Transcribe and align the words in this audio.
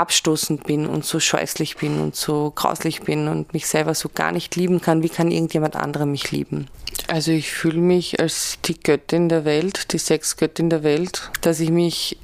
abstoßend 0.00 0.64
bin 0.64 0.86
und 0.86 1.04
so 1.04 1.20
scheußlich 1.20 1.76
bin 1.76 2.00
und 2.00 2.16
so 2.16 2.52
grauslich 2.54 3.02
bin 3.02 3.28
und 3.28 3.52
mich 3.52 3.66
selber 3.66 3.94
so 3.94 4.08
gar 4.12 4.32
nicht 4.32 4.56
lieben 4.56 4.80
kann, 4.80 5.02
wie 5.02 5.08
kann 5.08 5.30
irgendjemand 5.30 5.76
anderer 5.76 6.06
mich 6.06 6.30
lieben? 6.30 6.68
Also 7.08 7.30
ich 7.32 7.52
fühle 7.52 7.80
mich 7.80 8.20
als 8.20 8.58
die 8.64 8.78
Göttin 8.78 9.28
der 9.28 9.44
Welt, 9.44 9.92
die 9.92 9.98
Sexgöttin 9.98 10.70
der 10.70 10.82
Welt, 10.82 11.30
dass 11.40 11.60
ich 11.60 11.70
mich 11.70 12.18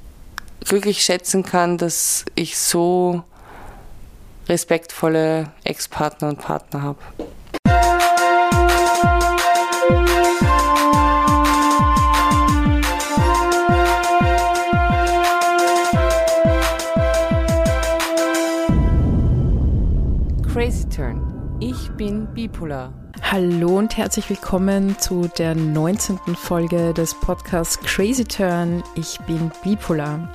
glücklich 0.64 1.02
schätzen 1.02 1.44
kann, 1.44 1.78
dass 1.78 2.24
ich 2.34 2.58
so 2.58 3.22
respektvolle 4.48 5.52
Ex-Partner 5.64 6.28
und 6.28 6.40
Partner 6.40 6.82
habe. 6.82 6.98
Turn. 20.96 21.58
Ich 21.60 21.90
bin 21.90 22.26
bipolar. 22.32 22.90
Hallo 23.20 23.76
und 23.76 23.98
herzlich 23.98 24.30
willkommen 24.30 24.98
zu 24.98 25.28
der 25.36 25.54
19. 25.54 26.18
Folge 26.34 26.94
des 26.94 27.12
Podcasts 27.12 27.78
Crazy 27.80 28.24
Turn. 28.24 28.82
Ich 28.94 29.18
bin 29.26 29.50
bipolar. 29.62 30.30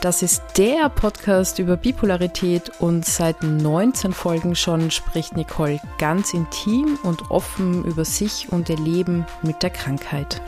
Das 0.00 0.22
ist 0.22 0.42
der 0.56 0.88
Podcast 0.88 1.58
über 1.58 1.76
Bipolarität 1.76 2.72
und 2.80 3.04
seit 3.04 3.42
19 3.42 4.14
Folgen 4.14 4.54
schon 4.54 4.90
spricht 4.90 5.36
Nicole 5.36 5.78
ganz 5.98 6.32
intim 6.32 6.98
und 7.02 7.30
offen 7.30 7.84
über 7.84 8.06
sich 8.06 8.50
und 8.50 8.70
ihr 8.70 8.78
Leben 8.78 9.26
mit 9.42 9.62
der 9.62 9.70
Krankheit. 9.70 10.40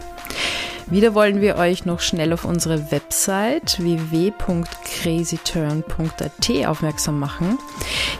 Wieder 0.89 1.15
wollen 1.15 1.41
wir 1.41 1.57
euch 1.57 1.85
noch 1.85 1.99
schnell 1.99 2.33
auf 2.33 2.45
unsere 2.45 2.93
Website 2.93 3.81
www.crazyturn.at 3.81 6.67
aufmerksam 6.69 7.19
machen. 7.19 7.59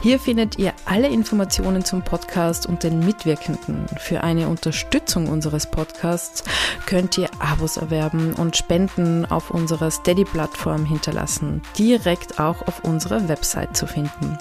Hier 0.03 0.19
findet 0.19 0.59
ihr 0.59 0.73
alle 0.85 1.07
Informationen 1.07 1.85
zum 1.85 2.03
Podcast 2.03 2.67
und 2.67 2.83
den 2.83 2.99
Mitwirkenden. 2.99 3.87
Für 4.01 4.25
eine 4.25 4.49
Unterstützung 4.49 5.29
unseres 5.29 5.71
Podcasts 5.71 6.43
könnt 6.87 7.17
ihr 7.19 7.31
Abos 7.39 7.77
erwerben 7.77 8.33
und 8.33 8.57
Spenden 8.57 9.27
auf 9.27 9.53
unserer 9.53 9.93
Steady-Plattform 9.93 10.85
hinterlassen, 10.85 11.63
direkt 11.79 12.41
auch 12.41 12.67
auf 12.67 12.83
unserer 12.83 13.29
Website 13.29 13.77
zu 13.77 13.87
finden. 13.87 14.39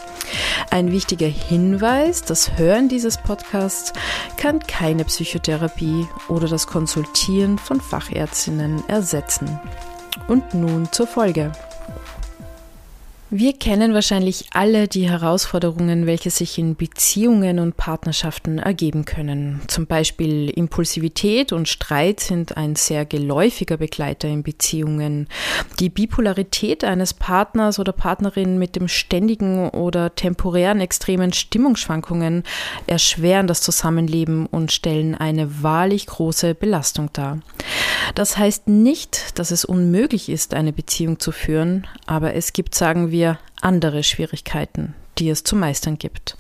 Ein 0.71 0.92
wichtiger 0.92 1.27
Hinweis, 1.27 2.23
das 2.23 2.58
Hören 2.58 2.89
dieses 2.89 3.19
Podcasts 3.19 3.94
kann 4.36 4.61
keine 4.61 5.05
Psychotherapie 5.05 6.08
oder 6.27 6.47
das 6.47 6.66
Konsultieren 6.66 7.59
von 7.59 7.80
Fachärzten 7.80 8.14
Fachärztinnen 8.16 8.81
ersetzen. 8.88 9.59
Und 10.30 10.53
nun 10.53 10.89
zur 10.91 11.05
Folge. 11.05 11.52
Wir 13.31 13.52
kennen 13.53 13.94
wahrscheinlich 13.94 14.45
alle 14.53 14.88
die 14.88 15.09
Herausforderungen, 15.09 16.05
welche 16.05 16.30
sich 16.30 16.58
in 16.58 16.75
Beziehungen 16.75 17.59
und 17.59 17.75
Partnerschaften 17.75 18.59
ergeben 18.59 19.03
können. 19.03 19.61
Zum 19.67 19.88
Beispiel 19.88 20.49
Impulsivität 20.49 21.52
und 21.52 21.67
Streit 21.67 22.21
sind 22.21 22.55
ein 22.55 22.77
sehr 22.77 23.03
geläufiger 23.03 23.75
Begleiter 23.77 24.30
in 24.30 24.43
Beziehungen. 24.43 25.27
Die 25.80 25.89
Bipolarität 25.89 26.86
eines 26.86 27.13
Partners 27.13 27.80
oder 27.80 27.91
Partnerin 27.91 28.58
mit 28.58 28.77
dem 28.77 28.88
ständigen 28.88 29.69
oder 29.69 30.16
temporären 30.16 30.80
extremen 30.80 31.33
Stimmungsschwankungen 31.33 32.43
erschweren 32.88 33.47
das 33.47 33.59
Zusammenleben 33.59 34.45
und 34.45 34.71
stellen 34.71 35.13
eine 35.13 35.61
wahrlich 35.63 36.05
große 36.05 36.55
Belastung 36.55 37.09
dar. 37.11 37.39
Das 38.14 38.38
heißt 38.38 38.67
nicht, 38.67 39.39
dass 39.39 39.52
es 39.52 39.66
unmöglich 39.66 40.30
ist, 40.30 40.53
eine 40.53 40.73
Beziehung 40.73 41.20
zu 41.20 41.31
führen, 41.31 41.88
aber 42.06 42.36
es 42.36 42.53
gibt, 42.53 42.75
sagen 42.75 43.11
wir, 43.11 43.39
andere 43.61 44.03
Schwierigkeiten, 44.03 44.94
die 45.17 45.30
es 45.30 45.44
zu 45.44 45.56
meistern 45.56 45.98
gibt. 45.98 46.38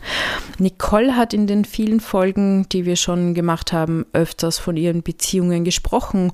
Nicole 0.59 1.15
hat 1.15 1.33
in 1.33 1.47
den 1.47 1.65
vielen 1.65 1.99
Folgen, 1.99 2.67
die 2.69 2.85
wir 2.85 2.95
schon 2.95 3.33
gemacht 3.33 3.73
haben, 3.73 4.05
öfters 4.13 4.59
von 4.59 4.77
ihren 4.77 5.01
Beziehungen 5.01 5.63
gesprochen 5.63 6.31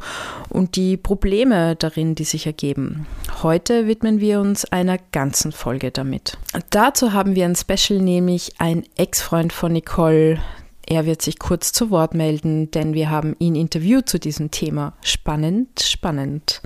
und 0.50 0.75
die 0.75 0.97
Probleme 0.97 1.75
darin, 1.75 2.16
die 2.16 2.25
sich 2.25 2.46
ergeben. 2.46 3.08
Heute 3.41 3.88
widmen 3.88 4.20
wir 4.20 4.41
uns 4.41 4.66
einer 4.66 4.97
ganzen 5.12 5.52
Folge 5.52 5.91
damit. 5.91 6.38
Dazu 6.70 7.14
haben 7.14 7.36
wir 7.36 7.46
ein 7.46 7.56
Special, 7.56 8.02
nämlich 8.02 8.53
ein 8.59 8.84
Ex-Freund 8.97 9.53
von 9.53 9.72
Nicole, 9.72 10.40
er 10.88 11.06
wird 11.06 11.22
sich 11.22 11.40
kurz 11.40 11.72
zu 11.72 11.90
Wort 11.90 12.14
melden, 12.14 12.72
denn 12.72 12.94
wir 12.94 13.09
haben 13.09 13.36
ihn 13.40 13.56
interviewt 13.56 14.09
zu 14.09 14.19
diesem 14.19 14.52
Thema. 14.52 14.94
Spannend, 15.03 15.81
spannend. 15.81 16.62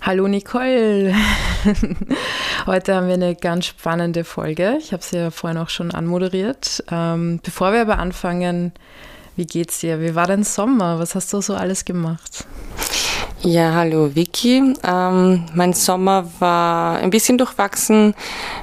Hallo 0.00 0.28
Nicole. 0.28 1.14
Heute 2.66 2.94
haben 2.94 3.06
wir 3.06 3.14
eine 3.14 3.34
ganz 3.34 3.66
spannende 3.66 4.24
Folge. 4.24 4.76
Ich 4.78 4.92
habe 4.92 5.02
sie 5.02 5.16
ja 5.16 5.30
vorhin 5.30 5.58
auch 5.58 5.70
schon 5.70 5.92
anmoderiert. 5.92 6.84
Ähm, 6.90 7.40
bevor 7.42 7.72
wir 7.72 7.80
aber 7.80 7.98
anfangen, 7.98 8.72
wie 9.36 9.46
geht's 9.46 9.80
dir? 9.80 10.00
Wie 10.00 10.14
war 10.14 10.26
dein 10.26 10.44
Sommer? 10.44 10.98
Was 10.98 11.14
hast 11.14 11.32
du 11.32 11.40
so 11.40 11.54
alles 11.54 11.84
gemacht? 11.84 12.46
Ja, 13.46 13.74
hallo 13.74 14.14
Vicky. 14.14 14.72
Ähm, 14.82 15.44
mein 15.52 15.74
Sommer 15.74 16.26
war 16.38 16.96
ein 16.96 17.10
bisschen 17.10 17.36
durchwachsen. 17.36 18.14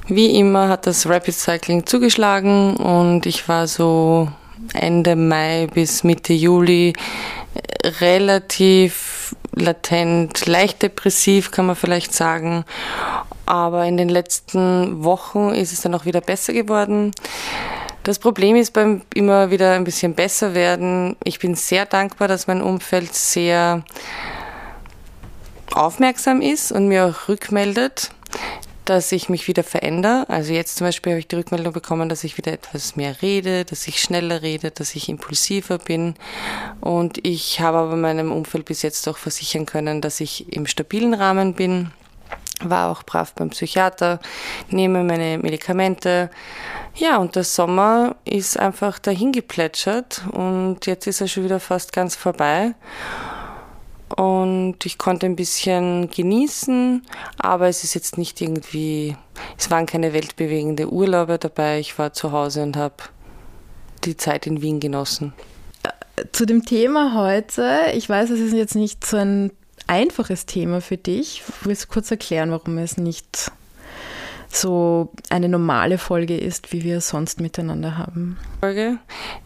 Wie 0.08 0.40
immer 0.40 0.70
hat 0.70 0.88
das 0.88 1.08
Rapid 1.08 1.36
Cycling 1.36 1.86
zugeschlagen 1.86 2.78
und 2.78 3.28
ich 3.28 3.48
war 3.48 3.68
so 3.68 4.28
Ende 4.74 5.16
Mai 5.16 5.68
bis 5.72 6.04
Mitte 6.04 6.34
Juli 6.34 6.94
relativ 8.00 9.36
latent, 9.54 10.48
leicht 10.48 10.82
depressiv, 10.82 11.52
kann 11.52 11.68
man 11.68 11.76
vielleicht 11.76 12.12
sagen. 12.12 12.66
Aber 13.46 13.86
in 13.86 13.98
den 13.98 14.10
letzten 14.10 15.04
Wochen 15.04 15.50
ist 15.50 15.74
es 15.74 15.82
dann 15.82 15.94
auch 15.94 16.06
wieder 16.06 16.22
besser 16.22 16.54
geworden. 16.54 17.12
Das 18.02 18.18
Problem 18.18 18.56
ist 18.56 18.74
beim 18.74 19.04
immer 19.14 19.52
wieder 19.52 19.74
ein 19.74 19.84
bisschen 19.84 20.16
besser 20.16 20.56
werden. 20.56 21.18
Ich 21.24 21.38
bin 21.38 21.54
sehr 21.54 21.86
dankbar, 21.86 22.28
dass 22.28 22.48
mein 22.48 22.64
Umfeld 22.64 23.14
sehr 23.14 23.84
aufmerksam 25.76 26.42
ist 26.42 26.72
und 26.72 26.88
mir 26.88 27.06
auch 27.06 27.28
rückmeldet 27.28 28.12
dass 28.86 29.12
ich 29.12 29.30
mich 29.30 29.48
wieder 29.48 29.64
verändere. 29.64 30.26
Also 30.28 30.54
jetzt 30.54 30.78
zum 30.78 30.88
Beispiel 30.88 31.14
habe 31.14 31.20
ich 31.20 31.28
die 31.28 31.36
Rückmeldung 31.36 31.74
bekommen, 31.74 32.10
dass 32.10 32.24
ich 32.24 32.38
wieder 32.38 32.52
etwas 32.52 32.96
mehr 32.96 33.22
rede, 33.22 33.64
dass 33.64 33.88
ich 33.88 34.02
schneller 34.02 34.42
rede, 34.42 34.72
dass 34.72 34.96
ich 34.96 35.08
impulsiver 35.08 35.78
bin. 35.78 36.16
Und 36.82 37.26
ich 37.26 37.62
habe 37.62 37.78
aber 37.78 37.96
meinem 37.96 38.32
Umfeld 38.32 38.66
bis 38.66 38.82
jetzt 38.82 39.08
auch 39.08 39.18
versichern 39.18 39.66
können, 39.66 40.02
dass 40.02 40.20
ich 40.20 40.52
im 40.52 40.66
stabilen 40.66 41.14
Rahmen 41.14 41.54
bin. 41.54 41.92
War 42.64 42.92
auch 42.92 43.04
brav 43.04 43.34
beim 43.34 43.50
Psychiater, 43.52 44.20
nehme 44.70 45.04
meine 45.04 45.38
Medikamente. 45.38 46.30
Ja, 46.96 47.18
und 47.18 47.36
der 47.36 47.44
Sommer 47.44 48.16
ist 48.26 48.60
einfach 48.60 49.00
dahin 49.00 49.32
geplätschert 49.32 50.24
und 50.32 50.86
jetzt 50.86 51.08
ist 51.08 51.22
er 51.22 51.28
schon 51.28 51.46
wieder 51.46 51.60
fast 51.60 51.94
ganz 51.94 52.16
vorbei 52.16 52.76
und 54.18 54.78
ich 54.86 54.98
konnte 54.98 55.26
ein 55.26 55.36
bisschen 55.36 56.10
genießen, 56.10 57.06
aber 57.38 57.68
es 57.68 57.84
ist 57.84 57.94
jetzt 57.94 58.18
nicht 58.18 58.42
irgendwie, 58.42 59.16
es 59.58 59.70
waren 59.70 59.86
keine 59.86 60.14
weltbewegende 60.14 60.92
Urlaube 60.92 61.38
dabei. 61.38 61.80
Ich 61.80 61.98
war 61.98 62.14
zu 62.14 62.32
Hause 62.32 62.64
und 62.64 62.78
habe 62.78 62.96
die 64.04 64.18
Zeit 64.18 64.48
in 64.48 64.62
Wien 64.62 64.80
genossen. 64.80 65.34
Zu 66.32 66.46
dem 66.46 66.66
Thema 66.66 67.16
heute, 67.16 67.92
ich 67.94 68.08
weiß, 68.08 68.30
es 68.30 68.40
ist 68.40 68.54
jetzt 68.54 68.76
nicht 68.76 69.06
so 69.06 69.18
ein 69.18 69.52
einfaches 69.88 70.46
Thema 70.46 70.82
für 70.82 70.98
dich. 70.98 71.44
Willst 71.64 71.86
du 71.86 71.88
kurz 71.88 72.12
erklären, 72.12 72.52
warum 72.52 72.78
es 72.78 72.98
nicht 72.98 73.52
so 74.56 75.12
eine 75.30 75.50
normale 75.50 75.98
Folge 75.98 76.38
ist, 76.38 76.74
wie 76.74 76.84
wir 76.84 77.02
sonst 77.02 77.40
miteinander 77.40 77.98
haben. 77.98 78.38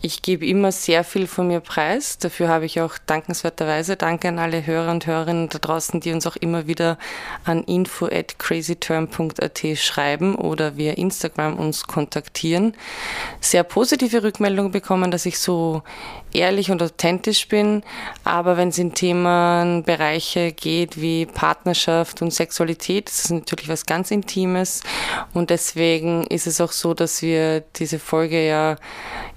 Ich 0.02 0.22
gebe 0.22 0.46
immer 0.46 0.72
sehr 0.72 1.04
viel 1.04 1.28
von 1.28 1.48
mir 1.48 1.60
preis. 1.60 2.18
Dafür 2.18 2.48
habe 2.48 2.66
ich 2.66 2.82
auch 2.82 2.98
dankenswerterweise 3.06 3.96
Danke 3.96 4.28
an 4.28 4.40
alle 4.40 4.66
Hörer 4.66 4.92
und 4.92 5.08
Hörerinnen 5.08 5.50
da 5.50 5.60
draußen, 5.60 6.00
die 6.00 6.12
uns 6.12 6.28
auch 6.28 6.36
immer 6.36 6.68
wieder 6.68 6.98
an 7.44 7.64
info 7.64 8.08
at 8.08 8.40
crazyterm.at 8.40 9.62
schreiben 9.76 10.36
oder 10.36 10.78
via 10.78 10.94
Instagram 10.94 11.58
uns 11.58 11.88
kontaktieren. 11.88 12.74
Sehr 13.40 13.64
positive 13.64 14.24
Rückmeldungen 14.24 14.72
bekommen, 14.72 15.12
dass 15.12 15.26
ich 15.26 15.40
so 15.40 15.84
ehrlich 16.36 16.72
und 16.72 16.82
authentisch 16.82 17.48
bin. 17.48 17.84
Aber 18.24 18.58
wenn 18.58 18.70
es 18.70 18.78
in 18.78 18.94
Themenbereiche 18.94 20.52
geht 20.52 21.00
wie 21.00 21.26
Partnerschaft 21.26 22.22
und 22.22 22.32
Sexualität, 22.32 23.08
das 23.08 23.26
ist 23.26 23.32
natürlich 23.32 23.70
was 23.70 23.86
ganz 23.86 24.12
Intimes. 24.12 24.82
Und 25.34 25.50
deswegen 25.50 26.26
ist 26.28 26.48
es 26.48 26.62
auch 26.62 26.72
so, 26.72 26.94
dass 26.94 27.22
wir 27.22 27.62
diese 27.76 28.00
Folge 28.00 28.46
ja 28.46 28.76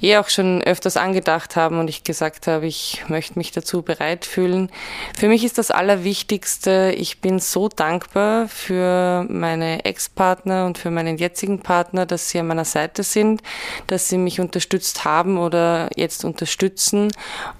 eh 0.01 0.17
auch 0.17 0.29
schon 0.29 0.63
öfters 0.63 0.97
angedacht 0.97 1.57
haben 1.57 1.79
und 1.79 1.89
ich 1.89 2.05
gesagt 2.05 2.47
habe, 2.47 2.67
ich 2.67 3.05
möchte 3.09 3.39
mich 3.39 3.53
dazu 3.53 3.83
bereit 3.83 4.25
fühlen. 4.25 4.71
Für 5.19 5.29
mich 5.29 5.45
ist 5.45 5.59
das 5.59 5.71
Allerwichtigste, 5.71 6.95
ich 6.97 7.21
bin 7.21 7.39
so 7.39 7.69
dankbar 7.69 8.49
für 8.49 9.27
meine 9.29 9.85
Ex-Partner 9.85 10.67
und 10.67 10.79
für 10.79 10.91
meinen 10.91 11.19
jetzigen 11.19 11.61
Partner, 11.61 12.07
dass 12.07 12.31
sie 12.31 12.39
an 12.39 12.47
meiner 12.47 12.65
Seite 12.65 13.03
sind, 13.03 13.43
dass 13.87 14.09
sie 14.09 14.19
mich 14.19 14.41
unterstützt 14.41 15.05
haben 15.05 15.39
oder 15.39 15.91
jetzt 15.97 16.25
unterstützen 16.25 16.88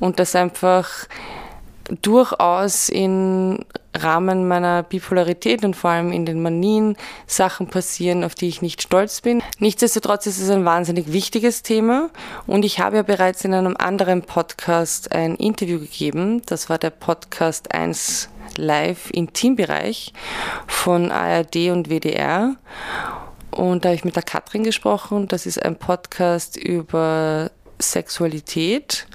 und 0.01 0.19
dass 0.19 0.35
einfach 0.35 0.89
durchaus 2.03 2.89
in 2.89 3.65
Rahmen 3.95 4.47
meiner 4.47 4.83
Bipolarität 4.83 5.65
und 5.65 5.75
vor 5.75 5.91
allem 5.91 6.13
in 6.13 6.27
den 6.27 6.43
Manien 6.43 6.97
Sachen 7.27 7.69
passieren, 7.69 8.25
auf 8.25 8.35
die 8.35 8.49
ich 8.49 8.63
nicht 8.63 8.83
stolz 8.83 9.21
bin. 9.21 9.43
Nichtsdestotrotz 9.59 10.27
ist 10.27 10.41
es 10.41 10.51
ein 10.51 10.65
wahnsinnig 10.65 11.13
wichtiges 11.13 11.63
Thema 11.63 12.11
und 12.47 12.65
ich 12.65 12.79
habe 12.81 12.97
ja 12.97 13.03
bereits 13.03 13.45
in 13.45 13.55
einem 13.55 13.77
anderen 13.79 14.23
Podcast 14.23 15.13
ein 15.13 15.35
Interview 15.37 15.79
gegeben. 15.79 16.43
Das 16.47 16.69
war 16.69 16.79
der 16.79 16.91
Podcast 16.91 17.75
1 17.75 18.29
Live 18.57 19.11
Intimbereich 19.11 20.13
von 20.67 21.11
ARD 21.11 21.71
und 21.71 21.89
WDR. 21.89 22.57
Und 23.51 23.85
da 23.85 23.89
habe 23.89 23.97
ich 23.97 24.05
mit 24.05 24.15
der 24.15 24.23
Katrin 24.23 24.63
gesprochen. 24.63 25.27
Das 25.29 25.47
ist 25.47 25.63
ein 25.63 25.77
Podcast 25.77 26.57
über 26.57 27.51
Sexualität 27.81 29.07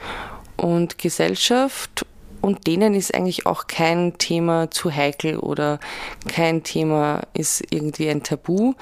und 0.58 0.98
Gesellschaft 0.98 2.06
und 2.44 2.68
denen 2.68 2.94
ist 2.94 3.16
eigentlich 3.16 3.46
auch 3.46 3.68
kein 3.68 4.18
Thema 4.18 4.70
zu 4.70 4.94
heikel 4.94 5.38
oder 5.38 5.80
kein 6.28 6.64
Thema 6.64 7.22
ist 7.34 7.64
irgendwie 7.70 8.10
ein 8.10 8.22
Tabu. 8.22 8.74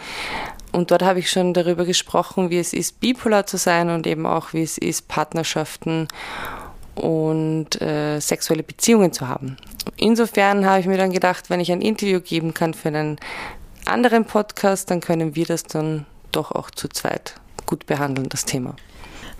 Und 0.72 0.90
dort 0.90 1.04
habe 1.04 1.20
ich 1.20 1.30
schon 1.30 1.54
darüber 1.54 1.86
gesprochen, 1.86 2.50
wie 2.50 2.58
es 2.58 2.74
ist, 2.74 3.00
bipolar 3.00 3.46
zu 3.46 3.58
sein 3.58 3.92
und 3.92 4.08
eben 4.08 4.26
auch, 4.26 4.54
wie 4.54 4.64
es 4.64 4.80
ist, 4.80 5.08
Partnerschaften 5.08 6.08
und 6.96 7.80
äh, 7.82 8.20
sexuelle 8.20 8.64
Beziehungen 8.64 9.14
zu 9.14 9.28
haben. 9.28 9.58
Insofern 9.96 10.66
habe 10.66 10.80
ich 10.80 10.88
mir 10.88 10.98
dann 10.98 11.12
gedacht, 11.12 11.52
wenn 11.52 11.60
ich 11.60 11.72
ein 11.72 11.82
Interview 11.82 12.20
geben 12.20 12.56
kann 12.56 12.74
für 12.74 12.88
einen 12.88 13.20
anderen 13.86 14.26
Podcast, 14.26 14.90
dann 14.90 15.02
können 15.02 15.36
wir 15.36 15.46
das 15.46 15.64
dann 15.64 16.08
doch 16.32 16.52
auch 16.52 16.72
zu 16.72 16.88
zweit 16.88 17.36
gut 17.68 17.86
behandeln, 17.86 18.28
das 18.30 18.46
Thema. 18.46 18.76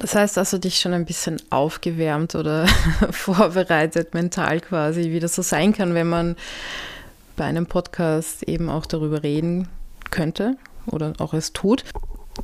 Das 0.02 0.16
heißt, 0.16 0.36
hast 0.38 0.52
du 0.52 0.58
dich 0.58 0.80
schon 0.80 0.94
ein 0.94 1.06
bisschen 1.06 1.40
aufgewärmt 1.52 2.34
oder 2.34 2.66
vorbereitet 3.12 4.16
mental 4.16 4.60
quasi, 4.60 5.12
wie 5.12 5.20
das 5.20 5.36
so 5.36 5.44
sein 5.44 5.74
kann, 5.74 5.94
wenn 5.94 6.10
man 6.10 6.36
bei 7.36 7.46
einem 7.46 7.68
Podcast 7.68 8.42
eben 8.44 8.68
auch 8.68 8.88
darüber 8.88 9.22
reden 9.22 9.68
könnte 10.10 10.58
oder 10.88 11.14
auch 11.20 11.36
es 11.36 11.54
tut. 11.54 11.86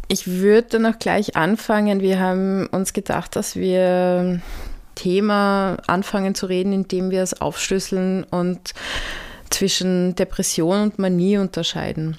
Ich 0.08 0.28
würde 0.28 0.68
dann 0.70 0.86
auch 0.86 1.00
gleich 1.00 1.36
anfangen. 1.36 2.00
Wir 2.00 2.20
haben 2.20 2.68
uns 2.68 2.94
gedacht, 2.94 3.36
dass 3.36 3.56
wir 3.56 4.40
Thema 4.94 5.78
anfangen 5.88 6.36
zu 6.36 6.46
reden, 6.46 6.74
indem 6.74 7.10
wir 7.10 7.24
es 7.24 7.42
aufschlüsseln 7.42 8.24
und 8.24 8.76
zwischen 9.50 10.14
Depression 10.14 10.84
und 10.84 11.00
Manie 11.00 11.40
unterscheiden. 11.40 12.18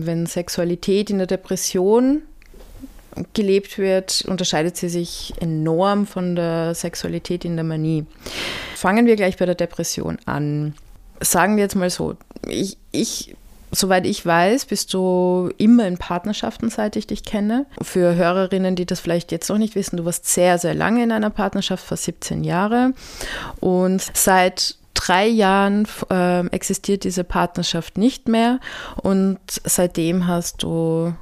Wenn 0.00 0.26
Sexualität 0.26 1.08
in 1.08 1.18
der 1.18 1.28
Depression 1.28 2.22
gelebt 3.34 3.78
wird, 3.78 4.24
unterscheidet 4.26 4.76
sie 4.76 4.88
sich 4.88 5.34
enorm 5.40 6.06
von 6.06 6.36
der 6.36 6.74
Sexualität 6.74 7.44
in 7.44 7.56
der 7.56 7.64
Manie. 7.64 8.06
Fangen 8.76 9.06
wir 9.06 9.16
gleich 9.16 9.36
bei 9.36 9.46
der 9.46 9.54
Depression 9.54 10.18
an. 10.26 10.74
Sagen 11.20 11.56
wir 11.56 11.62
jetzt 11.62 11.76
mal 11.76 11.90
so, 11.90 12.16
ich, 12.48 12.78
ich 12.90 13.36
Soweit 13.74 14.04
ich 14.04 14.24
weiß, 14.26 14.66
bist 14.66 14.92
du 14.92 15.50
immer 15.56 15.86
in 15.86 15.96
Partnerschaften, 15.96 16.68
seit 16.68 16.94
ich 16.94 17.06
dich 17.06 17.24
kenne. 17.24 17.64
Für 17.80 18.14
Hörerinnen, 18.14 18.76
die 18.76 18.84
das 18.84 19.00
vielleicht 19.00 19.32
jetzt 19.32 19.48
noch 19.48 19.56
nicht 19.56 19.74
wissen, 19.74 19.96
du 19.96 20.04
warst 20.04 20.26
sehr, 20.26 20.58
sehr 20.58 20.74
lange 20.74 21.02
in 21.02 21.10
einer 21.10 21.30
Partnerschaft, 21.30 21.86
fast 21.86 22.04
17 22.04 22.44
Jahre. 22.44 22.92
Und 23.60 24.04
seit 24.12 24.76
drei 24.92 25.26
Jahren 25.26 25.88
äh, 26.10 26.46
existiert 26.48 27.04
diese 27.04 27.24
Partnerschaft 27.24 27.96
nicht 27.96 28.28
mehr. 28.28 28.60
Und 28.96 29.38
seitdem 29.48 30.26
hast 30.26 30.62
du 30.62 31.14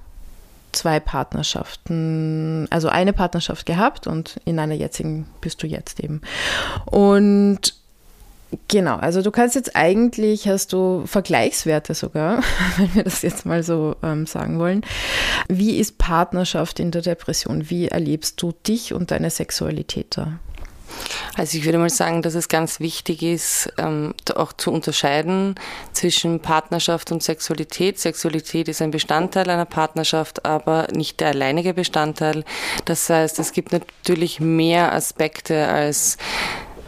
zwei 0.72 1.00
Partnerschaften, 1.00 2.66
also 2.70 2.88
eine 2.88 3.12
Partnerschaft 3.12 3.66
gehabt 3.66 4.06
und 4.06 4.40
in 4.44 4.58
einer 4.58 4.74
jetzigen 4.74 5.26
bist 5.40 5.62
du 5.62 5.66
jetzt 5.66 6.00
eben. 6.00 6.20
Und 6.86 7.74
genau, 8.68 8.96
also 8.96 9.22
du 9.22 9.30
kannst 9.30 9.54
jetzt 9.54 9.76
eigentlich, 9.76 10.48
hast 10.48 10.72
du 10.72 11.04
Vergleichswerte 11.06 11.94
sogar, 11.94 12.42
wenn 12.76 12.94
wir 12.94 13.04
das 13.04 13.22
jetzt 13.22 13.46
mal 13.46 13.62
so 13.62 13.96
ähm, 14.02 14.26
sagen 14.26 14.58
wollen. 14.58 14.82
Wie 15.48 15.78
ist 15.78 15.98
Partnerschaft 15.98 16.80
in 16.80 16.90
der 16.90 17.02
Depression? 17.02 17.70
Wie 17.70 17.88
erlebst 17.88 18.40
du 18.42 18.52
dich 18.66 18.92
und 18.92 19.10
deine 19.10 19.30
Sexualität 19.30 20.16
da? 20.16 20.38
Also 21.36 21.58
ich 21.58 21.64
würde 21.64 21.78
mal 21.78 21.90
sagen, 21.90 22.22
dass 22.22 22.34
es 22.34 22.48
ganz 22.48 22.80
wichtig 22.80 23.22
ist, 23.22 23.72
ähm, 23.78 24.14
auch 24.34 24.52
zu 24.52 24.72
unterscheiden 24.72 25.54
zwischen 25.92 26.40
Partnerschaft 26.40 27.12
und 27.12 27.22
Sexualität. 27.22 27.98
Sexualität 27.98 28.68
ist 28.68 28.82
ein 28.82 28.90
Bestandteil 28.90 29.48
einer 29.48 29.64
Partnerschaft, 29.64 30.44
aber 30.44 30.88
nicht 30.92 31.20
der 31.20 31.28
alleinige 31.28 31.74
Bestandteil. 31.74 32.44
Das 32.84 33.08
heißt, 33.08 33.38
es 33.38 33.52
gibt 33.52 33.72
natürlich 33.72 34.40
mehr 34.40 34.92
Aspekte 34.92 35.68
als 35.68 36.16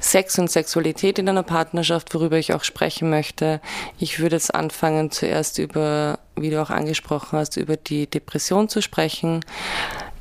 Sex 0.02 0.38
und 0.38 0.50
Sexualität 0.50 1.18
in 1.20 1.28
einer 1.28 1.44
Partnerschaft, 1.44 2.12
worüber 2.12 2.36
ich 2.36 2.52
auch 2.52 2.64
sprechen 2.64 3.08
möchte. 3.08 3.60
Ich 3.98 4.18
würde 4.18 4.36
jetzt 4.36 4.52
anfangen, 4.52 5.12
zuerst 5.12 5.58
über, 5.58 6.18
wie 6.34 6.50
du 6.50 6.60
auch 6.60 6.70
angesprochen 6.70 7.38
hast, 7.38 7.56
über 7.56 7.76
die 7.76 8.08
Depression 8.08 8.68
zu 8.68 8.82
sprechen. 8.82 9.44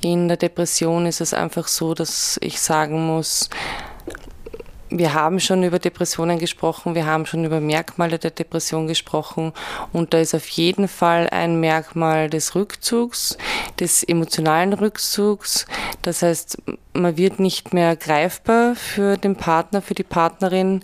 In 0.02 0.28
der 0.28 0.38
Depression 0.38 1.06
ist 1.06 1.22
es 1.22 1.34
einfach 1.34 1.68
so, 1.68 1.94
dass 1.94 2.40
ich 2.42 2.60
sagen 2.60 3.06
muss, 3.06 3.50
wir 4.90 5.14
haben 5.14 5.40
schon 5.40 5.64
über 5.64 5.80
Depressionen 5.80 6.38
gesprochen, 6.38 6.96
wir 6.96 7.06
haben 7.06 7.26
schon 7.26 7.46
über 7.46 7.62
Merkmale 7.62 8.20
der 8.20 8.32
Depression 8.32 8.88
gesprochen 8.88 9.54
und 9.94 10.14
da 10.14 10.20
ist 10.20 10.36
auf 10.36 10.48
jeden 10.50 10.88
Fall 10.88 11.30
ein 11.30 11.60
Merkmal 11.60 12.30
des 12.30 12.56
Rückzugs, 12.56 13.38
des 13.80 14.04
emotionalen 14.04 14.74
Rückzugs. 14.74 15.66
Das 16.02 16.24
heißt, 16.24 16.58
man 16.94 17.16
wird 17.16 17.40
nicht 17.40 17.74
mehr 17.74 17.96
greifbar 17.96 18.76
für 18.76 19.18
den 19.18 19.38
Partner, 19.38 19.82
für 19.82 19.96
die 19.96 20.04
Partnerin. 20.04 20.82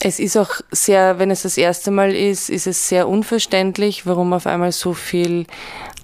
Es 0.00 0.20
ist 0.20 0.36
auch 0.36 0.60
sehr, 0.70 1.18
wenn 1.18 1.32
es 1.32 1.42
das 1.42 1.58
erste 1.58 1.90
Mal 1.90 2.14
ist, 2.14 2.50
ist 2.50 2.68
es 2.68 2.88
sehr 2.88 3.08
unverständlich, 3.08 4.06
warum 4.06 4.32
auf 4.32 4.46
einmal 4.46 4.70
so 4.70 4.94
viel 4.94 5.46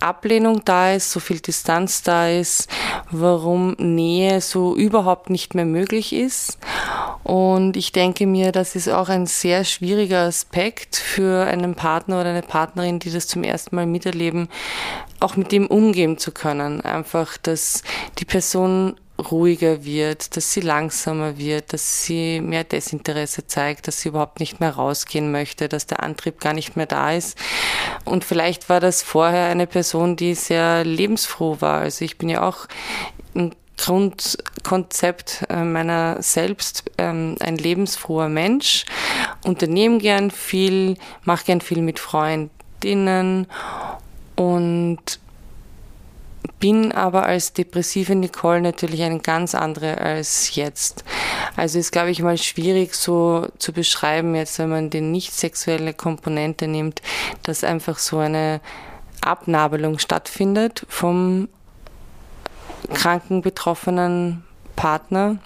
Ablehnung 0.01 0.63
da 0.65 0.93
ist, 0.93 1.13
so 1.13 1.21
viel 1.21 1.39
Distanz 1.39 2.03
da 2.03 2.29
ist, 2.29 2.69
warum 3.13 3.77
Nähe 3.79 4.41
so 4.41 4.75
überhaupt 4.77 5.31
nicht 5.31 5.55
mehr 5.55 5.65
möglich 5.65 6.13
ist. 6.13 6.59
Und 7.23 7.77
ich 7.77 7.93
denke 7.93 8.27
mir, 8.27 8.51
das 8.51 8.75
ist 8.75 8.89
auch 8.89 9.09
ein 9.09 9.27
sehr 9.27 9.65
schwieriger 9.65 10.23
Aspekt 10.23 10.97
für 10.97 11.47
einen 11.47 11.77
Partner 11.77 12.21
oder 12.21 12.31
eine 12.31 12.43
Partnerin, 12.43 12.99
die 12.99 13.13
das 13.13 13.29
zum 13.29 13.45
ersten 13.45 13.77
Mal 13.77 13.87
miterleben, 13.87 14.49
auch 15.21 15.37
mit 15.37 15.53
dem 15.53 15.69
umgehen 15.69 16.19
zu 16.19 16.33
können. 16.33 16.81
Einfach, 16.81 17.39
dass 17.39 17.83
die 18.19 18.25
Person 18.25 18.97
ruhiger 19.19 19.85
wird, 19.85 20.37
dass 20.37 20.53
sie 20.53 20.61
langsamer 20.61 21.39
wird, 21.39 21.73
dass 21.73 22.05
sie 22.05 22.41
mehr 22.41 22.65
Desinteresse 22.65 23.47
zeigt, 23.47 23.87
dass 23.87 24.01
sie 24.01 24.09
überhaupt 24.09 24.41
nicht 24.41 24.61
mehr 24.61 24.71
rausgehen 24.71 25.31
möchte, 25.31 25.69
dass 25.69 25.87
der 25.87 26.03
Antrieb 26.03 26.41
gar 26.41 26.53
nicht 26.53 26.77
mehr 26.77 26.87
da 26.87 27.13
ist. 27.13 27.39
Und 28.05 28.25
vielleicht 28.25 28.69
war 28.69 28.81
das 28.81 29.03
vorher 29.03 29.47
eine 29.47 29.67
Person, 29.67 30.17
die 30.17 30.35
sehr 30.35 30.85
lebensfroh 30.85 31.61
war. 31.61 31.81
Also 31.81 32.05
ich 32.05 32.19
bin 32.19 32.29
ja 32.29 32.43
auch 32.43 32.67
ein 33.35 33.55
Grundkonzept 33.77 35.45
äh, 35.49 35.63
meiner 35.63 36.23
selbst 36.23 36.85
ähm, 36.99 37.37
ein 37.41 37.57
lebensfroher 37.57 38.29
Mensch, 38.29 38.85
unternehme 39.45 39.99
gern 39.99 40.31
viel, 40.31 40.97
mache 41.25 41.47
gern 41.47 41.61
viel 41.61 41.83
mit 41.83 41.99
Freundinnen 41.99 43.47
und 44.37 45.19
bin 46.65 46.93
aber 46.93 47.27
als 47.27 47.53
depressive 47.53 48.15
Nicole 48.15 48.63
natürlich 48.63 49.03
eine 49.03 49.19
ganz 49.19 49.55
andere 49.55 49.99
als 49.99 50.55
jetzt. 50.55 51.05
Also 51.57 51.79
ist, 51.79 51.93
glaube 51.93 52.09
ich, 52.09 52.23
mal 52.23 52.39
schwierig 52.39 52.95
so 52.95 53.49
zu 53.59 53.75
beschreiben, 53.75 54.35
jetzt 54.35 54.59
wenn 54.59 54.71
man 54.71 54.89
die 54.89 55.03
nicht 55.03 55.35
sexuelle 55.35 55.93
Komponente 55.93 56.67
nimmt, 56.67 57.03
dass 57.43 57.65
einfach 57.65 57.99
so 57.99 58.17
eine 58.17 58.63
Abnabelung 59.21 59.99
stattfindet 59.99 60.87
vom 60.89 61.51
kranken, 62.95 63.43
betroffenen 63.43 64.43
Partner 64.75 65.37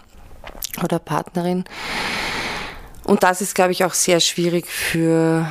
oder 0.84 1.00
Partnerin. 1.00 1.64
Und 3.02 3.25
das 3.25 3.40
ist, 3.40 3.56
glaube 3.56 3.72
ich, 3.72 3.84
auch 3.84 3.94
sehr 3.94 4.20
schwierig 4.20 4.68
für 4.68 5.50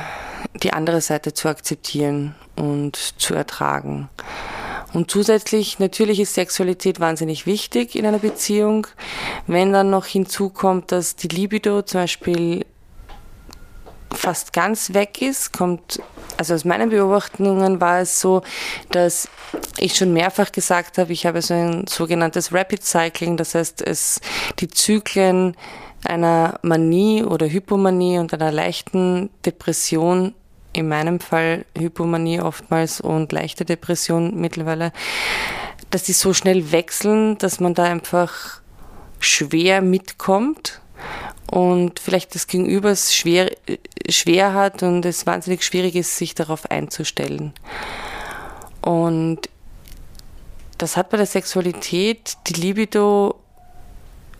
die 0.62 0.72
andere 0.72 1.02
Seite 1.02 1.34
zu 1.34 1.46
akzeptieren 1.46 2.34
und 2.56 2.96
zu 2.96 3.34
ertragen. 3.34 4.08
Und 4.94 5.10
zusätzlich, 5.10 5.78
natürlich 5.78 6.20
ist 6.20 6.34
Sexualität 6.34 6.98
wahnsinnig 6.98 7.46
wichtig 7.46 7.94
in 7.94 8.06
einer 8.06 8.18
Beziehung. 8.18 8.86
Wenn 9.46 9.72
dann 9.72 9.90
noch 9.90 10.06
hinzukommt, 10.06 10.92
dass 10.92 11.16
die 11.16 11.28
Libido 11.28 11.82
zum 11.82 12.02
Beispiel 12.02 12.64
fast 14.14 14.52
ganz 14.52 14.94
weg 14.94 15.20
ist, 15.20 15.52
kommt, 15.52 16.00
also 16.38 16.54
aus 16.54 16.64
meinen 16.64 16.90
Beobachtungen 16.90 17.80
war 17.80 18.00
es 18.00 18.20
so, 18.20 18.42
dass 18.90 19.28
ich 19.78 19.94
schon 19.94 20.12
mehrfach 20.12 20.52
gesagt 20.52 20.98
habe, 20.98 21.12
ich 21.12 21.26
habe 21.26 21.42
so 21.42 21.54
ein 21.54 21.86
sogenanntes 21.86 22.52
Rapid 22.52 22.82
Cycling, 22.82 23.36
das 23.36 23.54
heißt, 23.54 23.82
es, 23.82 24.20
die 24.58 24.68
Zyklen 24.68 25.56
einer 26.04 26.58
Manie 26.62 27.24
oder 27.24 27.46
Hypomanie 27.46 28.18
und 28.18 28.32
einer 28.32 28.52
leichten 28.52 29.30
Depression 29.44 30.34
in 30.78 30.88
meinem 30.88 31.20
Fall 31.20 31.64
Hypomanie 31.76 32.40
oftmals 32.40 33.00
und 33.00 33.32
leichte 33.32 33.64
Depression 33.64 34.40
mittlerweile, 34.40 34.92
dass 35.90 36.04
die 36.04 36.12
so 36.12 36.32
schnell 36.32 36.72
wechseln, 36.72 37.38
dass 37.38 37.60
man 37.60 37.74
da 37.74 37.84
einfach 37.84 38.60
schwer 39.20 39.82
mitkommt 39.82 40.80
und 41.50 41.98
vielleicht 41.98 42.34
das 42.34 42.46
Gegenüber 42.46 42.90
es 42.90 43.14
schwer, 43.14 43.50
schwer 44.08 44.54
hat 44.54 44.82
und 44.82 45.04
es 45.04 45.26
wahnsinnig 45.26 45.64
schwierig 45.64 45.96
ist, 45.96 46.16
sich 46.16 46.34
darauf 46.34 46.70
einzustellen. 46.70 47.52
Und 48.82 49.48
das 50.76 50.96
hat 50.96 51.10
bei 51.10 51.16
der 51.16 51.26
Sexualität, 51.26 52.36
die 52.46 52.54
Libido, 52.54 53.34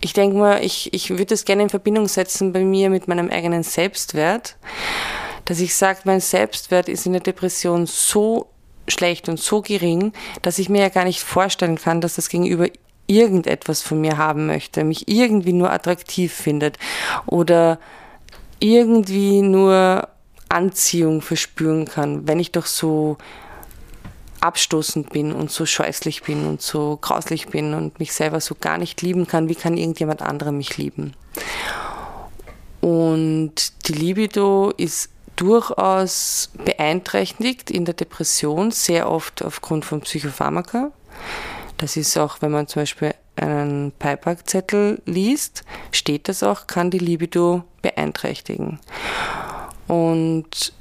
ich 0.00 0.12
denke 0.12 0.36
mal, 0.36 0.64
ich, 0.64 0.92
ich 0.94 1.10
würde 1.10 1.26
das 1.26 1.44
gerne 1.44 1.64
in 1.64 1.70
Verbindung 1.70 2.06
setzen 2.06 2.52
bei 2.52 2.62
mir 2.64 2.90
mit 2.90 3.08
meinem 3.08 3.30
eigenen 3.30 3.62
Selbstwert, 3.62 4.56
dass 5.48 5.60
ich 5.60 5.74
sage, 5.74 6.00
mein 6.04 6.20
Selbstwert 6.20 6.90
ist 6.90 7.06
in 7.06 7.12
der 7.12 7.22
Depression 7.22 7.86
so 7.86 8.50
schlecht 8.86 9.30
und 9.30 9.40
so 9.40 9.62
gering, 9.62 10.12
dass 10.42 10.58
ich 10.58 10.68
mir 10.68 10.82
ja 10.82 10.88
gar 10.90 11.04
nicht 11.04 11.20
vorstellen 11.20 11.76
kann, 11.76 12.02
dass 12.02 12.16
das 12.16 12.28
Gegenüber 12.28 12.66
irgendetwas 13.06 13.80
von 13.80 13.98
mir 13.98 14.18
haben 14.18 14.46
möchte, 14.46 14.84
mich 14.84 15.08
irgendwie 15.08 15.54
nur 15.54 15.72
attraktiv 15.72 16.34
findet 16.34 16.78
oder 17.24 17.78
irgendwie 18.60 19.40
nur 19.40 20.08
Anziehung 20.50 21.22
verspüren 21.22 21.86
kann, 21.86 22.28
wenn 22.28 22.40
ich 22.40 22.52
doch 22.52 22.66
so 22.66 23.16
abstoßend 24.40 25.08
bin 25.08 25.32
und 25.32 25.50
so 25.50 25.64
scheußlich 25.64 26.24
bin 26.24 26.44
und 26.44 26.60
so 26.60 26.98
grauslich 27.00 27.46
bin 27.46 27.72
und 27.72 27.98
mich 28.00 28.12
selber 28.12 28.42
so 28.42 28.54
gar 28.54 28.76
nicht 28.76 29.00
lieben 29.00 29.26
kann, 29.26 29.48
wie 29.48 29.54
kann 29.54 29.78
irgendjemand 29.78 30.20
anderer 30.20 30.52
mich 30.52 30.76
lieben? 30.76 31.14
Und 32.82 33.54
die 33.88 33.94
Libido 33.94 34.74
ist 34.76 35.08
durchaus 35.38 36.50
beeinträchtigt 36.64 37.70
in 37.70 37.84
der 37.84 37.94
Depression, 37.94 38.72
sehr 38.72 39.10
oft 39.10 39.42
aufgrund 39.42 39.84
von 39.84 40.00
Psychopharmaka. 40.00 40.90
Das 41.76 41.96
ist 41.96 42.18
auch, 42.18 42.42
wenn 42.42 42.50
man 42.50 42.66
zum 42.66 42.82
Beispiel 42.82 43.14
einen 43.36 43.92
Peipackzettel 43.92 45.00
liest, 45.06 45.64
steht 45.92 46.28
das 46.28 46.42
auch, 46.42 46.66
kann 46.66 46.90
die 46.90 46.98
Libido 46.98 47.62
beeinträchtigen. 47.82 48.80
Und 49.86 50.72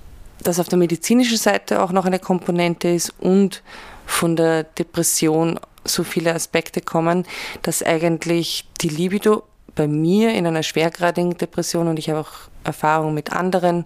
dass 0.42 0.60
auf 0.60 0.68
der 0.68 0.80
medizinischen 0.80 1.38
Seite 1.38 1.82
auch 1.84 1.92
noch 1.92 2.06
eine 2.06 2.20
Komponente 2.20 2.88
ist 2.90 3.14
und 3.20 3.62
von 4.08 4.36
der 4.36 4.64
Depression 4.64 5.60
so 5.84 6.04
viele 6.04 6.34
Aspekte 6.34 6.82
kommen, 6.82 7.26
dass 7.62 7.84
eigentlich 7.84 8.68
die 8.82 8.90
Libido 8.90 9.44
bei 9.76 9.88
mir 9.88 10.34
in 10.34 10.48
einer 10.48 10.64
schwergradigen 10.64 11.38
Depression 11.38 11.88
und 11.88 12.00
ich 12.00 12.10
habe 12.10 12.22
auch 12.22 12.34
Erfahrung 12.64 13.14
mit 13.14 13.32
anderen 13.32 13.86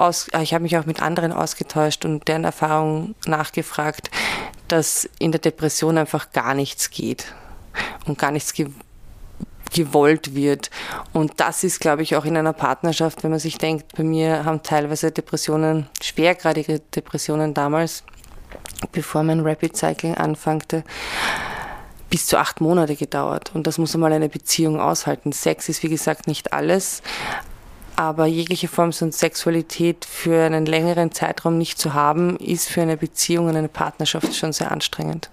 aus, 0.00 0.28
äh, 0.28 0.42
ich 0.42 0.54
habe 0.54 0.62
mich 0.62 0.76
auch 0.76 0.86
mit 0.86 1.02
anderen 1.02 1.32
ausgetauscht 1.32 2.04
und 2.04 2.26
deren 2.28 2.44
Erfahrung 2.44 3.14
nachgefragt, 3.26 4.10
dass 4.68 5.08
in 5.18 5.32
der 5.32 5.40
Depression 5.40 5.98
einfach 5.98 6.32
gar 6.32 6.54
nichts 6.54 6.90
geht 6.90 7.34
und 8.06 8.18
gar 8.18 8.30
nichts 8.30 8.52
ge 8.52 8.68
gewollt 9.72 10.34
wird. 10.34 10.68
Und 11.12 11.38
das 11.38 11.62
ist, 11.62 11.78
glaube 11.78 12.02
ich, 12.02 12.16
auch 12.16 12.24
in 12.24 12.36
einer 12.36 12.52
Partnerschaft, 12.52 13.22
wenn 13.22 13.30
man 13.30 13.38
sich 13.38 13.56
denkt, 13.56 13.96
bei 13.96 14.02
mir 14.02 14.44
haben 14.44 14.64
teilweise 14.64 15.12
Depressionen, 15.12 15.88
schwergradige 16.02 16.80
Depressionen 16.80 17.54
damals, 17.54 18.02
bevor 18.90 19.22
mein 19.22 19.46
Rapid 19.46 19.76
Cycling 19.76 20.16
anfangte, 20.16 20.82
bis 22.10 22.26
zu 22.26 22.36
acht 22.36 22.60
Monate 22.60 22.96
gedauert. 22.96 23.52
Und 23.54 23.68
das 23.68 23.78
muss 23.78 23.94
einmal 23.94 24.12
eine 24.12 24.28
Beziehung 24.28 24.80
aushalten. 24.80 25.30
Sex 25.30 25.68
ist, 25.68 25.84
wie 25.84 25.88
gesagt, 25.88 26.26
nicht 26.26 26.52
alles, 26.52 27.00
aber 28.00 28.24
jegliche 28.24 28.66
Form 28.66 28.94
von 28.94 29.12
Sexualität 29.12 30.06
für 30.06 30.42
einen 30.42 30.64
längeren 30.64 31.12
Zeitraum 31.12 31.58
nicht 31.58 31.78
zu 31.78 31.92
haben, 31.92 32.38
ist 32.38 32.66
für 32.66 32.80
eine 32.80 32.96
Beziehung 32.96 33.48
und 33.48 33.56
eine 33.56 33.68
Partnerschaft 33.68 34.34
schon 34.34 34.54
sehr 34.54 34.72
anstrengend. 34.72 35.28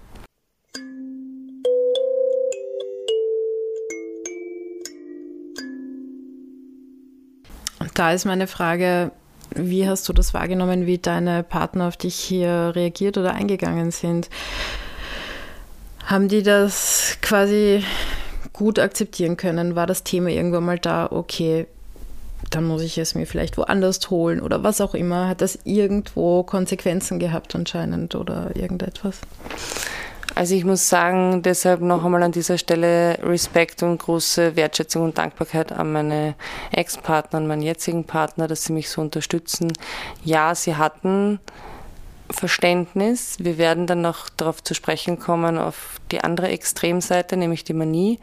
Da 7.94 8.12
ist 8.12 8.26
meine 8.26 8.46
Frage, 8.46 9.12
wie 9.54 9.88
hast 9.88 10.06
du 10.06 10.12
das 10.12 10.34
wahrgenommen, 10.34 10.84
wie 10.84 10.98
deine 10.98 11.44
Partner 11.44 11.88
auf 11.88 11.96
dich 11.96 12.16
hier 12.16 12.72
reagiert 12.74 13.16
oder 13.16 13.32
eingegangen 13.32 13.92
sind? 13.92 14.28
Haben 16.04 16.28
die 16.28 16.42
das 16.42 17.16
quasi 17.22 17.82
gut 18.52 18.78
akzeptieren 18.78 19.38
können? 19.38 19.74
War 19.74 19.86
das 19.86 20.04
Thema 20.04 20.28
irgendwann 20.28 20.66
mal 20.66 20.78
da, 20.78 21.08
okay, 21.10 21.66
dann 22.50 22.64
muss 22.64 22.82
ich 22.82 22.98
es 22.98 23.14
mir 23.14 23.26
vielleicht 23.26 23.56
woanders 23.56 24.10
holen 24.10 24.40
oder 24.40 24.62
was 24.62 24.80
auch 24.80 24.94
immer. 24.94 25.28
Hat 25.28 25.40
das 25.40 25.58
irgendwo 25.64 26.42
Konsequenzen 26.42 27.18
gehabt 27.18 27.54
anscheinend 27.54 28.14
oder 28.14 28.54
irgendetwas? 28.54 29.20
Also 30.34 30.54
ich 30.54 30.64
muss 30.64 30.88
sagen, 30.88 31.42
deshalb 31.42 31.80
noch 31.80 32.04
einmal 32.04 32.22
an 32.22 32.32
dieser 32.32 32.58
Stelle 32.58 33.18
Respekt 33.22 33.82
und 33.82 33.98
große 33.98 34.54
Wertschätzung 34.54 35.02
und 35.02 35.18
Dankbarkeit 35.18 35.72
an 35.72 35.92
meine 35.92 36.34
Ex-Partner, 36.70 37.38
an 37.38 37.48
meinen 37.48 37.62
jetzigen 37.62 38.04
Partner, 38.04 38.46
dass 38.46 38.64
sie 38.64 38.72
mich 38.72 38.88
so 38.88 39.00
unterstützen. 39.00 39.72
Ja, 40.22 40.54
sie 40.54 40.76
hatten 40.76 41.40
Verständnis. 42.30 43.36
Wir 43.38 43.58
werden 43.58 43.86
dann 43.86 44.00
noch 44.00 44.28
darauf 44.28 44.62
zu 44.62 44.74
sprechen 44.74 45.18
kommen, 45.18 45.58
auf 45.58 45.96
die 46.12 46.22
andere 46.22 46.48
Extremseite, 46.48 47.36
nämlich 47.36 47.64
die 47.64 47.72
Manie. 47.72 48.18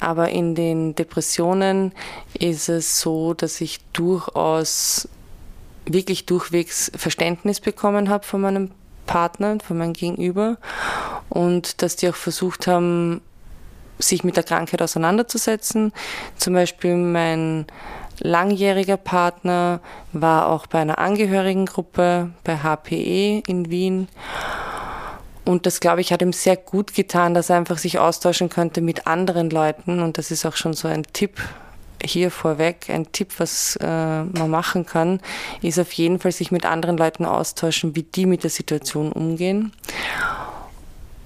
Aber 0.00 0.30
in 0.30 0.54
den 0.54 0.94
Depressionen 0.94 1.92
ist 2.38 2.68
es 2.68 3.00
so, 3.00 3.34
dass 3.34 3.60
ich 3.60 3.80
durchaus 3.92 5.08
wirklich 5.86 6.26
durchwegs 6.26 6.90
Verständnis 6.96 7.60
bekommen 7.60 8.08
habe 8.08 8.24
von 8.24 8.40
meinem 8.40 8.70
Partner, 9.06 9.58
von 9.62 9.76
meinem 9.76 9.92
Gegenüber 9.92 10.56
und 11.28 11.82
dass 11.82 11.96
die 11.96 12.08
auch 12.08 12.14
versucht 12.14 12.66
haben, 12.66 13.20
sich 13.98 14.24
mit 14.24 14.36
der 14.36 14.42
Krankheit 14.42 14.82
auseinanderzusetzen. 14.82 15.92
Zum 16.36 16.54
Beispiel 16.54 16.96
mein 16.96 17.66
langjähriger 18.20 18.96
Partner, 18.96 19.80
war 20.12 20.48
auch 20.48 20.66
bei 20.66 20.80
einer 20.80 20.98
Angehörigengruppe 20.98 22.30
bei 22.44 22.58
HPE 22.58 23.42
in 23.46 23.70
Wien. 23.70 24.08
Und 25.44 25.66
das, 25.66 25.80
glaube 25.80 26.00
ich, 26.00 26.12
hat 26.12 26.22
ihm 26.22 26.32
sehr 26.32 26.56
gut 26.56 26.94
getan, 26.94 27.34
dass 27.34 27.50
er 27.50 27.56
einfach 27.56 27.78
sich 27.78 27.98
austauschen 27.98 28.48
könnte 28.48 28.80
mit 28.80 29.06
anderen 29.06 29.50
Leuten. 29.50 30.00
Und 30.00 30.16
das 30.16 30.30
ist 30.30 30.46
auch 30.46 30.56
schon 30.56 30.72
so 30.72 30.88
ein 30.88 31.02
Tipp 31.12 31.40
hier 32.02 32.30
vorweg. 32.30 32.86
Ein 32.88 33.12
Tipp, 33.12 33.34
was 33.38 33.76
äh, 33.76 33.86
man 33.86 34.48
machen 34.48 34.86
kann, 34.86 35.20
ist 35.62 35.78
auf 35.78 35.92
jeden 35.92 36.18
Fall 36.18 36.32
sich 36.32 36.50
mit 36.50 36.64
anderen 36.64 36.96
Leuten 36.96 37.24
austauschen, 37.24 37.94
wie 37.94 38.02
die 38.02 38.26
mit 38.26 38.42
der 38.42 38.50
Situation 38.50 39.12
umgehen. 39.12 39.72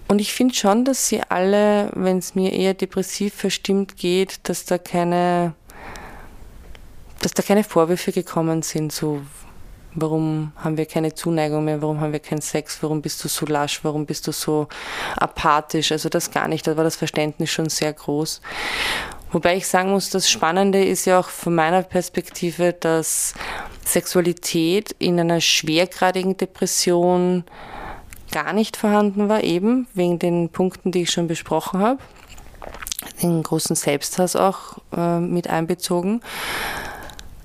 Und 0.08 0.20
ich 0.20 0.32
finde 0.32 0.54
schon, 0.54 0.84
dass 0.84 1.06
sie 1.06 1.20
alle, 1.28 1.90
wenn 1.94 2.18
es 2.18 2.34
mir 2.34 2.52
eher 2.52 2.74
depressiv 2.74 3.34
verstimmt 3.34 3.98
geht, 3.98 4.40
dass 4.44 4.64
da 4.64 4.78
keine 4.78 5.54
dass 7.20 7.32
da 7.32 7.42
keine 7.42 7.64
Vorwürfe 7.64 8.12
gekommen 8.12 8.62
sind, 8.62 8.92
so 8.92 9.20
warum 9.94 10.52
haben 10.56 10.76
wir 10.76 10.86
keine 10.86 11.14
Zuneigung 11.14 11.64
mehr, 11.64 11.82
warum 11.82 12.00
haben 12.00 12.12
wir 12.12 12.20
keinen 12.20 12.40
Sex, 12.40 12.78
warum 12.82 13.02
bist 13.02 13.22
du 13.24 13.28
so 13.28 13.46
lasch, 13.46 13.80
warum 13.82 14.06
bist 14.06 14.26
du 14.26 14.32
so 14.32 14.68
apathisch, 15.16 15.92
also 15.92 16.08
das 16.08 16.30
gar 16.30 16.48
nicht, 16.48 16.66
da 16.66 16.76
war 16.76 16.84
das 16.84 16.96
Verständnis 16.96 17.50
schon 17.50 17.68
sehr 17.68 17.92
groß. 17.92 18.40
Wobei 19.30 19.56
ich 19.56 19.66
sagen 19.66 19.90
muss, 19.90 20.10
das 20.10 20.30
Spannende 20.30 20.82
ist 20.82 21.04
ja 21.04 21.20
auch 21.20 21.28
von 21.28 21.54
meiner 21.54 21.82
Perspektive, 21.82 22.72
dass 22.72 23.34
Sexualität 23.84 24.94
in 24.98 25.20
einer 25.20 25.40
schwergradigen 25.40 26.36
Depression 26.36 27.44
gar 28.30 28.52
nicht 28.52 28.76
vorhanden 28.76 29.28
war, 29.28 29.42
eben 29.42 29.86
wegen 29.94 30.18
den 30.18 30.48
Punkten, 30.48 30.92
die 30.92 31.02
ich 31.02 31.10
schon 31.10 31.28
besprochen 31.28 31.80
habe, 31.80 32.00
den 33.22 33.42
großen 33.42 33.76
Selbsthass 33.76 34.36
auch 34.36 34.78
äh, 34.96 35.18
mit 35.18 35.48
einbezogen. 35.48 36.22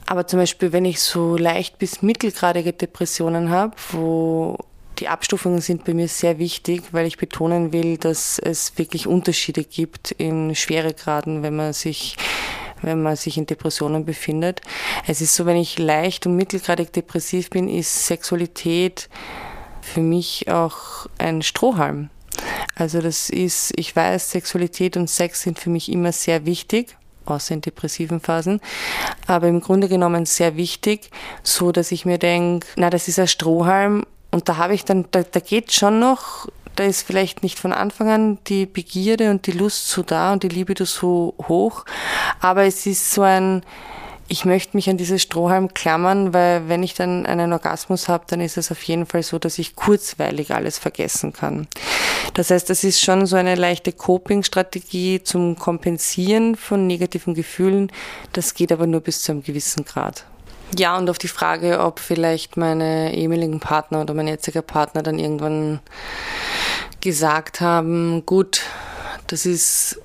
Aber 0.06 0.28
zum 0.28 0.40
Beispiel, 0.40 0.72
wenn 0.74 0.86
ich 0.86 1.02
so 1.02 1.38
leicht 1.38 1.78
bis 1.78 2.02
mittelgradige 2.02 2.74
Depressionen 2.74 3.50
habe, 3.50 3.76
wo 3.92 4.58
die 5.00 5.08
Abstufungen 5.08 5.62
sind 5.62 5.86
bei 5.86 5.94
mir 5.94 6.08
sehr 6.08 6.38
wichtig, 6.38 6.84
weil 6.92 7.08
ich 7.08 7.18
betonen 7.18 7.74
will, 7.74 7.98
dass 7.98 8.40
es 8.40 8.78
wirklich 8.78 9.08
Unterschiede 9.08 9.64
gibt 9.64 10.12
in 10.12 10.56
Schweregraden, 10.56 11.44
wenn 11.44 11.56
man 11.56 11.74
sich 11.74 12.16
wenn 12.84 13.02
man 13.02 13.16
sich 13.16 13.38
in 13.38 13.46
Depressionen 13.46 14.04
befindet. 14.04 14.62
Es 15.08 15.22
ist 15.22 15.36
so, 15.36 15.46
wenn 15.46 15.56
ich 15.56 15.80
leicht 15.80 16.26
und 16.28 16.36
mittelgradig 16.36 16.92
depressiv 16.92 17.50
bin, 17.50 17.70
ist 17.70 18.08
Sexualität 18.08 19.08
für 19.82 20.02
mich 20.02 20.50
auch 20.50 21.08
ein 21.18 21.42
Strohhalm. 21.44 22.10
Also 22.76 23.00
das 23.00 23.30
ist, 23.30 23.72
ich 23.78 23.96
weiß, 23.96 24.32
Sexualität 24.32 24.98
und 24.98 25.10
Sex 25.10 25.44
sind 25.44 25.60
für 25.60 25.70
mich 25.70 25.90
immer 25.90 26.12
sehr 26.12 26.46
wichtig 26.46 26.98
außer 27.26 27.54
in 27.54 27.62
depressiven 27.62 28.20
Phasen, 28.20 28.60
aber 29.28 29.48
im 29.48 29.62
Grunde 29.62 29.88
genommen 29.88 30.26
sehr 30.26 30.56
wichtig, 30.56 31.10
so 31.44 31.72
dass 31.72 31.92
ich 31.92 32.06
mir 32.06 32.18
denke, 32.18 32.68
na, 32.76 32.90
das 32.90 33.08
ist 33.08 33.20
ein 33.20 33.28
Strohhalm 33.28 34.06
und 34.32 34.50
da 34.50 34.58
habe 34.58 34.74
ich 34.74 34.86
dann, 34.86 35.06
da, 35.12 35.24
da 35.24 35.40
geht 35.40 35.72
schon 35.72 36.00
noch, 36.00 36.48
da 36.76 36.84
ist 36.84 37.04
vielleicht 37.04 37.44
nicht 37.44 37.60
von 37.60 37.72
Anfang 37.72 38.10
an 38.10 38.38
die 38.48 38.66
Begierde 38.66 39.30
und 39.30 39.46
die 39.46 39.52
Lust 39.52 39.88
so 39.90 40.02
da 40.02 40.34
und 40.34 40.44
die 40.44 40.50
Liebe 40.50 40.74
so 40.86 41.36
hoch, 41.48 41.86
aber 42.40 42.64
es 42.64 42.86
ist 42.86 43.12
so 43.12 43.22
ein, 43.22 43.64
ich 44.34 44.46
möchte 44.46 44.76
mich 44.76 44.90
an 44.90 44.98
dieses 44.98 45.22
Strohhalm 45.22 45.76
klammern, 45.76 46.34
weil 46.34 46.68
wenn 46.68 46.82
ich 46.82 46.96
dann 46.96 47.28
einen 47.28 47.54
Orgasmus 47.54 48.10
habe, 48.10 48.24
dann 48.28 48.42
ist 48.42 48.58
es 48.58 48.72
auf 48.72 48.82
jeden 48.82 49.06
Fall 49.06 49.22
so, 49.22 49.38
dass 49.38 49.60
ich 49.60 49.76
kurzweilig 49.76 50.56
alles 50.56 50.80
vergessen 50.80 51.34
kann. 51.34 51.68
Das 52.34 52.50
heißt, 52.50 52.68
das 52.68 52.84
ist 52.84 53.00
schon 53.00 53.28
so 53.28 53.36
eine 53.36 53.54
leichte 53.54 53.92
Coping-Strategie 53.92 55.22
zum 55.22 55.56
Kompensieren 55.56 56.56
von 56.56 56.88
negativen 56.88 57.36
Gefühlen. 57.36 57.92
Das 58.32 58.56
geht 58.56 58.72
aber 58.72 58.88
nur 58.88 59.02
bis 59.02 59.22
zu 59.22 59.34
einem 59.34 59.44
gewissen 59.44 59.86
Grad. 59.86 60.26
Ja, 60.76 60.98
und 60.98 61.12
auf 61.12 61.20
die 61.20 61.28
Frage, 61.28 61.80
ob 61.80 62.00
vielleicht 62.00 62.58
meine 62.58 63.14
ehemaligen 63.14 63.60
Partner 63.60 64.02
oder 64.02 64.16
mein 64.16 64.28
jetziger 64.28 64.64
Partner 64.64 65.04
dann 65.04 65.20
irgendwann 65.20 65.80
gesagt 67.02 67.62
haben, 67.62 68.26
gut, 68.26 68.64
das 69.28 69.46
ist 69.46 70.00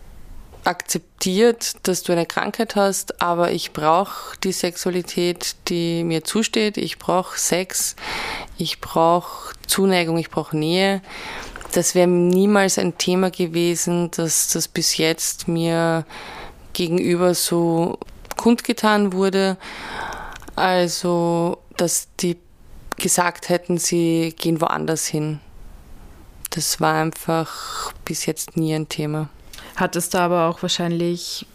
akzeptiert, 0.68 1.76
dass 1.88 2.02
du 2.02 2.12
eine 2.12 2.26
Krankheit 2.26 2.76
hast, 2.76 3.22
aber 3.22 3.52
ich 3.52 3.72
brauche 3.72 4.36
die 4.44 4.52
Sexualität, 4.52 5.56
die 5.68 6.04
mir 6.04 6.24
zusteht. 6.24 6.76
Ich 6.76 6.98
brauche 6.98 7.38
Sex, 7.38 7.96
ich 8.58 8.80
brauche 8.80 9.54
Zuneigung, 9.66 10.18
ich 10.18 10.30
brauche 10.30 10.56
Nähe. 10.56 11.00
Das 11.72 11.94
wäre 11.94 12.06
niemals 12.06 12.78
ein 12.78 12.98
Thema 12.98 13.30
gewesen, 13.30 14.10
dass 14.10 14.50
das 14.50 14.68
bis 14.68 14.98
jetzt 14.98 15.48
mir 15.48 16.04
gegenüber 16.74 17.34
so 17.34 17.98
kundgetan 18.36 19.12
wurde. 19.12 19.56
Also, 20.54 21.58
dass 21.76 22.08
die 22.20 22.36
gesagt 22.96 23.48
hätten, 23.48 23.78
sie 23.78 24.34
gehen 24.36 24.60
woanders 24.60 25.06
hin. 25.06 25.40
Das 26.50 26.80
war 26.80 26.94
einfach 26.94 27.92
bis 28.04 28.26
jetzt 28.26 28.56
nie 28.56 28.74
ein 28.74 28.88
Thema. 28.88 29.28
Hat 29.78 29.94
es 29.94 30.10
da 30.10 30.24
aber 30.24 30.48
auch 30.48 30.60
wahrscheinlich 30.62 31.46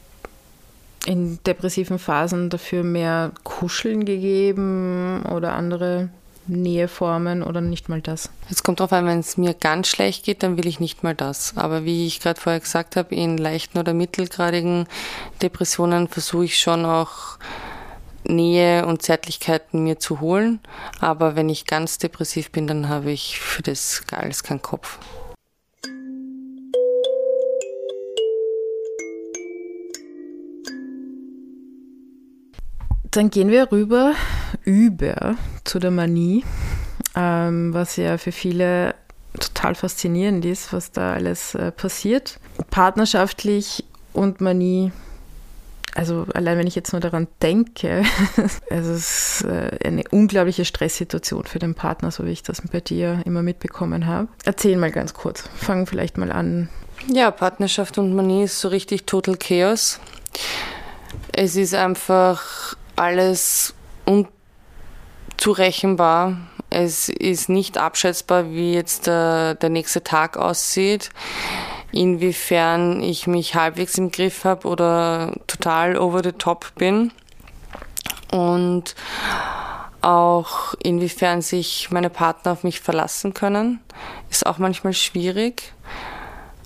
in 1.05 1.39
depressiven 1.43 1.99
Phasen 1.99 2.49
dafür 2.49 2.83
mehr 2.83 3.33
Kuscheln 3.43 4.05
gegeben 4.05 5.23
oder 5.25 5.51
andere 5.51 6.07
Näheformen 6.47 7.43
oder 7.43 7.59
nicht 7.59 7.89
mal 7.89 7.99
das? 7.99 8.29
Es 8.49 8.63
kommt 8.63 8.79
darauf 8.79 8.93
an, 8.93 9.07
wenn 9.07 9.19
es 9.19 9.35
mir 9.35 9.53
ganz 9.53 9.89
schlecht 9.89 10.23
geht, 10.23 10.41
dann 10.41 10.55
will 10.55 10.67
ich 10.67 10.79
nicht 10.79 11.03
mal 11.03 11.13
das. 11.13 11.57
Aber 11.57 11.83
wie 11.83 12.07
ich 12.07 12.21
gerade 12.21 12.39
vorher 12.39 12.61
gesagt 12.61 12.95
habe, 12.95 13.13
in 13.13 13.37
leichten 13.37 13.77
oder 13.77 13.93
mittelgradigen 13.93 14.87
Depressionen 15.41 16.07
versuche 16.07 16.45
ich 16.45 16.61
schon 16.61 16.85
auch 16.85 17.37
Nähe 18.23 18.85
und 18.85 19.01
Zärtlichkeiten 19.01 19.83
mir 19.83 19.99
zu 19.99 20.21
holen. 20.21 20.61
Aber 21.01 21.35
wenn 21.35 21.49
ich 21.49 21.65
ganz 21.65 21.97
depressiv 21.97 22.51
bin, 22.51 22.67
dann 22.67 22.87
habe 22.87 23.11
ich 23.11 23.41
für 23.41 23.63
das 23.63 24.01
alles 24.13 24.43
keinen 24.43 24.61
Kopf. 24.61 24.97
Dann 33.13 33.29
gehen 33.29 33.51
wir 33.51 33.71
rüber, 33.71 34.13
über 34.63 35.35
zu 35.65 35.77
der 35.77 35.91
Manie, 35.91 36.43
ähm, 37.15 37.71
was 37.71 37.95
ja 37.95 38.17
für 38.17 38.31
viele 38.31 38.95
total 39.39 39.75
faszinierend 39.75 40.43
ist, 40.45 40.73
was 40.73 40.91
da 40.91 41.13
alles 41.13 41.53
äh, 41.53 41.71
passiert. 41.71 42.39
Partnerschaftlich 42.71 43.83
und 44.13 44.41
Manie, 44.41 44.91
also 45.93 46.25
allein 46.33 46.57
wenn 46.57 46.65
ich 46.65 46.73
jetzt 46.73 46.91
nur 46.91 47.01
daran 47.01 47.27
denke, 47.43 48.03
es 48.71 48.87
ist 48.87 49.45
äh, 49.45 49.77
eine 49.85 50.05
unglaubliche 50.09 50.65
Stresssituation 50.65 51.45
für 51.45 51.59
den 51.59 51.75
Partner, 51.75 52.09
so 52.09 52.25
wie 52.25 52.31
ich 52.31 52.41
das 52.41 52.63
bei 52.71 52.79
dir 52.79 53.21
immer 53.25 53.43
mitbekommen 53.43 54.07
habe. 54.07 54.27
Erzähl 54.43 54.75
mal 54.75 54.91
ganz 54.91 55.13
kurz, 55.13 55.43
fangen 55.55 55.85
vielleicht 55.85 56.17
mal 56.17 56.31
an. 56.31 56.67
Ja, 57.13 57.29
Partnerschaft 57.29 57.99
und 57.99 58.15
Manie 58.15 58.45
ist 58.45 58.59
so 58.59 58.69
richtig 58.69 59.05
Total 59.05 59.37
Chaos. 59.37 59.99
Es 61.31 61.55
ist 61.55 61.75
einfach 61.75 62.75
alles 62.95 63.73
unzurechenbar. 65.35 66.37
Es 66.69 67.09
ist 67.09 67.49
nicht 67.49 67.77
abschätzbar, 67.77 68.49
wie 68.51 68.73
jetzt 68.73 69.07
der, 69.07 69.55
der 69.55 69.69
nächste 69.69 70.03
Tag 70.03 70.37
aussieht, 70.37 71.09
inwiefern 71.91 73.03
ich 73.03 73.27
mich 73.27 73.55
halbwegs 73.55 73.97
im 73.97 74.11
Griff 74.11 74.43
habe 74.45 74.67
oder 74.67 75.33
total 75.45 75.97
over 75.97 76.23
the 76.23 76.31
top 76.31 76.73
bin. 76.75 77.11
Und 78.31 78.95
auch 80.01 80.73
inwiefern 80.81 81.41
sich 81.41 81.91
meine 81.91 82.09
Partner 82.09 82.53
auf 82.53 82.63
mich 82.63 82.81
verlassen 82.81 83.33
können, 83.33 83.79
ist 84.29 84.45
auch 84.45 84.57
manchmal 84.57 84.93
schwierig. 84.93 85.73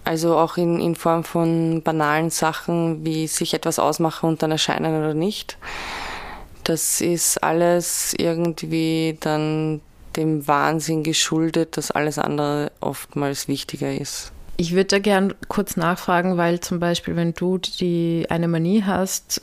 Also 0.04 0.38
auch 0.38 0.56
in, 0.56 0.80
in 0.80 0.96
Form 0.96 1.26
von 1.26 1.84
banalen 1.84 2.30
Sachen, 2.30 3.06
wie 3.06 3.28
sich 3.28 3.54
etwas 3.54 3.78
ausmachen 3.78 4.30
und 4.30 4.42
dann 4.42 4.52
erscheinen 4.52 4.98
oder 4.98 5.14
nicht. 5.14 5.58
Das 6.68 7.00
ist 7.00 7.42
alles 7.42 8.14
irgendwie 8.18 9.16
dann 9.22 9.80
dem 10.18 10.46
Wahnsinn 10.50 11.02
geschuldet, 11.02 11.78
dass 11.78 11.92
alles 11.92 12.20
andere 12.20 12.74
oftmals 12.82 13.48
wichtiger 13.48 13.94
ist. 13.94 14.34
Ich 14.58 14.74
würde 14.74 14.88
da 14.88 15.00
gern 15.00 15.34
kurz 15.48 15.78
nachfragen, 15.78 16.36
weil 16.36 16.60
zum 16.60 16.82
Beispiel, 16.82 17.16
wenn 17.16 17.34
du 17.34 17.58
die 17.58 18.26
eine 18.28 18.50
Manie 18.50 18.84
hast, 18.84 19.42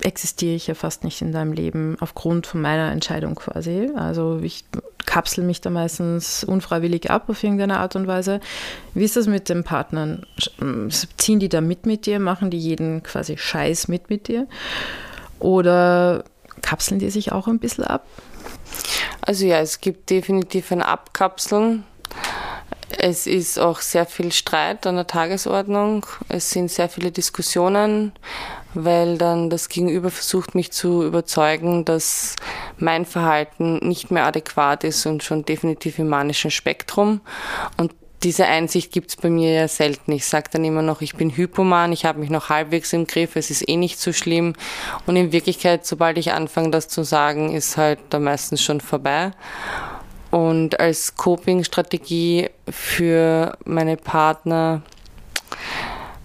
existiere 0.00 0.56
ich 0.56 0.66
ja 0.66 0.74
fast 0.74 1.04
nicht 1.04 1.22
in 1.22 1.30
deinem 1.30 1.52
Leben 1.52 1.96
aufgrund 2.00 2.48
von 2.48 2.60
meiner 2.60 2.90
Entscheidung 2.90 3.36
quasi. 3.36 3.88
Also 3.94 4.40
ich 4.42 4.64
kapsel 5.06 5.44
mich 5.44 5.60
da 5.60 5.70
meistens 5.70 6.42
unfreiwillig 6.42 7.12
ab 7.12 7.28
auf 7.28 7.44
irgendeine 7.44 7.78
Art 7.78 7.94
und 7.94 8.08
Weise. 8.08 8.40
Wie 8.94 9.04
ist 9.04 9.14
das 9.14 9.28
mit 9.28 9.48
den 9.48 9.62
Partnern? 9.62 10.26
Ziehen 11.16 11.38
die 11.38 11.48
da 11.48 11.60
mit 11.60 11.86
mit 11.86 12.06
dir? 12.06 12.18
Machen 12.18 12.50
die 12.50 12.58
jeden 12.58 13.04
quasi 13.04 13.38
Scheiß 13.38 13.86
mit 13.86 14.10
mit 14.10 14.26
dir? 14.26 14.48
Oder 15.38 16.24
kapseln 16.60 16.98
die 16.98 17.10
sich 17.10 17.32
auch 17.32 17.46
ein 17.46 17.58
bisschen 17.58 17.84
ab? 17.84 18.06
Also 19.20 19.46
ja, 19.46 19.60
es 19.60 19.80
gibt 19.80 20.10
definitiv 20.10 20.72
ein 20.72 20.82
Abkapseln. 20.82 21.84
Es 22.98 23.26
ist 23.26 23.58
auch 23.58 23.80
sehr 23.80 24.04
viel 24.04 24.32
Streit 24.32 24.86
an 24.86 24.96
der 24.96 25.06
Tagesordnung. 25.06 26.06
Es 26.28 26.50
sind 26.50 26.70
sehr 26.70 26.88
viele 26.88 27.12
Diskussionen, 27.12 28.12
weil 28.74 29.16
dann 29.16 29.48
das 29.48 29.68
Gegenüber 29.68 30.10
versucht, 30.10 30.54
mich 30.54 30.72
zu 30.72 31.04
überzeugen, 31.04 31.84
dass 31.84 32.36
mein 32.78 33.06
Verhalten 33.06 33.78
nicht 33.86 34.10
mehr 34.10 34.26
adäquat 34.26 34.84
ist 34.84 35.06
und 35.06 35.22
schon 35.22 35.44
definitiv 35.44 35.98
im 35.98 36.08
manischen 36.08 36.50
Spektrum. 36.50 37.20
Und 37.76 37.94
diese 38.22 38.46
Einsicht 38.46 38.92
gibt 38.92 39.10
es 39.10 39.16
bei 39.16 39.30
mir 39.30 39.52
ja 39.52 39.68
selten. 39.68 40.12
Ich 40.12 40.26
sage 40.26 40.50
dann 40.52 40.64
immer 40.64 40.82
noch, 40.82 41.00
ich 41.00 41.14
bin 41.14 41.34
Hypoman, 41.34 41.92
ich 41.92 42.04
habe 42.04 42.20
mich 42.20 42.30
noch 42.30 42.50
halbwegs 42.50 42.92
im 42.92 43.06
Griff, 43.06 43.36
es 43.36 43.50
ist 43.50 43.66
eh 43.68 43.76
nicht 43.76 43.98
so 43.98 44.12
schlimm. 44.12 44.54
Und 45.06 45.16
in 45.16 45.32
Wirklichkeit, 45.32 45.86
sobald 45.86 46.18
ich 46.18 46.32
anfange, 46.32 46.70
das 46.70 46.88
zu 46.88 47.02
sagen, 47.02 47.54
ist 47.54 47.76
halt 47.76 47.98
da 48.10 48.18
meistens 48.18 48.62
schon 48.62 48.80
vorbei. 48.80 49.30
Und 50.30 50.78
als 50.78 51.16
Coping-Strategie 51.16 52.50
für 52.68 53.56
meine 53.64 53.96
Partner, 53.96 54.82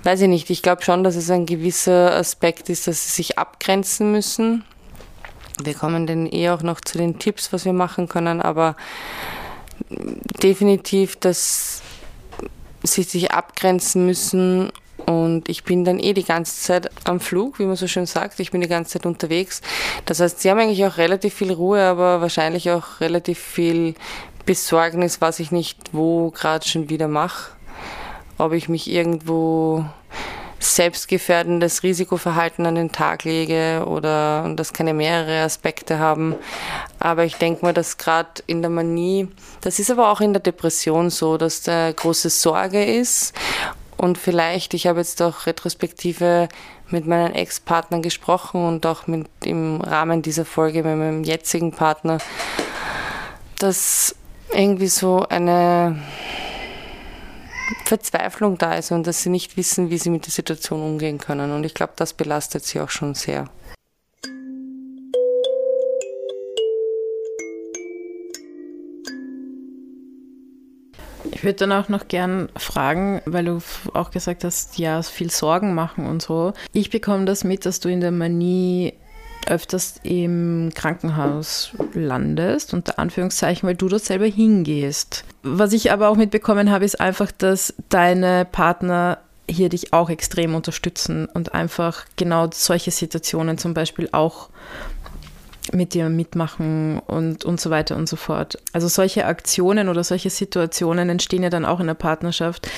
weiß 0.04 0.22
ich 0.22 0.28
nicht, 0.28 0.50
ich 0.50 0.62
glaube 0.62 0.84
schon, 0.84 1.04
dass 1.04 1.16
es 1.16 1.32
ein 1.32 1.46
gewisser 1.46 2.14
Aspekt 2.14 2.70
ist, 2.70 2.88
dass 2.88 3.06
sie 3.06 3.12
sich 3.12 3.40
abgrenzen 3.40 4.12
müssen. 4.12 4.64
Wir 5.64 5.74
kommen 5.74 6.06
dann 6.06 6.28
eh 6.28 6.50
auch 6.50 6.62
noch 6.62 6.82
zu 6.82 6.98
den 6.98 7.18
Tipps, 7.18 7.54
was 7.54 7.64
wir 7.64 7.74
machen 7.74 8.10
können, 8.10 8.42
aber 8.42 8.76
definitiv, 9.90 11.16
dass 11.18 11.82
sie 12.84 13.04
sich 13.04 13.32
abgrenzen 13.32 14.06
müssen 14.06 14.72
und 15.06 15.50
ich 15.50 15.64
bin 15.64 15.86
dann 15.86 16.00
eh 16.00 16.14
die 16.14 16.24
ganze 16.24 16.62
Zeit 16.62 16.90
am 17.04 17.20
Flug, 17.20 17.60
wie 17.60 17.66
man 17.66 17.76
so 17.76 17.88
schön 17.88 18.06
sagt. 18.06 18.40
Ich 18.40 18.52
bin 18.52 18.62
die 18.62 18.68
ganze 18.68 18.94
Zeit 18.94 19.06
unterwegs. 19.06 19.62
Das 20.06 20.20
heißt, 20.20 20.40
sie 20.40 20.50
haben 20.50 20.60
eigentlich 20.60 20.86
auch 20.86 20.98
relativ 20.98 21.36
viel 21.36 21.52
Ruhe, 21.52 21.82
aber 21.82 22.22
wahrscheinlich 22.22 22.72
auch 22.72 23.02
relativ 23.02 23.40
viel 23.40 23.96
Besorgnis, 24.46 25.22
was 25.22 25.40
ich 25.40 25.52
nicht 25.52 25.78
wo 25.92 26.32
gerade 26.32 26.68
schon 26.68 26.90
wieder 26.90 27.08
mache. 27.08 27.52
Ob 28.38 28.54
ich 28.54 28.68
mich 28.68 28.90
irgendwo 28.90 29.86
selbstgefährdendes 30.74 31.84
Risikoverhalten 31.84 32.66
an 32.66 32.76
den 32.76 32.92
Tag 32.92 33.24
lege 33.24 33.84
oder 33.86 34.52
das 34.56 34.74
kann 34.74 34.88
ja 34.88 34.94
mehrere 34.94 35.42
Aspekte 35.44 36.00
haben. 36.00 36.36
Aber 37.00 37.26
ich 37.26 37.36
denke 37.36 37.64
mal, 37.64 37.74
dass 37.74 37.98
gerade 37.98 38.30
in 38.48 38.62
der 38.62 38.72
Manie, 38.72 39.28
das 39.62 39.80
ist 39.80 39.92
aber 39.92 40.12
auch 40.12 40.22
in 40.22 40.34
der 40.34 40.42
Depression 40.42 41.10
so, 41.10 41.38
dass 41.38 41.62
da 41.62 41.92
große 41.92 42.30
Sorge 42.30 42.84
ist 42.84 43.34
und 43.98 44.18
vielleicht, 44.18 44.74
ich 44.74 44.88
habe 44.88 45.00
jetzt 45.00 45.22
auch 45.22 45.46
retrospektive 45.46 46.50
mit 46.90 47.08
meinen 47.08 47.34
Ex-Partnern 47.34 48.02
gesprochen 48.02 48.66
und 48.66 48.86
auch 48.86 49.08
mit, 49.08 49.28
im 49.44 49.82
Rahmen 49.82 50.22
dieser 50.22 50.46
Folge 50.46 50.84
mit 50.84 50.98
meinem 50.98 51.24
jetzigen 51.24 51.72
Partner, 51.72 52.20
dass 53.58 54.16
irgendwie 54.52 54.88
so 54.88 55.26
eine 55.28 56.00
Verzweiflung 57.86 58.58
da 58.58 58.74
ist 58.76 58.92
und 58.92 59.08
dass 59.08 59.24
sie 59.24 59.30
nicht 59.30 59.58
wissen, 59.58 59.90
wie 59.90 59.98
sie 59.98 60.10
mit 60.10 60.26
der 60.26 60.32
Situation 60.32 60.82
umgehen 60.82 61.18
können. 61.18 61.52
Und 61.52 61.64
ich 61.66 61.74
glaube, 61.74 61.94
das 61.96 62.14
belastet 62.14 62.64
sie 62.66 62.80
auch 62.80 62.90
schon 62.90 63.16
sehr. 63.16 63.50
Ich 71.32 71.44
würde 71.44 71.56
dann 71.56 71.72
auch 71.74 71.90
noch 71.90 72.08
gern 72.08 72.50
fragen, 72.56 73.22
weil 73.26 73.46
du 73.46 73.60
auch 73.94 74.12
gesagt 74.12 74.44
hast, 74.44 74.78
ja, 74.78 75.02
viel 75.02 75.30
Sorgen 75.30 75.76
machen 75.76 76.08
und 76.08 76.22
so. 76.22 76.54
Ich 76.72 76.90
bekomme 76.90 77.26
das 77.26 77.44
mit, 77.44 77.66
dass 77.66 77.80
du 77.80 77.90
in 77.90 78.00
der 78.00 78.12
Manie 78.12 78.94
öfters 79.48 79.96
im 80.04 80.72
Krankenhaus 80.74 81.72
landest, 81.94 82.74
unter 82.74 83.00
Anführungszeichen, 83.00 83.68
weil 83.68 83.76
du 83.76 83.88
dort 83.88 84.04
selber 84.04 84.26
hingehst. 84.26 85.24
Was 85.44 85.74
ich 85.74 85.92
aber 85.92 86.10
auch 86.10 86.18
mitbekommen 86.18 86.72
habe, 86.72 86.86
ist 86.86 87.00
einfach, 87.00 87.32
dass 87.32 87.74
deine 87.90 88.46
Partner 88.46 89.20
hier 89.50 89.70
dich 89.70 89.94
auch 89.94 90.10
extrem 90.10 90.56
unterstützen 90.56 91.28
und 91.28 91.54
einfach 91.54 92.06
genau 92.16 92.50
solche 92.52 92.92
Situationen 92.92 93.58
zum 93.58 93.74
Beispiel 93.74 94.10
auch 94.12 94.50
mit 95.72 95.94
dir 95.94 96.10
mitmachen 96.10 97.00
und, 97.00 97.44
und 97.44 97.60
so 97.60 97.70
weiter 97.70 97.96
und 97.96 98.08
so 98.08 98.16
fort. 98.16 98.58
Also 98.74 98.88
solche 98.88 99.26
Aktionen 99.26 99.90
oder 99.90 100.04
solche 100.04 100.30
Situationen 100.30 101.10
entstehen 101.10 101.44
ja 101.44 101.50
dann 101.50 101.66
auch 101.66 101.80
in 101.80 101.88
der 101.88 101.96
Partnerschaft, 101.96 102.70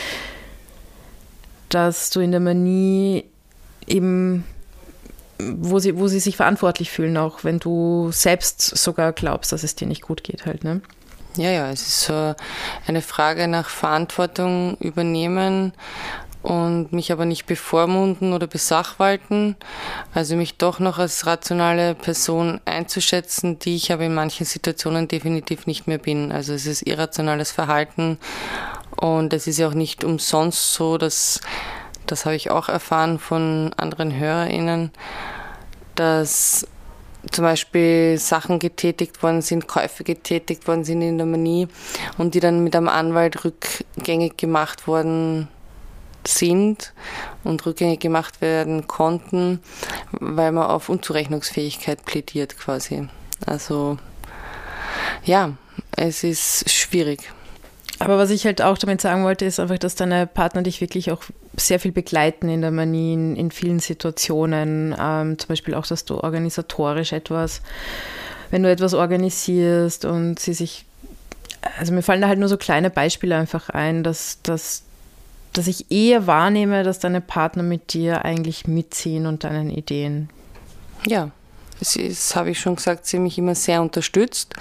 dass 1.69 2.09
du 2.09 2.19
in 2.19 2.31
der 2.31 2.39
Manie 2.39 3.25
eben, 3.87 4.45
wo 5.39 5.79
sie, 5.79 5.97
wo 5.97 6.07
sie 6.07 6.19
sich 6.19 6.37
verantwortlich 6.37 6.91
fühlen, 6.91 7.17
auch 7.17 7.43
wenn 7.43 7.59
du 7.59 8.09
selbst 8.11 8.61
sogar 8.61 9.13
glaubst, 9.13 9.51
dass 9.51 9.63
es 9.63 9.75
dir 9.75 9.87
nicht 9.87 10.01
gut 10.01 10.23
geht 10.23 10.45
halt, 10.45 10.63
ne? 10.63 10.81
Ja, 11.35 11.51
ja, 11.51 11.69
es 11.69 11.87
ist 11.87 12.01
so 12.01 12.33
eine 12.87 13.01
Frage 13.03 13.47
nach 13.47 13.69
Verantwortung 13.69 14.75
übernehmen 14.79 15.73
und 16.41 16.93
mich 16.93 17.11
aber 17.11 17.25
nicht 17.25 17.45
bevormunden 17.45 18.33
oder 18.33 18.47
besachwalten. 18.47 19.55
Also 20.13 20.35
mich 20.35 20.57
doch 20.57 20.79
noch 20.79 20.97
als 20.97 21.25
rationale 21.27 21.93
Person 21.93 22.61
einzuschätzen, 22.65 23.59
die 23.59 23.75
ich 23.75 23.91
aber 23.91 24.05
in 24.05 24.15
manchen 24.15 24.45
Situationen 24.45 25.07
definitiv 25.07 25.67
nicht 25.67 25.87
mehr 25.87 25.97
bin. 25.97 26.31
Also 26.31 26.53
es 26.53 26.65
ist 26.65 26.87
irrationales 26.87 27.51
Verhalten 27.51 28.17
und 28.95 29.33
es 29.33 29.45
ist 29.45 29.59
ja 29.59 29.67
auch 29.67 29.73
nicht 29.73 30.03
umsonst 30.03 30.73
so, 30.73 30.97
dass, 30.97 31.41
das 32.07 32.25
habe 32.25 32.35
ich 32.35 32.49
auch 32.49 32.69
erfahren 32.69 33.19
von 33.19 33.73
anderen 33.77 34.17
HörerInnen, 34.17 34.91
dass 35.95 36.67
zum 37.31 37.43
Beispiel 37.43 38.17
Sachen 38.17 38.59
getätigt 38.59 39.21
worden 39.21 39.41
sind, 39.41 39.67
Käufe 39.67 40.03
getätigt 40.03 40.67
worden 40.67 40.83
sind 40.83 41.01
in 41.01 41.17
der 41.17 41.27
Manie 41.27 41.67
und 42.17 42.35
die 42.35 42.39
dann 42.39 42.63
mit 42.63 42.75
einem 42.75 42.87
Anwalt 42.87 43.43
rückgängig 43.43 44.37
gemacht 44.37 44.87
worden 44.87 45.47
sind 46.25 46.93
und 47.43 47.65
rückgängig 47.65 47.99
gemacht 47.99 48.41
werden 48.41 48.87
konnten, 48.87 49.61
weil 50.11 50.51
man 50.51 50.65
auf 50.65 50.89
Unzurechnungsfähigkeit 50.89 52.05
plädiert 52.05 52.57
quasi. 52.57 53.07
Also 53.45 53.97
ja, 55.23 55.53
es 55.95 56.23
ist 56.23 56.69
schwierig. 56.69 57.31
Aber 57.99 58.17
was 58.17 58.29
ich 58.29 58.45
halt 58.45 58.61
auch 58.61 58.77
damit 58.77 59.01
sagen 59.01 59.23
wollte, 59.23 59.45
ist 59.45 59.59
einfach, 59.59 59.77
dass 59.77 59.95
deine 59.95 60.27
Partner 60.27 60.61
dich 60.61 60.81
wirklich 60.81 61.11
auch 61.11 61.23
sehr 61.55 61.79
viel 61.79 61.91
begleiten 61.91 62.47
in 62.49 62.61
der 62.61 62.71
Manie, 62.71 63.13
in, 63.13 63.35
in 63.35 63.51
vielen 63.51 63.79
Situationen. 63.79 64.95
Ähm, 64.99 65.39
zum 65.39 65.47
Beispiel 65.47 65.73
auch, 65.73 65.87
dass 65.87 66.05
du 66.05 66.19
organisatorisch 66.19 67.13
etwas, 67.13 67.61
wenn 68.51 68.63
du 68.63 68.69
etwas 68.69 68.93
organisierst 68.93 70.05
und 70.05 70.39
sie 70.39 70.53
sich, 70.53 70.85
also 71.79 71.91
mir 71.91 72.03
fallen 72.03 72.21
da 72.21 72.27
halt 72.27 72.39
nur 72.39 72.49
so 72.49 72.57
kleine 72.57 72.89
Beispiele 72.89 73.35
einfach 73.35 73.69
ein, 73.69 74.03
dass, 74.03 74.41
dass 74.43 74.83
dass 75.53 75.65
ich 75.65 75.89
eher 75.89 76.27
wahrnehme, 76.27 76.83
dass 76.83 76.99
deine 76.99 77.21
Partner 77.21 77.63
mit 77.63 77.93
dir 77.93 78.23
eigentlich 78.25 78.67
mitziehen 78.67 79.25
und 79.25 79.43
deinen 79.43 79.71
Ideen. 79.71 80.29
Ja, 81.07 81.31
es 81.81 81.95
ist, 81.95 82.35
habe 82.35 82.51
ich 82.51 82.59
schon 82.59 82.75
gesagt, 82.75 83.07
sie 83.07 83.17
mich 83.17 83.37
immer 83.37 83.55
sehr 83.55 83.81
unterstützt 83.81 84.53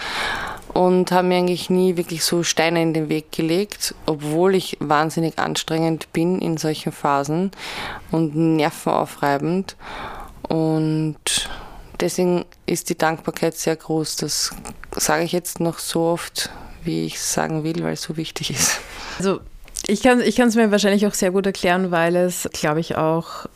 und 0.76 1.10
haben 1.10 1.28
mir 1.28 1.38
eigentlich 1.38 1.70
nie 1.70 1.96
wirklich 1.96 2.22
so 2.22 2.42
Steine 2.42 2.82
in 2.82 2.92
den 2.92 3.08
Weg 3.08 3.32
gelegt, 3.32 3.94
obwohl 4.04 4.54
ich 4.54 4.76
wahnsinnig 4.78 5.38
anstrengend 5.38 6.12
bin 6.12 6.38
in 6.38 6.58
solchen 6.58 6.92
Phasen 6.92 7.50
und 8.10 8.36
nervenaufreibend. 8.36 9.74
Und 10.42 11.48
deswegen 11.98 12.44
ist 12.66 12.90
die 12.90 12.98
Dankbarkeit 12.98 13.56
sehr 13.56 13.74
groß. 13.74 14.16
Das 14.16 14.54
sage 14.94 15.24
ich 15.24 15.32
jetzt 15.32 15.60
noch 15.60 15.78
so 15.78 16.02
oft, 16.02 16.50
wie 16.84 17.06
ich 17.06 17.14
es 17.14 17.32
sagen 17.32 17.64
will, 17.64 17.82
weil 17.82 17.94
es 17.94 18.02
so 18.02 18.18
wichtig 18.18 18.50
ist. 18.50 18.80
Also 19.16 19.40
ich 19.86 20.02
kann 20.02 20.20
es 20.20 20.56
mir 20.56 20.70
wahrscheinlich 20.70 21.06
auch 21.06 21.14
sehr 21.14 21.30
gut 21.30 21.46
erklären, 21.46 21.90
weil 21.90 22.16
es, 22.16 22.50
glaube 22.52 22.80
ich, 22.80 22.96
auch 22.96 23.46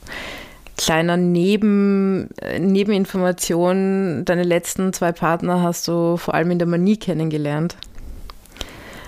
kleiner 0.76 1.16
Neben, 1.16 2.28
Nebeninformation, 2.58 4.24
deine 4.24 4.42
letzten 4.42 4.92
zwei 4.92 5.12
Partner 5.12 5.62
hast 5.62 5.88
du 5.88 6.16
vor 6.16 6.34
allem 6.34 6.50
in 6.50 6.58
der 6.58 6.68
Manie 6.68 6.96
kennengelernt. 6.96 7.76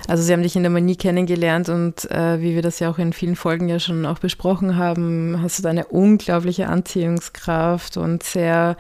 Also 0.09 0.23
sie 0.23 0.33
haben 0.33 0.43
dich 0.43 0.57
in 0.57 0.63
der 0.63 0.71
Manie 0.71 0.97
kennengelernt 0.97 1.69
und 1.69 2.11
äh, 2.11 2.41
wie 2.41 2.55
wir 2.55 2.63
das 2.63 2.81
ja 2.81 2.91
auch 2.91 2.99
in 2.99 3.13
vielen 3.13 3.37
Folgen 3.37 3.69
ja 3.69 3.79
schon 3.79 4.05
auch 4.05 4.19
besprochen 4.19 4.77
haben, 4.77 5.41
hast 5.41 5.65
du 5.65 5.69
eine 5.69 5.87
unglaubliche 5.87 6.67
Anziehungskraft 6.67 7.97
und 7.97 8.23
sehr 8.23 8.77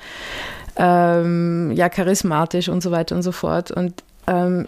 ähm, 0.76 1.70
ja, 1.74 1.88
charismatisch 1.88 2.68
und 2.68 2.82
so 2.82 2.90
weiter 2.90 3.14
und 3.14 3.22
so 3.22 3.32
fort. 3.32 3.70
Und 3.70 4.02
ähm, 4.26 4.66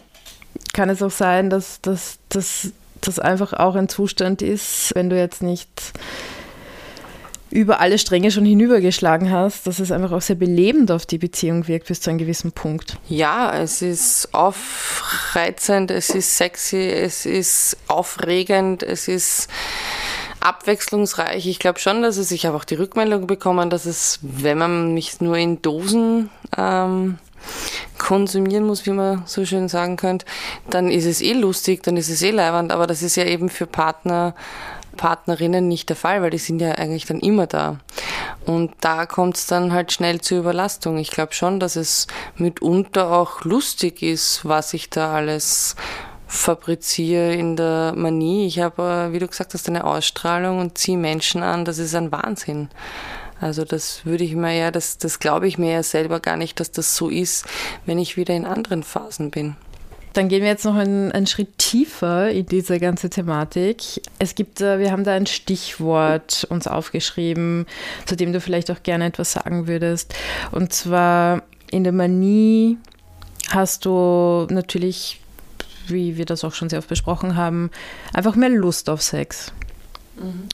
kann 0.72 0.90
es 0.90 1.02
auch 1.02 1.10
sein, 1.10 1.50
dass 1.50 1.80
das 1.82 3.18
einfach 3.18 3.52
auch 3.52 3.74
ein 3.74 3.88
Zustand 3.88 4.42
ist, 4.42 4.94
wenn 4.94 5.10
du 5.10 5.16
jetzt 5.18 5.42
nicht 5.42 5.92
über 7.54 7.78
alle 7.78 7.98
Stränge 7.98 8.32
schon 8.32 8.44
hinübergeschlagen 8.44 9.30
hast, 9.30 9.68
dass 9.68 9.78
es 9.78 9.92
einfach 9.92 10.10
auch 10.10 10.20
sehr 10.20 10.34
belebend 10.34 10.90
auf 10.90 11.06
die 11.06 11.18
Beziehung 11.18 11.68
wirkt 11.68 11.86
bis 11.86 12.00
zu 12.00 12.10
einem 12.10 12.18
gewissen 12.18 12.50
Punkt. 12.50 12.98
Ja, 13.08 13.56
es 13.56 13.80
ist 13.80 14.34
aufreizend, 14.34 15.92
es 15.92 16.10
ist 16.10 16.36
sexy, 16.36 16.88
es 16.88 17.26
ist 17.26 17.76
aufregend, 17.86 18.82
es 18.82 19.06
ist 19.06 19.48
abwechslungsreich. 20.40 21.46
Ich 21.46 21.60
glaube 21.60 21.78
schon, 21.78 22.02
dass 22.02 22.16
es, 22.16 22.32
ich 22.32 22.44
habe 22.44 22.56
auch 22.56 22.64
die 22.64 22.74
Rückmeldung 22.74 23.28
bekommen, 23.28 23.70
dass 23.70 23.86
es, 23.86 24.18
wenn 24.20 24.58
man 24.58 24.92
mich 24.92 25.20
nur 25.20 25.36
in 25.36 25.62
Dosen 25.62 26.30
ähm, 26.58 27.18
konsumieren 27.98 28.64
muss, 28.64 28.84
wie 28.84 28.90
man 28.90 29.22
so 29.26 29.46
schön 29.46 29.68
sagen 29.68 29.96
könnte, 29.96 30.26
dann 30.70 30.90
ist 30.90 31.06
es 31.06 31.22
eh 31.22 31.34
lustig, 31.34 31.84
dann 31.84 31.96
ist 31.96 32.10
es 32.10 32.20
eh 32.22 32.32
leiwand, 32.32 32.72
aber 32.72 32.88
das 32.88 33.00
ist 33.02 33.14
ja 33.14 33.24
eben 33.24 33.48
für 33.48 33.66
Partner, 33.66 34.34
Partnerinnen 34.94 35.68
nicht 35.68 35.88
der 35.88 35.96
Fall, 35.96 36.22
weil 36.22 36.30
die 36.30 36.38
sind 36.38 36.60
ja 36.60 36.72
eigentlich 36.72 37.06
dann 37.06 37.20
immer 37.20 37.46
da. 37.46 37.78
Und 38.46 38.72
da 38.80 39.06
kommt 39.06 39.36
es 39.36 39.46
dann 39.46 39.72
halt 39.72 39.92
schnell 39.92 40.20
zur 40.20 40.38
Überlastung. 40.38 40.98
Ich 40.98 41.10
glaube 41.10 41.32
schon, 41.32 41.60
dass 41.60 41.76
es 41.76 42.06
mitunter 42.36 43.10
auch 43.10 43.44
lustig 43.44 44.02
ist, 44.02 44.44
was 44.44 44.74
ich 44.74 44.90
da 44.90 45.14
alles 45.14 45.76
fabriziere 46.26 47.32
in 47.32 47.56
der 47.56 47.94
Manie. 47.96 48.46
Ich 48.46 48.58
habe, 48.58 49.08
wie 49.12 49.18
du 49.18 49.28
gesagt 49.28 49.54
hast, 49.54 49.68
eine 49.68 49.84
Ausstrahlung 49.84 50.58
und 50.58 50.76
ziehe 50.78 50.98
Menschen 50.98 51.42
an. 51.42 51.64
Das 51.64 51.78
ist 51.78 51.94
ein 51.94 52.12
Wahnsinn. 52.12 52.68
Also 53.40 53.64
das 53.64 54.04
würde 54.04 54.24
ich 54.24 54.34
mir 54.34 54.56
ja, 54.56 54.70
das, 54.70 54.98
das 54.98 55.18
glaube 55.18 55.46
ich 55.46 55.58
mir 55.58 55.72
ja 55.72 55.82
selber 55.82 56.20
gar 56.20 56.36
nicht, 56.36 56.60
dass 56.60 56.70
das 56.70 56.96
so 56.96 57.08
ist, 57.08 57.46
wenn 57.84 57.98
ich 57.98 58.16
wieder 58.16 58.34
in 58.34 58.46
anderen 58.46 58.82
Phasen 58.82 59.30
bin. 59.30 59.56
Dann 60.14 60.28
gehen 60.28 60.42
wir 60.42 60.48
jetzt 60.48 60.64
noch 60.64 60.76
einen, 60.76 61.10
einen, 61.10 61.26
Schritt 61.26 61.58
tiefer 61.58 62.30
in 62.30 62.46
diese 62.46 62.78
ganze 62.78 63.10
Thematik. 63.10 64.00
Es 64.20 64.36
gibt, 64.36 64.60
äh, 64.60 64.78
wir 64.78 64.92
haben 64.92 65.02
da 65.02 65.12
ein 65.12 65.26
Stichwort 65.26 66.46
uns 66.50 66.68
aufgeschrieben, 66.68 67.66
zu 68.06 68.14
dem 68.16 68.32
du 68.32 68.40
vielleicht 68.40 68.70
auch 68.70 68.82
gerne 68.84 69.06
etwas 69.06 69.32
sagen 69.32 69.66
würdest. 69.66 70.14
Und 70.52 70.72
zwar 70.72 71.42
in 71.70 71.82
der 71.82 71.92
Manie 71.92 72.78
hast 73.50 73.84
du 73.84 74.46
natürlich, 74.50 75.20
wie 75.88 76.16
wir 76.16 76.26
das 76.26 76.44
auch 76.44 76.54
schon 76.54 76.70
sehr 76.70 76.78
oft 76.78 76.88
besprochen 76.88 77.36
haben, 77.36 77.72
einfach 78.12 78.36
mehr 78.36 78.50
Lust 78.50 78.88
auf 78.88 79.02
Sex. 79.02 79.52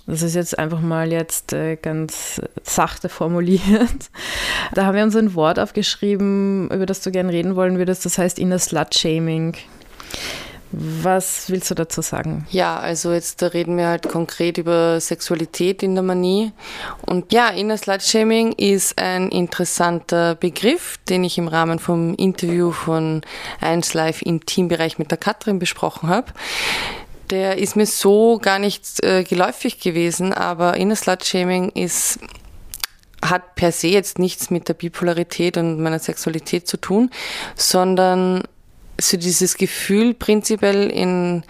Das 0.06 0.22
ist 0.22 0.34
jetzt 0.34 0.58
einfach 0.58 0.80
mal 0.80 1.12
jetzt 1.12 1.52
äh, 1.52 1.76
ganz 1.76 2.40
sachte 2.62 3.08
formuliert. 3.08 3.60
Da 4.72 4.86
haben 4.86 4.96
wir 4.96 5.02
uns 5.02 5.16
ein 5.16 5.34
Wort 5.34 5.58
aufgeschrieben, 5.58 6.70
über 6.70 6.86
das 6.86 7.00
du 7.00 7.10
gerne 7.10 7.32
reden 7.32 7.56
wollen 7.56 7.78
würdest. 7.78 8.04
Das 8.04 8.18
heißt 8.18 8.38
Inner 8.38 8.58
Slut 8.58 8.94
Shaming. 8.94 9.56
Was 10.72 11.50
willst 11.50 11.68
du 11.70 11.74
dazu 11.74 12.00
sagen? 12.00 12.46
Ja, 12.50 12.78
also 12.78 13.12
jetzt 13.12 13.42
reden 13.42 13.76
wir 13.76 13.88
halt 13.88 14.08
konkret 14.08 14.56
über 14.56 15.00
Sexualität 15.00 15.82
in 15.82 15.96
der 15.96 16.04
Manie. 16.04 16.52
Und 17.04 17.32
ja, 17.32 17.48
Inner 17.48 17.76
Slut 17.76 18.02
Shaming 18.02 18.52
ist 18.52 18.96
ein 18.96 19.30
interessanter 19.30 20.36
Begriff, 20.36 20.98
den 21.08 21.24
ich 21.24 21.38
im 21.38 21.48
Rahmen 21.48 21.80
vom 21.80 22.14
Interview 22.14 22.70
von 22.70 23.22
1 23.60 23.94
Live 23.94 24.22
im 24.22 24.46
Teambereich 24.46 24.98
mit 24.98 25.10
der 25.10 25.18
Katrin 25.18 25.58
besprochen 25.58 26.08
habe 26.08 26.32
der 27.30 27.58
ist 27.58 27.76
mir 27.76 27.86
so 27.86 28.38
gar 28.38 28.58
nicht 28.58 29.02
äh, 29.02 29.24
geläufig 29.24 29.80
gewesen, 29.80 30.32
aber 30.32 30.76
Inner 30.76 30.96
Slut 30.96 31.24
Shaming 31.24 31.70
ist 31.70 32.18
hat 33.22 33.54
per 33.54 33.70
se 33.70 33.88
jetzt 33.88 34.18
nichts 34.18 34.50
mit 34.50 34.68
der 34.68 34.74
Bipolarität 34.74 35.56
und 35.58 35.80
meiner 35.80 35.98
Sexualität 35.98 36.66
zu 36.66 36.78
tun, 36.78 37.10
sondern 37.54 38.42
so 38.98 39.16
dieses 39.16 39.56
Gefühl 39.56 40.14
prinzipiell 40.14 40.90
in, 40.90 41.42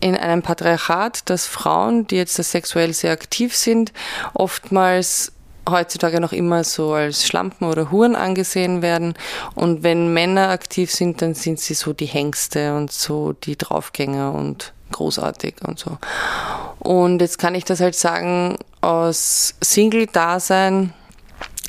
in 0.00 0.16
einem 0.16 0.42
Patriarchat, 0.42 1.28
dass 1.28 1.46
Frauen, 1.46 2.06
die 2.06 2.16
jetzt 2.16 2.36
sexuell 2.36 2.92
sehr 2.92 3.12
aktiv 3.12 3.56
sind, 3.56 3.92
oftmals 4.34 5.32
heutzutage 5.68 6.20
noch 6.20 6.32
immer 6.32 6.62
so 6.62 6.92
als 6.92 7.26
Schlampen 7.26 7.66
oder 7.66 7.90
Huren 7.90 8.14
angesehen 8.14 8.82
werden. 8.82 9.14
Und 9.56 9.82
wenn 9.82 10.12
Männer 10.12 10.50
aktiv 10.50 10.92
sind, 10.92 11.22
dann 11.22 11.34
sind 11.34 11.58
sie 11.58 11.74
so 11.74 11.92
die 11.92 12.06
Hengste 12.06 12.76
und 12.76 12.92
so 12.92 13.32
die 13.32 13.58
Draufgänger 13.58 14.32
und 14.32 14.72
großartig 14.92 15.56
und 15.66 15.78
so. 15.78 15.98
Und 16.78 17.20
jetzt 17.20 17.38
kann 17.38 17.54
ich 17.54 17.64
das 17.64 17.80
halt 17.80 17.94
sagen, 17.94 18.56
aus 18.80 19.54
Single-Dasein 19.62 20.92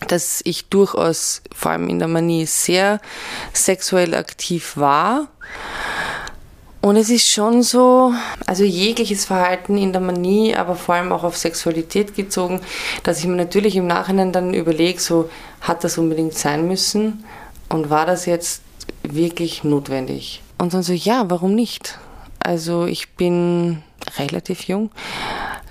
dass 0.07 0.41
ich 0.43 0.69
durchaus 0.69 1.41
vor 1.55 1.71
allem 1.71 1.89
in 1.89 1.99
der 1.99 2.07
Manie 2.07 2.45
sehr 2.45 2.99
sexuell 3.53 4.13
aktiv 4.13 4.77
war. 4.77 5.27
Und 6.81 6.95
es 6.95 7.09
ist 7.09 7.27
schon 7.27 7.63
so, 7.63 8.13
also 8.45 8.63
jegliches 8.63 9.25
Verhalten 9.25 9.77
in 9.77 9.91
der 9.91 10.01
Manie, 10.01 10.55
aber 10.55 10.75
vor 10.75 10.95
allem 10.95 11.11
auch 11.11 11.23
auf 11.23 11.35
Sexualität 11.35 12.15
gezogen, 12.15 12.61
dass 13.03 13.19
ich 13.19 13.25
mir 13.25 13.35
natürlich 13.35 13.75
im 13.75 13.87
Nachhinein 13.87 14.31
dann 14.31 14.53
überlege, 14.53 14.99
so 14.99 15.29
hat 15.61 15.83
das 15.83 15.97
unbedingt 15.97 16.35
sein 16.35 16.67
müssen 16.67 17.25
und 17.69 17.89
war 17.89 18.05
das 18.05 18.25
jetzt 18.25 18.61
wirklich 19.03 19.63
notwendig? 19.63 20.41
Und 20.59 20.73
dann 20.73 20.83
so, 20.83 20.93
ja, 20.93 21.25
warum 21.27 21.55
nicht? 21.55 21.97
Also 22.39 22.85
ich 22.85 23.09
bin 23.15 23.83
relativ 24.17 24.63
jung, 24.67 24.91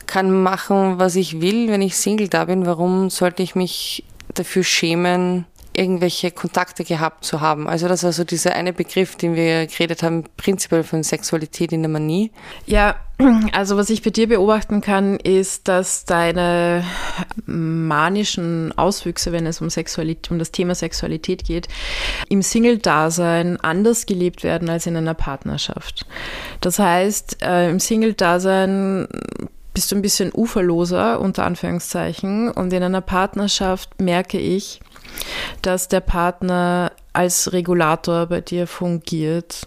kann 0.07 0.31
machen, 0.43 0.99
was 0.99 1.17
ich 1.17 1.41
will, 1.41 1.69
wenn 1.69 1.83
ich 1.83 1.97
Single 1.97 2.29
da 2.29 2.45
bin. 2.45 2.67
Warum 2.67 3.11
sollte 3.11 3.43
ich 3.43 3.55
mich 3.55 4.05
dafür 4.35 4.65
schämen, 4.65 5.47
irgendwelche 5.77 6.31
Kontakte 6.31 6.85
gehabt 6.85 7.25
zu 7.25 7.41
haben. 7.41 7.69
Also 7.69 7.87
das 7.89 8.03
war 8.03 8.13
so 8.13 8.25
dieser 8.25 8.55
eine 8.55 8.73
Begriff, 8.73 9.17
den 9.17 9.35
wir 9.35 9.67
geredet 9.67 10.03
haben, 10.03 10.25
prinzipiell 10.37 10.83
von 10.83 11.03
Sexualität 11.03 11.73
in 11.73 11.83
der 11.83 11.91
Manie. 11.91 12.33
Ja, 12.67 12.97
also 13.53 13.77
was 13.77 13.89
ich 13.89 14.03
bei 14.03 14.11
dir 14.11 14.29
beobachten 14.29 14.81
kann, 14.81 15.19
ist, 15.19 15.69
dass 15.69 16.05
deine 16.05 16.85
manischen 17.47 18.77
Auswüchse, 18.77 19.33
wenn 19.33 19.47
es 19.47 19.61
um 19.61 19.71
Sexualität, 19.71 20.31
um 20.31 20.39
das 20.39 20.53
Thema 20.53 20.75
Sexualität 20.75 21.45
geht, 21.45 21.69
im 22.29 22.43
Single-Dasein 22.43 23.59
anders 23.61 24.07
gelebt 24.07 24.45
werden 24.45 24.69
als 24.69 24.87
in 24.87 24.97
einer 24.97 25.15
Partnerschaft. 25.15 26.07
Das 26.61 26.79
heißt, 26.79 27.43
äh, 27.43 27.71
im 27.71 27.81
Single-Dasein 27.81 29.09
bist 29.73 29.93
du 29.93 29.97
ein 29.97 30.03
bisschen 30.03 30.33
uferloser, 30.35 31.21
unter 31.21 31.45
Anführungszeichen. 31.45 32.51
Und 32.51 32.73
in 32.73 32.83
einer 32.83 33.03
Partnerschaft 33.03 34.01
merke 34.01 34.39
ich, 34.39 34.81
dass 35.61 35.89
der 35.89 36.01
Partner 36.01 36.93
als 37.13 37.53
Regulator 37.53 38.27
bei 38.27 38.41
dir 38.41 38.67
fungiert, 38.67 39.67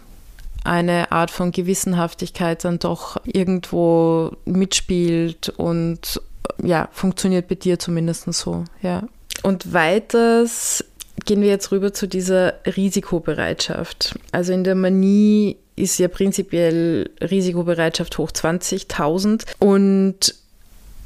eine 0.63 1.11
Art 1.11 1.31
von 1.31 1.51
Gewissenhaftigkeit 1.51 2.63
dann 2.63 2.79
doch 2.79 3.17
irgendwo 3.25 4.31
mitspielt 4.45 5.49
und 5.49 6.21
ja, 6.61 6.89
funktioniert 6.91 7.47
bei 7.47 7.55
dir 7.55 7.79
zumindest 7.79 8.31
so, 8.33 8.65
ja. 8.81 9.03
Und 9.43 9.73
weiters 9.73 10.83
gehen 11.25 11.41
wir 11.41 11.49
jetzt 11.49 11.71
rüber 11.71 11.93
zu 11.93 12.07
dieser 12.07 12.55
Risikobereitschaft. 12.65 14.17
Also 14.31 14.53
in 14.53 14.63
der 14.63 14.75
Manie 14.75 15.57
ist 15.75 15.97
ja 15.97 16.07
prinzipiell 16.07 17.09
Risikobereitschaft 17.21 18.17
hoch 18.17 18.31
20.000 18.31 19.45
und 19.59 20.35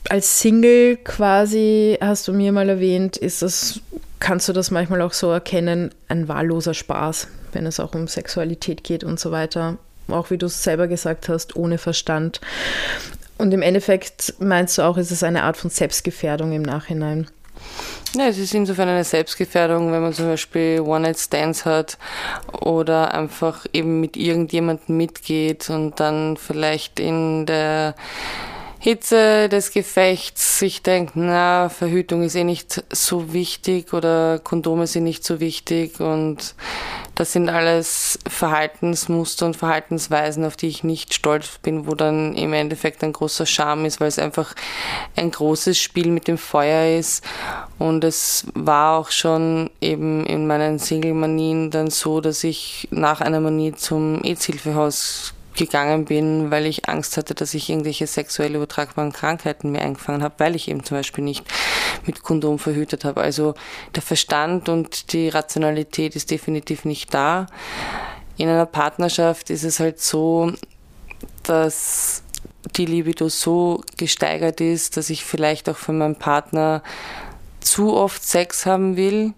als 0.09 0.39
Single 0.39 0.97
quasi, 0.97 1.97
hast 2.01 2.27
du 2.27 2.33
mir 2.33 2.51
mal 2.51 2.67
erwähnt, 2.69 3.15
ist 3.17 3.41
das 3.41 3.79
kannst 4.23 4.47
du 4.47 4.53
das 4.53 4.71
manchmal 4.71 5.01
auch 5.01 5.13
so 5.13 5.29
erkennen, 5.29 5.93
ein 6.07 6.27
wahlloser 6.27 6.73
Spaß, 6.73 7.27
wenn 7.51 7.65
es 7.65 7.79
auch 7.79 7.93
um 7.93 8.07
Sexualität 8.07 8.83
geht 8.83 9.03
und 9.03 9.19
so 9.19 9.31
weiter. 9.31 9.77
Auch 10.07 10.31
wie 10.31 10.37
du 10.37 10.45
es 10.45 10.63
selber 10.63 10.87
gesagt 10.87 11.29
hast, 11.29 11.55
ohne 11.55 11.77
Verstand. 11.77 12.39
Und 13.37 13.53
im 13.53 13.61
Endeffekt 13.61 14.35
meinst 14.39 14.77
du 14.77 14.83
auch, 14.83 14.97
ist 14.97 15.11
es 15.11 15.23
eine 15.23 15.43
Art 15.43 15.57
von 15.57 15.69
Selbstgefährdung 15.69 16.53
im 16.53 16.61
Nachhinein. 16.61 17.27
Ja, 18.15 18.27
es 18.27 18.37
ist 18.37 18.53
insofern 18.53 18.87
eine 18.87 19.03
Selbstgefährdung, 19.03 19.91
wenn 19.91 20.01
man 20.01 20.13
zum 20.13 20.27
Beispiel 20.27 20.79
One-Night-Stands 20.79 21.65
hat 21.65 21.97
oder 22.51 23.13
einfach 23.13 23.65
eben 23.73 23.99
mit 23.99 24.15
irgendjemandem 24.15 24.95
mitgeht 24.95 25.69
und 25.69 25.99
dann 25.99 26.37
vielleicht 26.37 26.99
in 26.99 27.45
der 27.45 27.95
Hitze 28.83 29.47
des 29.47 29.71
Gefechts. 29.71 30.59
Sich 30.59 30.83
denkt, 30.83 31.13
na, 31.15 31.69
Verhütung 31.69 32.21
ist 32.21 32.35
eh 32.35 32.43
nicht 32.43 32.83
so 32.91 33.31
wichtig 33.31 33.93
oder 33.93 34.39
Kondome 34.39 34.87
sind 34.87 35.05
nicht 35.05 35.23
so 35.23 35.39
wichtig 35.39 36.01
und 36.01 36.53
das 37.15 37.31
sind 37.31 37.47
alles 37.47 38.19
Verhaltensmuster 38.27 39.45
und 39.45 39.55
Verhaltensweisen, 39.55 40.43
auf 40.43 40.57
die 40.57 40.67
ich 40.67 40.83
nicht 40.83 41.13
stolz 41.13 41.59
bin, 41.59 41.87
wo 41.87 41.95
dann 41.95 42.35
im 42.35 42.51
Endeffekt 42.51 43.05
ein 43.05 43.13
großer 43.13 43.45
Charme 43.45 43.85
ist, 43.85 44.01
weil 44.01 44.09
es 44.09 44.19
einfach 44.19 44.53
ein 45.15 45.31
großes 45.31 45.79
Spiel 45.79 46.07
mit 46.07 46.27
dem 46.27 46.37
Feuer 46.37 46.99
ist. 46.99 47.23
Und 47.79 48.03
es 48.03 48.47
war 48.53 48.99
auch 48.99 49.11
schon 49.11 49.69
eben 49.79 50.25
in 50.25 50.45
meinen 50.45 50.77
Single-Manien 50.77 51.71
dann 51.71 51.89
so, 51.89 52.19
dass 52.19 52.43
ich 52.43 52.89
nach 52.91 53.21
einer 53.21 53.39
Manie 53.39 53.71
zum 53.71 54.21
AIDS-Hilfehaus 54.25 55.33
gegangen 55.53 56.05
bin, 56.05 56.51
weil 56.51 56.65
ich 56.65 56.89
Angst 56.89 57.17
hatte, 57.17 57.35
dass 57.35 57.53
ich 57.53 57.69
irgendwelche 57.69 58.07
sexuell 58.07 58.55
übertragbaren 58.55 59.13
Krankheiten 59.13 59.71
mir 59.71 59.81
eingefangen 59.81 60.23
habe, 60.23 60.35
weil 60.37 60.55
ich 60.55 60.67
eben 60.67 60.83
zum 60.83 60.97
Beispiel 60.97 61.23
nicht 61.23 61.45
mit 62.05 62.23
Kondom 62.23 62.59
verhütet 62.59 63.05
habe. 63.05 63.21
Also 63.21 63.53
der 63.95 64.01
Verstand 64.01 64.69
und 64.69 65.13
die 65.13 65.29
Rationalität 65.29 66.15
ist 66.15 66.31
definitiv 66.31 66.85
nicht 66.85 67.13
da. 67.13 67.47
In 68.37 68.49
einer 68.49 68.65
Partnerschaft 68.65 69.49
ist 69.49 69.63
es 69.63 69.79
halt 69.79 69.99
so, 69.99 70.51
dass 71.43 72.23
die 72.75 72.85
Libido 72.85 73.29
so 73.29 73.83
gesteigert 73.97 74.61
ist, 74.61 74.97
dass 74.97 75.09
ich 75.09 75.23
vielleicht 75.23 75.69
auch 75.69 75.77
von 75.77 75.97
meinem 75.97 76.15
Partner 76.15 76.81
zu 77.59 77.93
oft 77.93 78.23
Sex 78.23 78.65
haben 78.65 78.97
will 78.97 79.33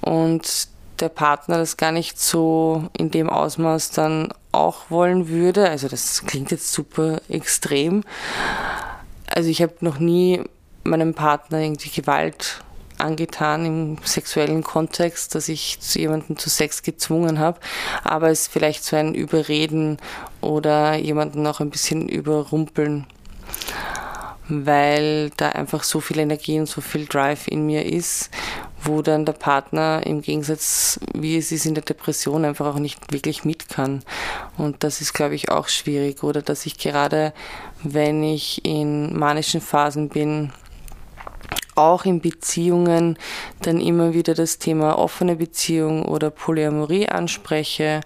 und 0.00 0.68
der 1.00 1.08
Partner 1.08 1.58
das 1.58 1.76
gar 1.76 1.92
nicht 1.92 2.20
so 2.20 2.88
in 2.96 3.10
dem 3.10 3.28
Ausmaß 3.28 3.90
dann 3.90 4.32
auch 4.56 4.90
wollen 4.90 5.28
würde. 5.28 5.68
Also 5.68 5.88
das 5.88 6.24
klingt 6.26 6.50
jetzt 6.50 6.72
super 6.72 7.20
extrem. 7.28 8.02
Also 9.26 9.48
ich 9.48 9.62
habe 9.62 9.74
noch 9.80 9.98
nie 9.98 10.42
meinem 10.84 11.14
Partner 11.14 11.60
irgendwie 11.60 11.90
Gewalt 11.90 12.62
angetan 12.98 13.66
im 13.66 13.98
sexuellen 14.04 14.62
Kontext, 14.62 15.34
dass 15.34 15.48
ich 15.48 15.80
zu 15.80 15.98
jemandem 15.98 16.38
zu 16.38 16.48
Sex 16.48 16.82
gezwungen 16.82 17.38
habe, 17.38 17.60
aber 18.04 18.30
es 18.30 18.48
vielleicht 18.48 18.84
so 18.84 18.96
ein 18.96 19.14
Überreden 19.14 19.98
oder 20.40 20.94
jemanden 20.94 21.42
noch 21.42 21.60
ein 21.60 21.70
bisschen 21.70 22.08
überrumpeln, 22.08 23.06
weil 24.48 25.30
da 25.36 25.50
einfach 25.50 25.82
so 25.82 26.00
viel 26.00 26.18
Energie 26.18 26.58
und 26.58 26.68
so 26.68 26.80
viel 26.80 27.06
Drive 27.06 27.48
in 27.48 27.66
mir 27.66 27.84
ist, 27.84 28.30
wo 28.82 29.02
dann 29.02 29.24
der 29.24 29.32
Partner 29.32 30.02
im 30.04 30.22
Gegensatz, 30.22 31.00
wie 31.14 31.36
es 31.36 31.52
ist 31.52 31.66
in 31.66 31.74
der 31.74 31.84
Depression, 31.84 32.44
einfach 32.44 32.66
auch 32.66 32.78
nicht 32.78 33.12
wirklich 33.12 33.44
mit 33.44 33.68
kann. 33.68 34.02
Und 34.56 34.84
das 34.84 35.00
ist, 35.00 35.12
glaube 35.12 35.34
ich, 35.34 35.50
auch 35.50 35.68
schwierig. 35.68 36.22
Oder 36.22 36.42
dass 36.42 36.66
ich 36.66 36.78
gerade, 36.78 37.32
wenn 37.82 38.22
ich 38.22 38.64
in 38.64 39.18
manischen 39.18 39.60
Phasen 39.60 40.08
bin, 40.08 40.52
auch 41.74 42.04
in 42.04 42.20
Beziehungen 42.20 43.18
dann 43.60 43.80
immer 43.80 44.14
wieder 44.14 44.34
das 44.34 44.58
Thema 44.58 44.98
offene 44.98 45.36
Beziehung 45.36 46.04
oder 46.06 46.30
Polyamorie 46.30 47.08
anspreche, 47.08 48.00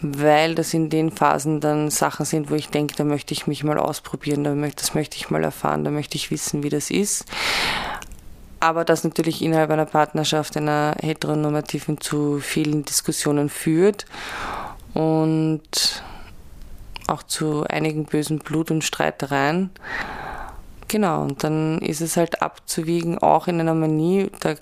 weil 0.00 0.54
das 0.54 0.74
in 0.74 0.90
den 0.90 1.10
Phasen 1.10 1.60
dann 1.60 1.90
Sachen 1.90 2.26
sind, 2.26 2.50
wo 2.50 2.54
ich 2.54 2.68
denke, 2.68 2.94
da 2.96 3.04
möchte 3.04 3.32
ich 3.32 3.46
mich 3.46 3.62
mal 3.62 3.78
ausprobieren, 3.78 4.44
das 4.76 4.94
möchte 4.94 5.16
ich 5.16 5.30
mal 5.30 5.44
erfahren, 5.44 5.84
da 5.84 5.90
möchte 5.90 6.16
ich 6.16 6.30
wissen, 6.30 6.62
wie 6.62 6.70
das 6.70 6.90
ist 6.90 7.26
aber 8.64 8.86
das 8.86 9.04
natürlich 9.04 9.42
innerhalb 9.42 9.70
einer 9.70 9.84
Partnerschaft, 9.84 10.56
einer 10.56 10.94
heteronormativen, 10.98 12.00
zu 12.00 12.40
vielen 12.40 12.82
Diskussionen 12.86 13.50
führt 13.50 14.06
und 14.94 16.02
auch 17.06 17.22
zu 17.22 17.64
einigen 17.64 18.06
bösen 18.06 18.38
Blut- 18.38 18.70
und 18.70 18.82
Streitereien. 18.82 19.68
Genau, 20.88 21.20
und 21.20 21.44
dann 21.44 21.78
ist 21.80 22.00
es 22.00 22.16
halt 22.16 22.40
abzuwiegen, 22.40 23.18
auch 23.18 23.48
in 23.48 23.60
einer 23.60 23.74
Manie, 23.74 24.30
da 24.40 24.54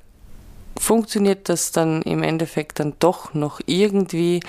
funktioniert 0.77 1.49
das 1.49 1.71
dann 1.71 2.03
im 2.03 2.25
Endeffekt 2.25 2.81
dann 2.81 2.95
doch 2.99 3.35
noch 3.35 3.61
irgendwie, 3.67 4.41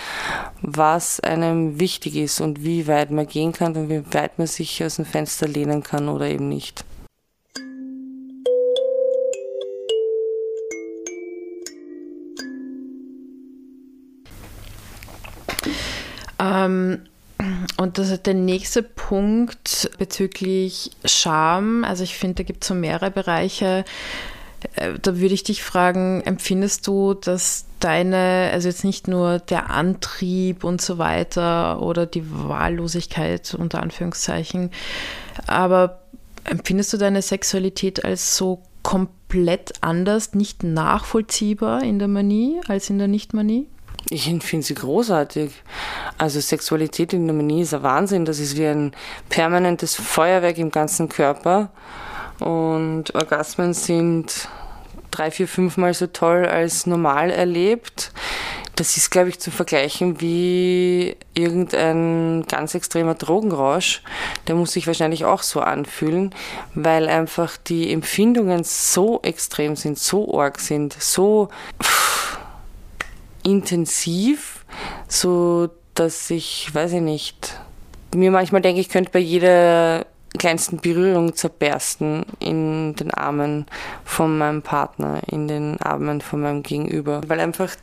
was 0.64 1.20
einem 1.20 1.80
wichtig 1.80 2.16
ist 2.16 2.42
und 2.42 2.64
wie 2.64 2.88
weit 2.88 3.12
man 3.12 3.28
gehen 3.28 3.52
kann 3.52 3.76
und 3.76 3.90
wie 3.90 4.04
weit 4.16 4.40
man 4.40 4.48
sich 4.48 4.84
aus 4.84 4.96
dem 4.96 5.06
Fenster 5.06 5.48
lehnen 5.48 5.84
kann 5.84 6.10
oder 6.10 6.26
eben 6.26 6.50
nicht. 6.50 6.86
Ähm, 16.44 17.00
und 17.78 17.98
das 17.98 18.10
ist 18.10 18.26
der 18.26 18.34
nächste 18.34 18.84
Punkt 18.84 19.90
bezüglich 19.98 20.92
Scham. 21.06 21.84
Also 21.84 22.04
ich 22.04 22.18
finde, 22.18 22.36
da 22.36 22.44
gibt 22.44 22.64
es 22.64 22.68
so 22.68 22.74
mehrere 22.74 23.12
Bereiche. 23.12 23.86
Äh, 24.76 24.94
da 25.02 25.20
würde 25.20 25.34
ich 25.34 25.44
dich 25.44 25.64
fragen, 25.64 26.22
empfindest 26.22 26.88
du, 26.88 27.14
dass 27.14 27.66
deine, 27.80 28.50
also 28.54 28.68
jetzt 28.70 28.84
nicht 28.84 29.08
nur 29.08 29.40
der 29.40 29.70
Antrieb 29.70 30.64
und 30.64 30.82
so 30.82 30.98
weiter 30.98 31.82
oder 31.82 32.06
die 32.06 32.24
Wahllosigkeit 32.32 33.56
unter 33.56 33.82
Anführungszeichen, 33.82 34.72
aber 35.48 36.00
empfindest 36.46 36.94
du 36.94 36.98
deine 36.98 37.22
Sexualität 37.22 38.06
als 38.06 38.38
so 38.38 38.62
komplett 38.84 39.74
anders, 39.82 40.34
nicht 40.34 40.64
nachvollziehbar 40.64 41.84
in 41.84 42.00
der 42.00 42.08
Manie 42.08 42.62
als 42.68 42.90
in 42.90 43.00
der 43.00 43.08
Nicht-Manie? 43.08 43.68
Ich 44.10 44.24
finde 44.24 44.66
sie 44.66 44.76
großartig. 44.76 45.52
Also 46.18 46.40
Sexualität 46.40 47.14
in 47.14 47.26
der 47.26 47.36
Manie 47.36 47.62
ist 47.62 47.74
ein 47.74 47.84
Wahnsinn. 47.84 48.26
Das 48.26 48.40
ist 48.40 48.58
wie 48.58 48.68
ein 48.68 48.94
permanentes 49.30 49.96
Feuerwerk 49.96 50.58
im 50.58 50.72
ganzen 50.72 51.10
Körper. 51.10 51.72
Und 52.40 53.16
Orgasmen 53.16 53.74
sind 53.74 54.50
drei, 55.12 55.32
vier, 55.32 55.48
fünfmal 55.48 55.94
so 55.94 56.08
toll 56.08 56.46
als 56.46 56.86
normal 56.86 57.30
erlebt. 57.30 58.12
Das 58.76 58.98
ist, 58.98 59.12
glaube 59.12 59.30
ich, 59.30 59.40
zu 59.40 59.52
vergleichen 59.52 60.20
wie 60.20 61.16
irgendein 61.36 62.44
ganz 62.48 62.74
extremer 62.74 63.14
Drogenrausch. 63.14 64.02
Der 64.48 64.56
muss 64.56 64.72
sich 64.72 64.88
wahrscheinlich 64.88 65.26
auch 65.26 65.44
so 65.44 65.60
anfühlen, 65.60 66.34
weil 66.74 67.08
einfach 67.08 67.56
die 67.58 67.94
Empfindungen 67.94 68.64
so 68.64 69.22
extrem 69.22 69.76
sind, 69.76 70.00
so 70.00 70.40
arg 70.40 70.60
sind, 70.60 70.96
so 71.00 71.50
pff, 71.84 72.23
intensiv, 73.44 74.66
so 75.08 75.70
dass 75.94 76.30
ich, 76.30 76.74
weiß 76.74 76.94
ich 76.94 77.02
nicht, 77.02 77.60
mir 78.16 78.32
manchmal 78.32 78.62
denke, 78.62 78.82
ich 78.82 78.90
könnte 78.90 79.12
bei 79.12 79.20
jeder 79.20 80.06
kleinsten 80.38 80.78
Berührung 80.78 81.36
zerbersten 81.36 82.26
in 82.40 82.96
den 82.96 83.14
Armen 83.14 83.66
von 84.04 84.38
meinem 84.38 84.62
Partner, 84.62 85.22
in 85.28 85.48
den 85.48 85.80
Armen 85.82 86.22
von 86.22 86.42
meinem 86.42 86.64
Gegenüber, 86.64 87.22
weil 87.28 87.40
einfach 87.40 87.76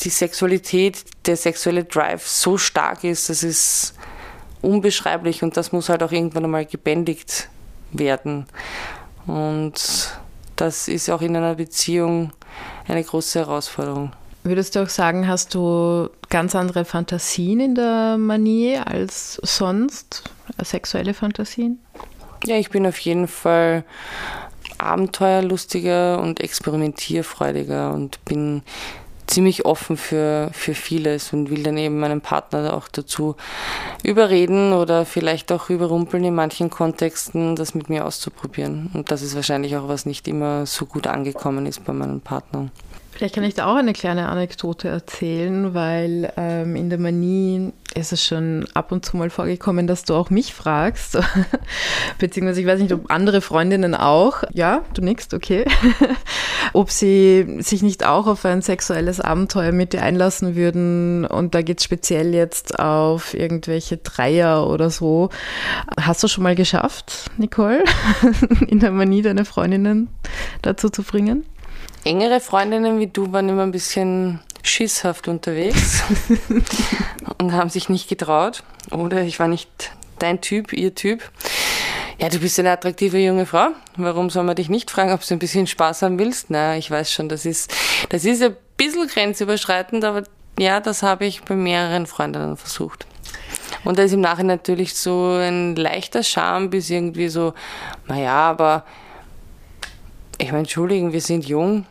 die 0.00 0.08
Sexualität, 0.08 1.04
der 1.26 1.36
sexuelle 1.36 1.84
Drive 1.84 2.26
so 2.26 2.56
stark 2.56 3.04
ist, 3.04 3.28
das 3.28 3.42
ist 3.42 3.94
unbeschreiblich 4.62 5.42
und 5.42 5.56
das 5.56 5.72
muss 5.72 5.88
halt 5.88 6.02
auch 6.02 6.12
irgendwann 6.12 6.44
einmal 6.44 6.64
gebändigt 6.64 7.48
werden. 7.92 8.46
Und 9.26 10.18
das 10.56 10.88
ist 10.88 11.10
auch 11.10 11.22
in 11.22 11.36
einer 11.36 11.54
Beziehung 11.54 12.32
eine 12.88 13.04
große 13.04 13.40
Herausforderung. 13.40 14.12
Würdest 14.42 14.74
du 14.74 14.82
auch 14.82 14.88
sagen, 14.88 15.28
hast 15.28 15.54
du 15.54 16.08
ganz 16.30 16.54
andere 16.54 16.84
Fantasien 16.84 17.60
in 17.60 17.74
der 17.74 18.16
Manie 18.16 18.78
als 18.78 19.34
sonst? 19.42 20.24
Sexuelle 20.62 21.12
Fantasien? 21.12 21.78
Ja, 22.46 22.56
ich 22.56 22.70
bin 22.70 22.86
auf 22.86 22.98
jeden 23.00 23.28
Fall 23.28 23.84
abenteuerlustiger 24.78 26.20
und 26.20 26.40
experimentierfreudiger 26.40 27.92
und 27.92 28.24
bin 28.24 28.62
ziemlich 29.26 29.64
offen 29.64 29.96
für, 29.96 30.50
für 30.52 30.74
vieles 30.74 31.32
und 31.32 31.50
will 31.50 31.62
dann 31.62 31.76
eben 31.76 32.00
meinen 32.00 32.20
Partner 32.20 32.74
auch 32.74 32.88
dazu 32.88 33.36
überreden 34.02 34.72
oder 34.72 35.04
vielleicht 35.04 35.52
auch 35.52 35.70
überrumpeln 35.70 36.24
in 36.24 36.34
manchen 36.34 36.68
Kontexten, 36.68 37.54
das 37.56 37.74
mit 37.74 37.88
mir 37.88 38.04
auszuprobieren. 38.04 38.90
Und 38.92 39.10
das 39.10 39.22
ist 39.22 39.36
wahrscheinlich 39.36 39.76
auch, 39.76 39.86
was 39.86 40.06
nicht 40.06 40.26
immer 40.26 40.66
so 40.66 40.84
gut 40.86 41.06
angekommen 41.06 41.66
ist 41.66 41.84
bei 41.84 41.92
meinen 41.92 42.20
Partnern. 42.20 42.72
Vielleicht 43.20 43.34
kann 43.34 43.44
ich 43.44 43.52
da 43.52 43.66
auch 43.66 43.76
eine 43.76 43.92
kleine 43.92 44.30
Anekdote 44.30 44.88
erzählen, 44.88 45.74
weil 45.74 46.32
ähm, 46.38 46.74
in 46.74 46.88
der 46.88 46.98
Manie 46.98 47.70
ist 47.94 48.12
es 48.12 48.24
schon 48.24 48.64
ab 48.72 48.92
und 48.92 49.04
zu 49.04 49.18
mal 49.18 49.28
vorgekommen, 49.28 49.86
dass 49.86 50.04
du 50.04 50.14
auch 50.14 50.30
mich 50.30 50.54
fragst, 50.54 51.18
beziehungsweise 52.18 52.62
ich 52.62 52.66
weiß 52.66 52.80
nicht, 52.80 52.94
ob 52.94 53.10
andere 53.10 53.42
Freundinnen 53.42 53.94
auch, 53.94 54.42
ja, 54.54 54.84
du 54.94 55.02
nickst, 55.02 55.34
okay, 55.34 55.66
ob 56.72 56.90
sie 56.90 57.58
sich 57.58 57.82
nicht 57.82 58.06
auch 58.06 58.26
auf 58.26 58.46
ein 58.46 58.62
sexuelles 58.62 59.20
Abenteuer 59.20 59.72
mit 59.72 59.92
dir 59.92 60.00
einlassen 60.00 60.56
würden 60.56 61.26
und 61.26 61.54
da 61.54 61.60
geht 61.60 61.80
es 61.80 61.84
speziell 61.84 62.32
jetzt 62.32 62.78
auf 62.78 63.34
irgendwelche 63.34 63.98
Dreier 63.98 64.66
oder 64.66 64.88
so. 64.88 65.28
Hast 66.00 66.22
du 66.22 66.28
schon 66.28 66.44
mal 66.44 66.54
geschafft, 66.54 67.30
Nicole, 67.36 67.84
in 68.66 68.80
der 68.80 68.92
Manie 68.92 69.20
deine 69.20 69.44
Freundinnen 69.44 70.08
dazu 70.62 70.88
zu 70.88 71.02
bringen? 71.02 71.44
Engere 72.04 72.40
Freundinnen 72.40 72.98
wie 72.98 73.06
du 73.06 73.32
waren 73.32 73.48
immer 73.48 73.62
ein 73.62 73.72
bisschen 73.72 74.40
schisshaft 74.62 75.28
unterwegs 75.28 76.02
und 77.38 77.52
haben 77.52 77.70
sich 77.70 77.88
nicht 77.88 78.08
getraut. 78.08 78.62
Oder 78.90 79.22
ich 79.22 79.38
war 79.38 79.48
nicht 79.48 79.68
dein 80.18 80.40
Typ, 80.40 80.72
ihr 80.72 80.94
Typ. 80.94 81.22
Ja, 82.18 82.28
du 82.28 82.38
bist 82.38 82.58
eine 82.58 82.70
attraktive 82.70 83.18
junge 83.18 83.46
Frau. 83.46 83.68
Warum 83.96 84.28
soll 84.28 84.44
man 84.44 84.56
dich 84.56 84.68
nicht 84.68 84.90
fragen, 84.90 85.12
ob 85.12 85.26
du 85.26 85.34
ein 85.34 85.38
bisschen 85.38 85.66
Spaß 85.66 86.02
haben 86.02 86.18
willst? 86.18 86.50
Na, 86.50 86.76
ich 86.76 86.90
weiß 86.90 87.10
schon, 87.10 87.30
das 87.30 87.46
ist, 87.46 87.74
das 88.10 88.24
ist 88.24 88.42
ein 88.42 88.56
bisschen 88.76 89.06
grenzüberschreitend, 89.06 90.04
aber 90.04 90.24
ja, 90.58 90.80
das 90.80 91.02
habe 91.02 91.24
ich 91.24 91.42
bei 91.42 91.56
mehreren 91.56 92.06
Freundinnen 92.06 92.58
versucht. 92.58 93.06
Und 93.84 93.98
da 93.98 94.02
ist 94.02 94.12
im 94.12 94.20
Nachhinein 94.20 94.58
natürlich 94.58 94.94
so 94.94 95.32
ein 95.32 95.74
leichter 95.76 96.22
Charme 96.22 96.68
bis 96.68 96.90
irgendwie 96.90 97.28
so, 97.28 97.54
naja, 98.06 98.34
aber 98.34 98.84
ich 100.40 100.48
meine, 100.48 100.60
entschuldigen, 100.60 101.12
wir 101.12 101.20
sind 101.20 101.46
jung. 101.46 101.84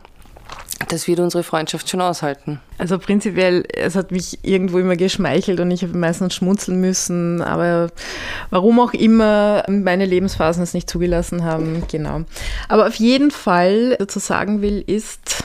Das 0.88 1.06
wird 1.06 1.20
unsere 1.20 1.44
Freundschaft 1.44 1.88
schon 1.88 2.00
aushalten. 2.00 2.58
Also 2.78 2.98
prinzipiell, 2.98 3.64
es 3.74 3.94
hat 3.96 4.10
mich 4.10 4.38
irgendwo 4.42 4.78
immer 4.78 4.96
geschmeichelt 4.96 5.60
und 5.60 5.70
ich 5.70 5.82
habe 5.82 5.96
meistens 5.96 6.34
schmunzeln 6.34 6.80
müssen, 6.80 7.42
aber 7.42 7.90
warum 8.48 8.80
auch 8.80 8.94
immer 8.94 9.62
meine 9.68 10.06
Lebensphasen 10.06 10.62
es 10.62 10.72
nicht 10.72 10.88
zugelassen 10.88 11.44
haben, 11.44 11.82
genau. 11.90 12.22
Aber 12.68 12.88
auf 12.88 12.94
jeden 12.94 13.30
Fall, 13.30 13.96
dazu 13.98 14.18
sagen 14.18 14.62
will, 14.62 14.82
ist, 14.84 15.44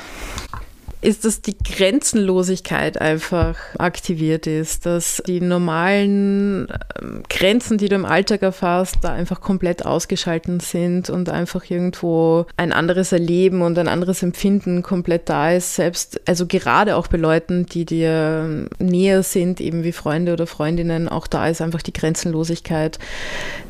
ist, 1.06 1.24
dass 1.24 1.42
die 1.42 1.56
Grenzenlosigkeit 1.58 3.00
einfach 3.00 3.58
aktiviert 3.78 4.48
ist, 4.48 4.86
dass 4.86 5.22
die 5.26 5.40
normalen 5.40 6.68
ähm, 7.02 7.24
Grenzen, 7.30 7.78
die 7.78 7.88
du 7.88 7.96
im 7.96 8.06
Alltag 8.06 8.42
erfasst, 8.42 8.98
da 9.02 9.14
einfach 9.14 9.40
komplett 9.40 9.86
ausgeschalten 9.86 10.60
sind 10.60 11.10
und 11.10 11.30
einfach 11.30 11.70
irgendwo 11.70 12.46
ein 12.58 12.74
anderes 12.74 13.12
Erleben 13.12 13.62
und 13.62 13.78
ein 13.78 13.88
anderes 13.88 14.24
Empfinden 14.24 14.82
komplett 14.82 15.30
da 15.30 15.52
ist, 15.52 15.76
selbst, 15.76 16.20
also 16.28 16.48
gerade 16.48 16.96
auch 16.96 17.08
bei 17.08 17.18
Leuten, 17.18 17.66
die 17.66 17.86
dir 17.86 18.68
näher 18.80 19.24
sind, 19.24 19.62
eben 19.62 19.84
wie 19.84 19.92
Freunde 19.92 20.34
oder 20.34 20.48
Freundinnen, 20.48 21.08
auch 21.08 21.28
da 21.28 21.48
ist 21.48 21.62
einfach 21.62 21.82
die 21.82 21.94
Grenzenlosigkeit 21.94 23.00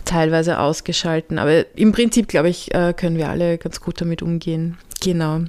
teilweise 0.06 0.60
ausgeschalten. 0.60 1.38
Aber 1.38 1.66
im 1.78 1.92
Prinzip, 1.92 2.28
glaube 2.28 2.50
ich, 2.50 2.74
äh, 2.74 2.94
können 2.94 3.18
wir 3.18 3.30
alle 3.30 3.58
ganz 3.58 3.82
gut 3.82 4.00
damit 4.00 4.22
umgehen. 4.22 4.78
Genau. 5.02 5.42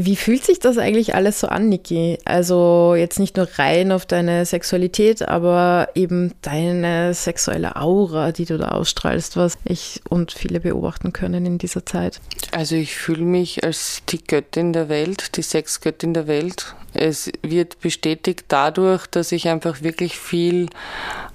Wie 0.00 0.14
fühlt 0.14 0.44
sich 0.44 0.60
das 0.60 0.78
eigentlich 0.78 1.16
alles 1.16 1.40
so 1.40 1.48
an, 1.48 1.68
Niki? 1.68 2.18
Also 2.24 2.94
jetzt 2.96 3.18
nicht 3.18 3.36
nur 3.36 3.48
rein 3.56 3.90
auf 3.90 4.06
deine 4.06 4.46
Sexualität, 4.46 5.26
aber 5.26 5.88
eben 5.96 6.34
deine 6.42 7.14
sexuelle 7.14 7.74
Aura, 7.74 8.30
die 8.30 8.44
du 8.44 8.58
da 8.58 8.68
ausstrahlst, 8.68 9.36
was 9.36 9.58
ich 9.64 10.00
und 10.08 10.30
viele 10.30 10.60
beobachten 10.60 11.12
können 11.12 11.44
in 11.46 11.58
dieser 11.58 11.84
Zeit. 11.84 12.20
Also 12.52 12.76
ich 12.76 12.94
fühle 12.94 13.24
mich 13.24 13.64
als 13.64 14.02
die 14.08 14.22
Göttin 14.22 14.72
der 14.72 14.88
Welt, 14.88 15.36
die 15.36 15.42
Sexgöttin 15.42 16.14
der 16.14 16.28
Welt. 16.28 16.76
Es 16.94 17.32
wird 17.42 17.80
bestätigt 17.80 18.44
dadurch, 18.46 19.08
dass 19.08 19.32
ich 19.32 19.48
einfach 19.48 19.82
wirklich 19.82 20.16
viel 20.16 20.68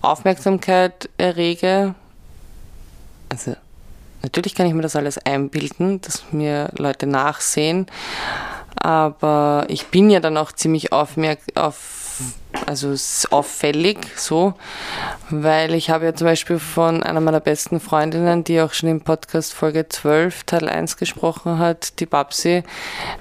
Aufmerksamkeit 0.02 1.10
errege. 1.18 1.96
Also 3.28 3.58
natürlich 4.22 4.56
kann 4.56 4.68
ich 4.68 4.74
mir 4.74 4.84
das 4.84 4.96
alles 4.96 5.18
einbilden, 5.18 6.00
dass 6.00 6.24
mir 6.32 6.70
Leute 6.78 7.08
nachsehen. 7.08 7.88
Aber 8.76 9.66
ich 9.70 9.88
bin 9.88 10.10
ja 10.10 10.20
dann 10.20 10.38
auch 10.38 10.52
ziemlich 10.52 10.92
aufmerk 10.92 11.40
auf, 11.56 12.20
also 12.66 12.94
auffällig 13.32 13.98
so, 14.16 14.54
weil 15.30 15.74
ich 15.74 15.90
habe 15.90 16.06
ja 16.06 16.16
zum 16.16 16.26
Beispiel 16.26 16.60
von 16.60 17.04
einer 17.04 17.22
meiner 17.22 17.40
besten 17.40 17.80
Freundinnen, 17.80 18.44
die 18.44 18.62
auch 18.62 18.74
schon 18.74 18.90
im 18.90 19.02
Podcast 19.02 19.54
Folge 19.54 19.88
12 19.88 20.44
Teil 20.44 20.70
1 20.70 20.98
gesprochen 20.98 21.60
hat, 21.60 22.00
die 22.00 22.06
Babsi, 22.06 22.64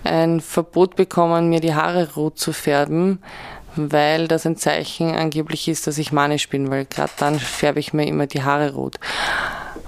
ein 0.04 0.40
Verbot 0.40 0.96
bekommen, 0.96 1.48
mir 1.48 1.60
die 1.60 1.74
Haare 1.74 2.14
rot 2.14 2.38
zu 2.38 2.52
färben, 2.52 3.22
weil 3.76 4.28
das 4.28 4.46
ein 4.46 4.56
Zeichen 4.56 5.14
angeblich 5.14 5.68
ist, 5.68 5.86
dass 5.86 5.98
ich 5.98 6.12
manisch 6.12 6.48
bin, 6.48 6.70
weil 6.70 6.84
gerade 6.84 7.12
dann 7.18 7.38
färbe 7.38 7.80
ich 7.80 7.92
mir 7.92 8.06
immer 8.06 8.26
die 8.26 8.42
Haare 8.42 8.74
rot. 8.74 8.98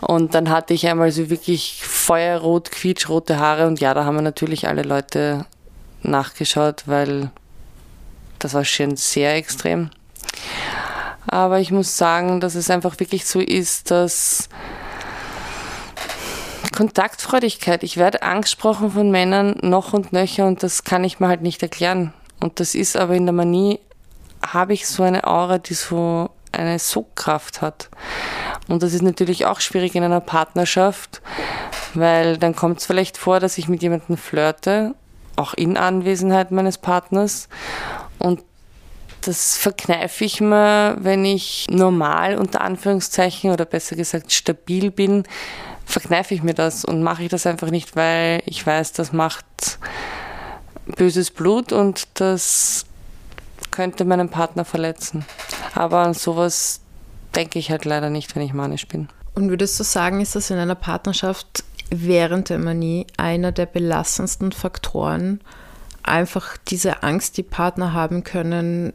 Und 0.07 0.35
dann 0.35 0.51
hatte 0.51 0.75
ich 0.75 0.87
einmal 0.87 1.11
so 1.13 1.31
wirklich 1.31 1.83
feuerrot, 1.83 2.71
quietschrote 2.71 3.39
Haare 3.39 3.67
und 3.67 3.81
ja, 3.81 3.95
da 3.95 4.05
haben 4.05 4.17
wir 4.17 4.23
natürlich 4.23 4.69
alle 4.69 4.83
Leute 4.83 5.47
nachgeschaut, 6.03 6.85
weil 6.87 7.31
das 8.39 8.55
war 8.55 8.65
schon 8.65 8.97
sehr 8.97 9.35
extrem. 9.37 9.91
Aber 11.27 11.61
ich 11.61 11.71
muss 11.71 11.97
sagen, 11.97 12.41
dass 12.41 12.55
es 12.55 12.71
einfach 12.71 13.01
wirklich 13.01 13.25
so 13.25 13.41
ist, 13.41 13.91
dass 13.91 14.49
Kontaktfreudigkeit, 16.77 17.83
ich 17.83 17.97
werde 17.97 18.23
angesprochen 18.23 18.91
von 18.91 19.11
Männern 19.11 19.57
noch 19.63 19.93
und 19.93 20.13
nöcher 20.13 20.47
und 20.47 20.63
das 20.63 20.85
kann 20.85 21.05
ich 21.05 21.21
mir 21.21 21.29
halt 21.29 21.41
nicht 21.41 21.63
erklären. 21.63 22.13
Und 22.41 22.61
das 22.61 22.75
ist 22.75 22.97
aber 22.97 23.15
in 23.15 23.27
der 23.27 23.33
Manie, 23.33 23.81
habe 24.45 24.75
ich 24.75 24.87
so 24.87 25.03
eine 25.03 25.25
Aura, 25.25 25.59
die 25.59 25.75
so 25.75 26.31
eine 26.53 26.79
Sogkraft 26.79 27.63
hat. 27.63 27.89
Und 28.69 28.83
das 28.83 28.95
ist 28.95 29.03
natürlich 29.03 29.47
auch 29.47 29.61
schwierig 29.61 29.95
in 29.95 30.03
einer 30.03 30.21
Partnerschaft, 30.21 31.21
weil 31.95 32.39
dann 32.39 32.57
kommt 32.57 32.79
es 32.79 32.87
vielleicht 32.87 33.17
vor, 33.19 33.41
dass 33.41 33.59
ich 33.59 33.69
mit 33.69 33.83
jemandem 33.83 34.17
flirte 34.17 34.95
auch 35.37 35.55
in 35.55 35.77
Anwesenheit 35.77 36.51
meines 36.51 36.79
Partners. 36.79 37.49
Und 38.19 38.43
das 39.23 39.57
verkneife 39.57 40.25
ich 40.25 40.41
mir, 40.41 40.97
wenn 40.99 41.25
ich 41.25 41.67
normal 41.71 42.37
unter 42.37 42.61
Anführungszeichen 42.61 43.51
oder 43.51 43.65
besser 43.65 43.97
gesagt 43.97 44.33
stabil 44.33 44.91
bin, 44.91 45.25
verkneife 45.87 46.35
ich 46.35 46.43
mir 46.43 46.55
das 46.55 46.85
und 46.85 47.03
mache 47.03 47.25
ich 47.25 47.29
das 47.29 47.47
einfach 47.47 47.71
nicht, 47.71 47.97
weil 47.97 48.43
ich 48.47 48.67
weiß, 48.67 48.93
das 48.93 49.13
macht 49.13 49.79
böses 50.87 51.31
Blut 51.31 51.73
und 51.73 52.09
das 52.15 52.87
könnte 53.71 54.05
meinen 54.05 54.29
Partner 54.29 54.65
verletzen. 54.65 55.25
Aber 55.75 55.99
an 56.01 56.15
sowas 56.15 56.81
denke 57.37 57.59
ich 57.59 57.71
halt 57.71 57.85
leider 57.85 58.11
nicht, 58.11 58.35
wenn 58.35 58.43
ich 58.43 58.53
manisch 58.53 58.87
bin. 58.89 59.09
Und 59.35 59.51
würdest 59.51 59.79
du 59.81 59.85
sagen, 59.85 60.21
ist 60.21 60.37
das 60.37 60.51
in 60.51 60.59
einer 60.59 60.75
Partnerschaft 60.75 61.65
während 61.91 62.49
der 62.49 62.59
Manie 62.59 63.07
einer 63.17 63.53
der 63.53 63.67
belastendsten 63.67 64.53
Faktoren, 64.53 65.41
einfach 66.03 66.57
diese 66.69 67.03
Angst, 67.03 67.37
die 67.37 67.43
Partner 67.43 67.93
haben 67.93 68.25
können, 68.25 68.93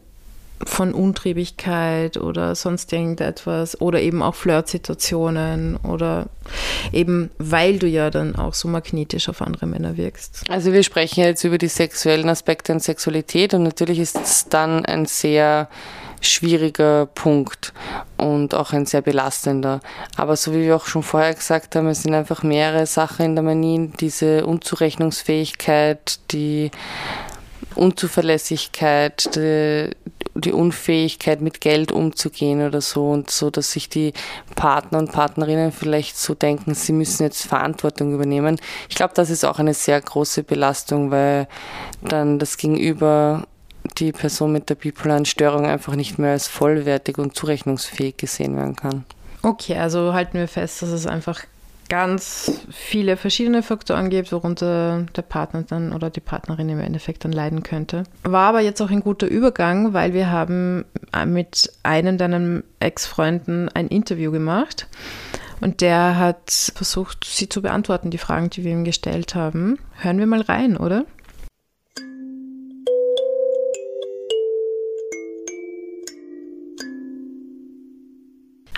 von 0.66 0.92
Untriebigkeit 0.92 2.16
oder 2.18 2.54
sonst 2.54 2.92
irgendetwas 2.92 3.80
oder 3.80 4.00
eben 4.00 4.22
auch 4.22 4.34
Flirtsituationen 4.34 5.76
oder 5.76 6.26
eben 6.92 7.30
weil 7.38 7.78
du 7.78 7.86
ja 7.86 8.10
dann 8.10 8.36
auch 8.36 8.54
so 8.54 8.68
magnetisch 8.68 9.28
auf 9.28 9.40
andere 9.40 9.66
Männer 9.66 9.96
wirkst. 9.96 10.44
Also 10.50 10.72
wir 10.72 10.82
sprechen 10.82 11.20
jetzt 11.20 11.44
über 11.44 11.56
die 11.56 11.68
sexuellen 11.68 12.28
Aspekte 12.28 12.72
und 12.72 12.82
Sexualität 12.82 13.54
und 13.54 13.62
natürlich 13.62 13.98
ist 13.98 14.16
es 14.16 14.48
dann 14.48 14.84
ein 14.84 15.06
sehr 15.06 15.68
schwieriger 16.20 17.06
Punkt 17.06 17.72
und 18.16 18.54
auch 18.54 18.72
ein 18.72 18.86
sehr 18.86 19.02
belastender. 19.02 19.80
Aber 20.16 20.36
so 20.36 20.52
wie 20.52 20.62
wir 20.62 20.76
auch 20.76 20.86
schon 20.86 21.02
vorher 21.02 21.34
gesagt 21.34 21.76
haben, 21.76 21.88
es 21.88 22.02
sind 22.02 22.14
einfach 22.14 22.42
mehrere 22.42 22.86
Sachen 22.86 23.26
in 23.26 23.34
der 23.34 23.44
Manie, 23.44 23.90
diese 24.00 24.46
Unzurechnungsfähigkeit, 24.46 26.20
die 26.30 26.70
Unzuverlässigkeit, 27.74 29.36
die, 29.36 29.90
die, 30.34 30.52
Unfähigkeit 30.52 31.40
mit 31.40 31.60
Geld 31.60 31.92
umzugehen 31.92 32.66
oder 32.66 32.80
so 32.80 33.10
und 33.10 33.30
so, 33.30 33.50
dass 33.50 33.72
sich 33.72 33.88
die 33.88 34.12
Partner 34.56 34.98
und 34.98 35.12
Partnerinnen 35.12 35.72
vielleicht 35.72 36.18
so 36.18 36.34
denken, 36.34 36.74
sie 36.74 36.92
müssen 36.92 37.22
jetzt 37.22 37.46
Verantwortung 37.46 38.12
übernehmen. 38.12 38.60
Ich 38.88 38.96
glaube, 38.96 39.14
das 39.14 39.30
ist 39.30 39.44
auch 39.44 39.58
eine 39.58 39.74
sehr 39.74 40.00
große 40.00 40.42
Belastung, 40.42 41.10
weil 41.10 41.46
dann 42.02 42.38
das 42.38 42.56
Gegenüber 42.56 43.46
die 43.98 44.12
Person 44.12 44.52
mit 44.52 44.68
der 44.70 44.74
bipolaren 44.74 45.24
Störung 45.24 45.66
einfach 45.66 45.94
nicht 45.94 46.18
mehr 46.18 46.32
als 46.32 46.48
vollwertig 46.48 47.18
und 47.18 47.34
zurechnungsfähig 47.34 48.16
gesehen 48.16 48.56
werden 48.56 48.76
kann. 48.76 49.04
Okay, 49.42 49.76
also 49.78 50.12
halten 50.12 50.38
wir 50.38 50.48
fest, 50.48 50.82
dass 50.82 50.90
es 50.90 51.06
einfach 51.06 51.44
ganz 51.88 52.60
viele 52.70 53.16
verschiedene 53.16 53.64
Faktoren 53.64 54.10
gibt, 54.10 54.30
worunter 54.30 55.06
der 55.16 55.22
Partner 55.22 55.62
dann 55.62 55.92
oder 55.92 56.08
die 56.08 56.20
Partnerin 56.20 56.68
im 56.68 56.78
Endeffekt 56.78 57.24
dann 57.24 57.32
leiden 57.32 57.64
könnte. 57.64 58.04
War 58.22 58.50
aber 58.50 58.60
jetzt 58.60 58.80
auch 58.80 58.90
ein 58.90 59.00
guter 59.00 59.26
Übergang, 59.26 59.92
weil 59.92 60.12
wir 60.12 60.30
haben 60.30 60.84
mit 61.26 61.72
einem 61.82 62.16
deiner 62.16 62.62
Ex-Freunden 62.78 63.68
ein 63.70 63.88
Interview 63.88 64.30
gemacht 64.30 64.86
und 65.60 65.80
der 65.80 66.16
hat 66.16 66.72
versucht, 66.74 67.24
sie 67.24 67.48
zu 67.48 67.60
beantworten, 67.60 68.10
die 68.10 68.18
Fragen, 68.18 68.50
die 68.50 68.62
wir 68.62 68.70
ihm 68.70 68.84
gestellt 68.84 69.34
haben. 69.34 69.78
Hören 69.96 70.18
wir 70.18 70.26
mal 70.26 70.42
rein, 70.42 70.76
oder? 70.76 71.06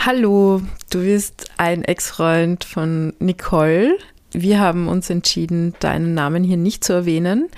Hallo, 0.04 0.60
du 0.90 1.02
bist 1.02 1.52
ein 1.58 1.84
Ex-Freund 1.84 2.64
von 2.64 3.12
Nicole. 3.20 3.96
Wir 4.32 4.58
haben 4.58 4.88
uns 4.88 5.08
entschieden, 5.10 5.74
deinen 5.78 6.12
Namen 6.12 6.42
hier 6.42 6.56
nicht 6.56 6.82
zu 6.82 6.92
erwähnen. 6.92 7.48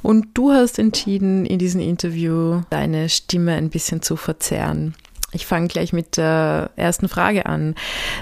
Und 0.00 0.28
du 0.32 0.50
hast 0.50 0.78
entschieden, 0.78 1.44
in 1.44 1.58
diesem 1.58 1.82
Interview 1.82 2.62
deine 2.70 3.10
Stimme 3.10 3.52
ein 3.52 3.68
bisschen 3.68 4.00
zu 4.00 4.16
verzerren. 4.16 4.94
Ich 5.32 5.44
fange 5.44 5.68
gleich 5.68 5.92
mit 5.92 6.16
der 6.16 6.70
ersten 6.74 7.06
Frage 7.06 7.44
an. 7.44 7.74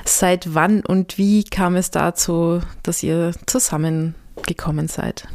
Seit 0.04 0.56
wann 0.56 0.80
und 0.80 1.16
wie 1.16 1.44
kam 1.44 1.76
es 1.76 1.92
dazu, 1.92 2.60
dass 2.82 3.04
ihr 3.04 3.32
zusammengekommen 3.46 4.88
seid? 4.88 5.28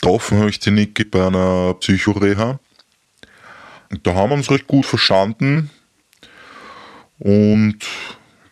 Getroffen 0.00 0.38
habe 0.38 0.48
ich 0.48 0.58
die 0.58 0.70
Niki 0.70 1.04
bei 1.04 1.26
einer 1.26 1.74
Psychoreha. 1.74 2.60
Da 4.02 4.14
haben 4.14 4.30
wir 4.30 4.36
uns 4.36 4.50
recht 4.50 4.66
gut 4.66 4.86
verstanden. 4.86 5.68
Und 7.18 7.78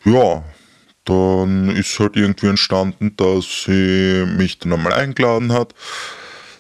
ja, 0.05 0.45
dann 1.05 1.71
ist 1.71 1.99
halt 1.99 2.17
irgendwie 2.17 2.49
entstanden, 2.49 3.15
dass 3.17 3.65
sie 3.65 4.25
mich 4.37 4.59
dann 4.59 4.73
einmal 4.73 4.93
eingeladen 4.93 5.53
hat. 5.53 5.75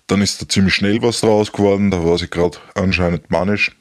Dann 0.07 0.22
ist 0.22 0.40
da 0.40 0.48
ziemlich 0.48 0.74
schnell 0.74 1.02
was 1.02 1.20
draus 1.20 1.52
geworden, 1.52 1.90
da 1.90 2.04
war 2.04 2.16
sie 2.16 2.28
gerade 2.28 2.59
anscheinend 2.74 3.30
manisch. 3.30 3.72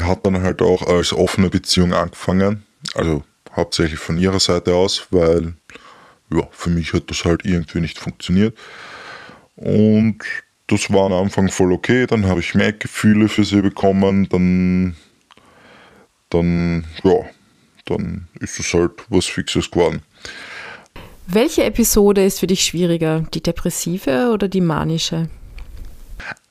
Hat 0.00 0.24
dann 0.24 0.42
halt 0.42 0.62
auch 0.62 0.82
als 0.82 1.12
offene 1.12 1.50
Beziehung 1.50 1.92
angefangen, 1.92 2.64
also 2.94 3.24
hauptsächlich 3.54 3.98
von 3.98 4.18
ihrer 4.18 4.40
Seite 4.40 4.74
aus, 4.74 5.08
weil 5.10 5.54
ja, 6.32 6.48
für 6.52 6.70
mich 6.70 6.92
hat 6.92 7.10
das 7.10 7.24
halt 7.24 7.44
irgendwie 7.44 7.80
nicht 7.80 7.98
funktioniert. 7.98 8.56
Und 9.56 10.18
das 10.68 10.92
war 10.92 11.06
am 11.06 11.12
Anfang 11.12 11.48
voll 11.50 11.72
okay, 11.72 12.06
dann 12.06 12.26
habe 12.26 12.40
ich 12.40 12.54
mehr 12.54 12.72
Gefühle 12.72 13.28
für 13.28 13.44
sie 13.44 13.62
bekommen, 13.62 14.28
dann 14.28 14.96
dann, 16.34 16.84
ja, 17.02 17.24
dann 17.86 18.28
ist 18.40 18.58
es 18.58 18.74
halt 18.74 18.92
was 19.08 19.26
Fixes 19.26 19.70
geworden. 19.70 20.02
Welche 21.26 21.64
Episode 21.64 22.24
ist 22.24 22.40
für 22.40 22.46
dich 22.46 22.64
schwieriger, 22.64 23.24
die 23.32 23.42
depressive 23.42 24.30
oder 24.32 24.48
die 24.48 24.60
manische? 24.60 25.28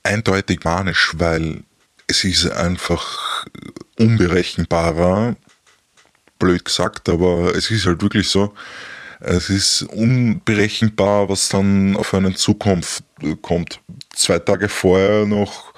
Eindeutig 0.02 0.64
manisch, 0.64 1.12
weil 1.16 1.62
es 2.08 2.24
ist 2.24 2.50
einfach 2.50 3.46
unberechenbarer, 3.98 5.36
blöd 6.38 6.64
gesagt, 6.64 7.08
aber 7.08 7.54
es 7.54 7.70
ist 7.70 7.86
halt 7.86 8.02
wirklich 8.02 8.28
so, 8.28 8.52
es 9.20 9.48
ist 9.48 9.82
unberechenbar, 9.82 11.28
was 11.28 11.48
dann 11.48 11.96
auf 11.96 12.12
einen 12.12 12.34
Zukunft 12.34 13.04
kommt. 13.42 13.80
Zwei 14.12 14.38
Tage 14.38 14.68
vorher 14.68 15.24
noch, 15.24 15.72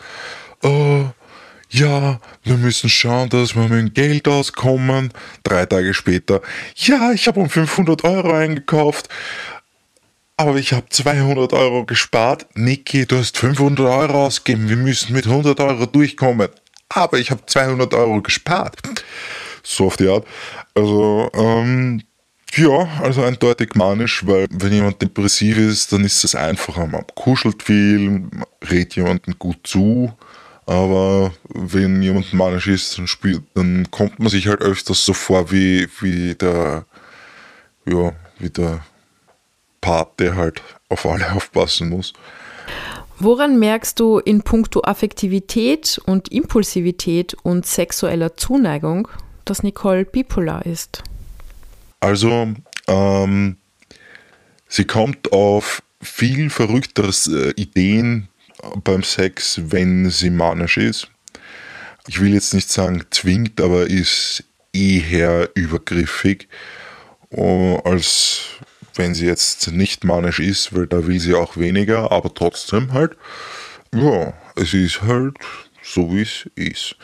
oh, 0.62 1.04
ja, 1.70 2.20
wir 2.44 2.56
müssen 2.56 2.88
schauen, 2.88 3.28
dass 3.28 3.54
wir 3.54 3.62
mit 3.62 3.72
dem 3.72 3.94
Geld 3.94 4.28
auskommen. 4.28 5.12
Drei 5.42 5.66
Tage 5.66 5.94
später, 5.94 6.40
ja, 6.76 7.12
ich 7.12 7.26
habe 7.26 7.40
um 7.40 7.48
500 7.48 8.04
Euro 8.04 8.32
eingekauft, 8.32 9.08
aber 10.36 10.56
ich 10.56 10.72
habe 10.72 10.86
200 10.88 11.52
Euro 11.52 11.84
gespart. 11.84 12.46
Niki, 12.54 13.06
du 13.06 13.18
hast 13.18 13.38
500 13.38 13.86
Euro 13.86 14.26
ausgegeben, 14.26 14.68
wir 14.68 14.76
müssen 14.76 15.12
mit 15.12 15.26
100 15.26 15.58
Euro 15.60 15.86
durchkommen. 15.86 16.48
Aber 16.88 17.18
ich 17.18 17.30
habe 17.30 17.44
200 17.44 17.92
Euro 17.94 18.22
gespart. 18.22 18.76
So 19.62 19.86
auf 19.86 19.96
die 19.96 20.08
Art. 20.08 20.24
Also, 20.74 21.30
ähm, 21.34 22.02
ja, 22.54 22.88
also 23.02 23.24
eindeutig 23.24 23.74
manisch, 23.74 24.24
weil 24.24 24.46
wenn 24.50 24.72
jemand 24.72 25.02
depressiv 25.02 25.58
ist, 25.58 25.92
dann 25.92 26.04
ist 26.04 26.22
es 26.22 26.34
einfacher. 26.34 26.86
Man 26.86 27.04
kuschelt 27.14 27.62
viel, 27.62 28.28
redet 28.70 28.94
jemandem 28.94 29.34
gut 29.38 29.58
zu 29.64 30.12
aber 30.66 31.32
wenn 31.48 32.02
jemand 32.02 32.32
manisch 32.32 32.66
ist, 32.66 32.98
dann, 32.98 33.06
spielt, 33.06 33.42
dann 33.54 33.88
kommt 33.92 34.18
man 34.18 34.28
sich 34.28 34.48
halt 34.48 34.60
öfters 34.60 35.04
so 35.04 35.12
vor 35.12 35.52
wie, 35.52 35.88
wie 36.00 36.34
der, 36.34 36.84
ja, 37.86 38.12
wie 38.38 38.50
der 38.50 38.84
Part, 39.80 40.18
der 40.18 40.34
halt 40.34 40.60
auf 40.88 41.06
alle 41.06 41.32
aufpassen 41.36 41.88
muss. 41.88 42.12
Woran 43.18 43.58
merkst 43.58 43.98
du 43.98 44.18
in 44.18 44.42
puncto 44.42 44.82
Affektivität 44.82 45.98
und 46.04 46.30
Impulsivität 46.30 47.34
und 47.44 47.64
sexueller 47.64 48.36
Zuneigung, 48.36 49.08
dass 49.46 49.62
Nicole 49.62 50.04
bipolar 50.04 50.66
ist? 50.66 51.02
Also, 52.00 52.48
ähm, 52.88 53.56
sie 54.68 54.84
kommt 54.84 55.32
auf 55.32 55.82
viel 56.02 56.50
verrücktere 56.50 57.12
äh, 57.28 57.52
Ideen, 57.52 58.28
beim 58.84 59.02
Sex, 59.02 59.61
wenn 59.64 60.11
sie 60.11 60.30
manisch 60.30 60.76
ist. 60.76 61.09
Ich 62.09 62.20
will 62.20 62.32
jetzt 62.32 62.54
nicht 62.54 62.70
sagen 62.70 63.04
zwingt, 63.11 63.61
aber 63.61 63.86
ist 63.86 64.44
eher 64.72 65.50
übergriffig, 65.54 66.48
äh, 67.30 67.78
als 67.84 68.42
wenn 68.94 69.14
sie 69.14 69.26
jetzt 69.26 69.70
nicht 69.72 70.04
manisch 70.04 70.38
ist, 70.38 70.74
weil 70.74 70.86
da 70.86 71.07
will 71.07 71.20
sie 71.20 71.34
auch 71.34 71.57
weniger, 71.57 72.12
aber 72.12 72.32
trotzdem 72.32 72.92
halt, 72.92 73.16
ja, 73.94 74.32
es 74.54 74.72
ist 74.74 75.02
halt 75.02 75.36
so, 75.82 76.14
wie 76.14 76.22
es 76.22 76.48
ist. 76.54 76.96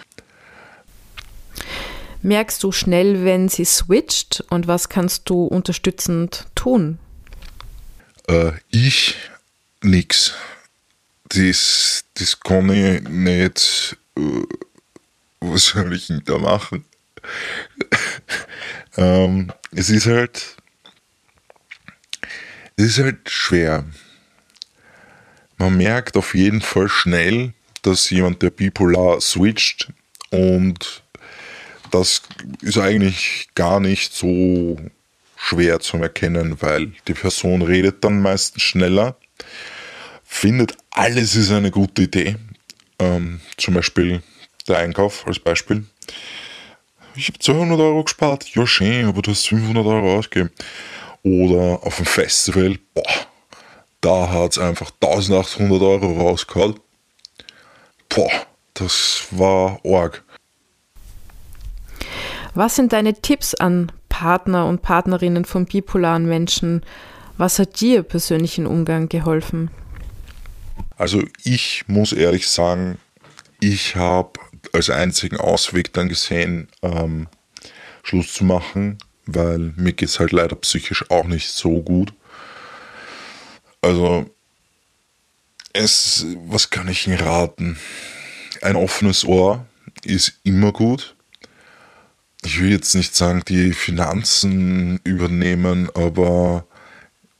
Merkst 2.22 2.62
du 2.62 2.70
schnell, 2.70 3.24
wenn 3.24 3.48
sie 3.48 3.64
switcht 3.64 4.44
und 4.48 4.68
was 4.68 4.88
kannst 4.88 5.28
du 5.28 5.44
unterstützend 5.44 6.46
tun? 6.54 6.98
Äh, 8.28 8.52
ich 8.70 9.16
nix 9.82 10.34
das, 11.34 12.04
das 12.14 12.38
kann 12.40 12.70
ich 12.70 13.02
nicht. 13.08 13.96
Äh, 14.16 14.42
was 15.40 15.66
soll 15.66 15.94
ich 15.94 16.06
denn 16.08 16.22
da 16.24 16.38
machen? 16.38 16.84
ähm, 18.96 19.52
es 19.72 19.90
ist 19.90 20.06
halt. 20.06 20.56
Es 22.76 22.84
ist 22.84 22.98
halt 22.98 23.28
schwer. 23.28 23.84
Man 25.58 25.76
merkt 25.76 26.16
auf 26.16 26.34
jeden 26.34 26.60
Fall 26.60 26.88
schnell, 26.88 27.52
dass 27.82 28.10
jemand, 28.10 28.42
der 28.42 28.50
bipolar 28.50 29.20
switcht 29.20 29.92
und 30.30 31.02
das 31.90 32.22
ist 32.62 32.78
eigentlich 32.78 33.48
gar 33.54 33.78
nicht 33.78 34.14
so 34.14 34.78
schwer 35.36 35.80
zu 35.80 35.98
erkennen, 35.98 36.56
weil 36.60 36.92
die 37.06 37.14
Person 37.14 37.62
redet 37.62 38.02
dann 38.02 38.20
meistens 38.22 38.62
schneller 38.62 39.16
findet, 40.32 40.76
alles 40.90 41.36
ist 41.36 41.52
eine 41.52 41.70
gute 41.70 42.02
Idee. 42.02 42.36
Ähm, 42.98 43.40
zum 43.58 43.74
Beispiel 43.74 44.22
der 44.66 44.78
Einkauf 44.78 45.26
als 45.26 45.38
Beispiel. 45.38 45.84
ich 47.14 47.28
habe 47.28 47.38
200 47.38 47.78
Euro 47.78 48.02
gespart. 48.04 48.48
Ja, 48.54 48.66
schön, 48.66 49.06
aber 49.06 49.22
du 49.22 49.30
hast 49.30 49.46
500 49.46 49.86
Euro 49.86 50.18
ausgegeben. 50.18 50.50
Oder 51.22 51.80
auf 51.84 51.96
dem 51.96 52.06
Festival, 52.06 52.78
boah, 52.94 53.26
da 54.00 54.30
hat 54.30 54.52
es 54.52 54.58
einfach 54.58 54.90
1800 55.00 55.80
Euro 55.82 56.20
rausgehauen. 56.20 56.80
Boah, 58.08 58.30
das 58.74 59.26
war 59.30 59.80
arg. 59.84 60.24
Was 62.54 62.76
sind 62.76 62.92
deine 62.92 63.14
Tipps 63.14 63.54
an 63.54 63.92
Partner 64.08 64.66
und 64.66 64.82
Partnerinnen 64.82 65.44
von 65.44 65.66
bipolaren 65.66 66.26
Menschen? 66.26 66.82
Was 67.38 67.58
hat 67.58 67.80
dir 67.80 68.02
persönlich 68.02 68.58
im 68.58 68.66
Umgang 68.66 69.08
geholfen? 69.08 69.70
Also 70.96 71.22
ich 71.44 71.84
muss 71.86 72.12
ehrlich 72.12 72.48
sagen, 72.48 72.98
ich 73.60 73.96
habe 73.96 74.40
als 74.72 74.90
einzigen 74.90 75.36
Ausweg 75.36 75.92
dann 75.92 76.08
gesehen, 76.08 76.68
ähm, 76.82 77.28
Schluss 78.02 78.32
zu 78.34 78.44
machen, 78.44 78.98
weil 79.26 79.72
mir 79.76 79.92
geht 79.92 80.08
es 80.08 80.18
halt 80.18 80.32
leider 80.32 80.56
psychisch 80.56 81.10
auch 81.10 81.26
nicht 81.26 81.48
so 81.48 81.80
gut. 81.82 82.12
Also, 83.80 84.30
es, 85.72 86.26
was 86.46 86.70
kann 86.70 86.88
ich 86.88 87.06
Ihnen 87.06 87.18
raten? 87.18 87.78
Ein 88.60 88.76
offenes 88.76 89.24
Ohr 89.24 89.66
ist 90.04 90.40
immer 90.44 90.72
gut. 90.72 91.16
Ich 92.44 92.60
will 92.60 92.70
jetzt 92.70 92.94
nicht 92.94 93.14
sagen, 93.14 93.42
die 93.46 93.72
Finanzen 93.72 95.00
übernehmen, 95.04 95.88
aber 95.94 96.64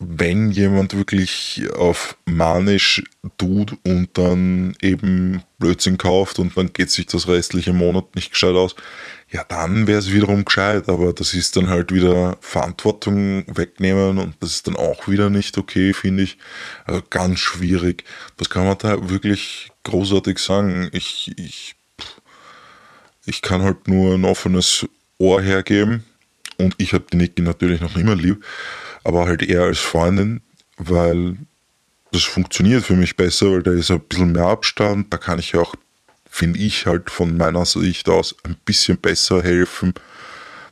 wenn 0.05 0.51
jemand 0.51 0.95
wirklich 0.95 1.63
auf 1.77 2.17
manisch 2.25 3.03
tut 3.39 3.77
und 3.85 4.09
dann 4.15 4.77
eben 4.81 5.43
Blödsinn 5.59 5.99
kauft 5.99 6.39
und 6.39 6.57
dann 6.57 6.73
geht 6.73 6.91
sich 6.91 7.07
das 7.07 7.29
restliche 7.29 7.73
Monat 7.73 8.15
nicht 8.15 8.33
gescheit 8.33 8.55
aus, 8.55 8.75
ja, 9.31 9.45
dann 9.45 9.87
wäre 9.87 9.99
es 9.99 10.13
wiederum 10.13 10.45
gescheit, 10.45 10.89
aber 10.89 11.13
das 11.13 11.33
ist 11.33 11.57
dann 11.57 11.71
halt 11.71 11.93
wieder 11.93 12.37
Verantwortung 12.41 13.45
wegnehmen 13.47 14.19
und 14.19 14.35
das 14.41 14.51
ist 14.51 14.67
dann 14.67 14.77
auch 14.77 15.09
wieder 15.09 15.31
nicht 15.31 15.57
okay, 15.57 15.95
finde 15.95 16.25
ich. 16.25 16.37
Also 16.85 17.03
ganz 17.09 17.39
schwierig. 17.39 18.05
Was 18.37 18.51
kann 18.51 18.67
man 18.67 18.77
da 18.79 19.09
wirklich 19.09 19.71
großartig 19.85 20.39
sagen? 20.39 20.91
Ich, 20.93 21.33
ich, 21.39 21.75
ich 23.25 23.41
kann 23.41 23.63
halt 23.63 23.89
nur 23.89 24.15
ein 24.15 24.25
offenes 24.25 24.87
Ohr 25.19 25.41
hergeben 25.41 26.05
und 26.59 26.75
ich 26.77 26.93
habe 26.93 27.05
die 27.11 27.17
Niki 27.17 27.41
natürlich 27.41 27.81
noch 27.81 27.97
immer 27.97 28.17
lieb 28.17 28.45
aber 29.05 29.27
halt 29.27 29.43
eher 29.43 29.63
als 29.63 29.79
Freundin, 29.79 30.41
weil 30.77 31.37
das 32.13 32.25
funktioniert 32.25 32.85
für 32.85 32.95
mich 32.95 33.17
besser, 33.17 33.51
weil 33.53 33.63
da 33.63 33.73
ist 33.73 33.91
ein 33.91 34.01
bisschen 34.01 34.33
mehr 34.33 34.47
Abstand, 34.47 35.13
da 35.13 35.19
kann 35.19 35.39
ich 35.39 35.57
auch, 35.57 35.75
finde 36.29 36.59
ich, 36.59 36.87
halt 36.87 37.11
von 37.11 37.37
meiner 37.37 37.65
Sicht 37.65 38.09
aus 38.09 38.37
ein 38.45 38.57
bisschen 38.65 38.99
besser 38.99 39.43
helfen, 39.43 39.95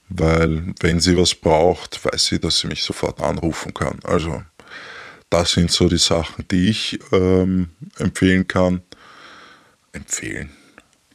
weil 0.09 0.75
wenn 0.81 1.01
sie 1.01 1.17
was 1.17 1.35
braucht, 1.35 2.05
weiß 2.05 2.27
sie, 2.27 2.39
dass 2.39 2.59
sie 2.59 2.67
mich 2.67 2.83
sofort 2.83 3.21
anrufen 3.21 3.73
kann. 3.73 4.01
Also 4.05 4.43
das 5.31 5.53
sind 5.53 5.71
so 5.71 5.89
die 5.89 5.99
Sachen, 5.99 6.47
die 6.51 6.69
ich 6.69 6.99
ähm, 7.13 7.71
empfehlen 7.99 8.47
kann. 8.47 8.83
Empfehlen, 9.93 10.51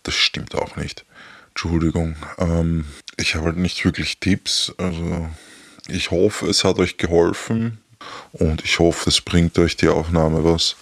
das 0.03 0.16
stimmt 0.16 0.55
auch 0.55 0.76
nicht. 0.76 1.05
Entschuldigung. 1.49 2.16
Ähm, 2.38 2.86
ich 3.18 3.36
habe 3.36 3.45
halt 3.45 3.57
nicht 3.57 3.84
wirklich 3.86 4.20
Tipps, 4.20 4.74
also 4.78 5.30
ich 5.88 6.11
hoffe, 6.11 6.47
es 6.47 6.63
hat 6.63 6.79
euch 6.79 6.97
geholfen 6.97 7.79
und 8.33 8.63
ich 8.63 8.79
hoffe, 8.79 9.09
es 9.09 9.21
bringt 9.21 9.57
euch 9.59 9.77
die 9.77 9.88
Aufnahme 9.88 10.43
was. 10.43 10.75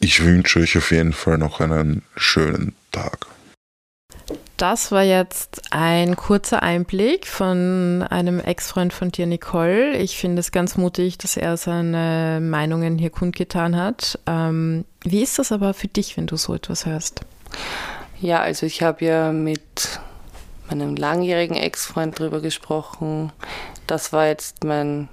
Ich 0.00 0.22
wünsche 0.22 0.60
euch 0.60 0.76
auf 0.76 0.90
jeden 0.90 1.12
Fall 1.12 1.38
noch 1.38 1.60
einen 1.60 2.02
schönen 2.16 2.74
Tag. 2.92 3.26
Das 4.56 4.92
war 4.92 5.02
jetzt 5.02 5.62
ein 5.72 6.14
kurzer 6.14 6.62
Einblick 6.62 7.26
von 7.26 8.04
einem 8.08 8.38
Ex-Freund 8.38 8.92
von 8.92 9.10
dir, 9.10 9.26
Nicole. 9.26 9.96
Ich 9.96 10.16
finde 10.16 10.40
es 10.40 10.52
ganz 10.52 10.76
mutig, 10.76 11.18
dass 11.18 11.36
er 11.36 11.56
seine 11.56 12.38
Meinungen 12.40 12.96
hier 12.96 13.10
kundgetan 13.10 13.76
hat. 13.76 14.18
Ähm, 14.26 14.84
wie 15.02 15.22
ist 15.22 15.38
das 15.38 15.50
aber 15.50 15.74
für 15.74 15.88
dich, 15.88 16.16
wenn 16.16 16.28
du 16.28 16.36
so 16.36 16.54
etwas 16.54 16.86
hörst? 16.86 17.22
Ja, 18.20 18.40
also 18.40 18.64
ich 18.64 18.82
habe 18.82 19.04
ja 19.04 19.32
mit 19.32 20.00
meinem 20.68 20.94
langjährigen 20.96 21.56
Ex-Freund 21.56 22.18
drüber 22.18 22.40
gesprochen. 22.40 23.32
Das 23.86 24.12
war 24.12 24.26
jetzt 24.26 24.64
mein 24.64 25.08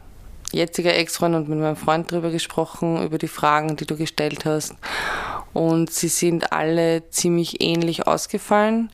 jetziger 0.51 0.95
Ex-Freund 0.95 1.35
und 1.35 1.49
mit 1.49 1.59
meinem 1.59 1.75
Freund 1.75 2.11
drüber 2.11 2.29
gesprochen, 2.29 3.03
über 3.03 3.17
die 3.17 3.27
Fragen, 3.27 3.75
die 3.75 3.85
du 3.85 3.95
gestellt 3.97 4.45
hast. 4.45 4.75
Und 5.53 5.91
sie 5.91 6.07
sind 6.07 6.51
alle 6.51 7.09
ziemlich 7.09 7.61
ähnlich 7.61 8.07
ausgefallen. 8.07 8.91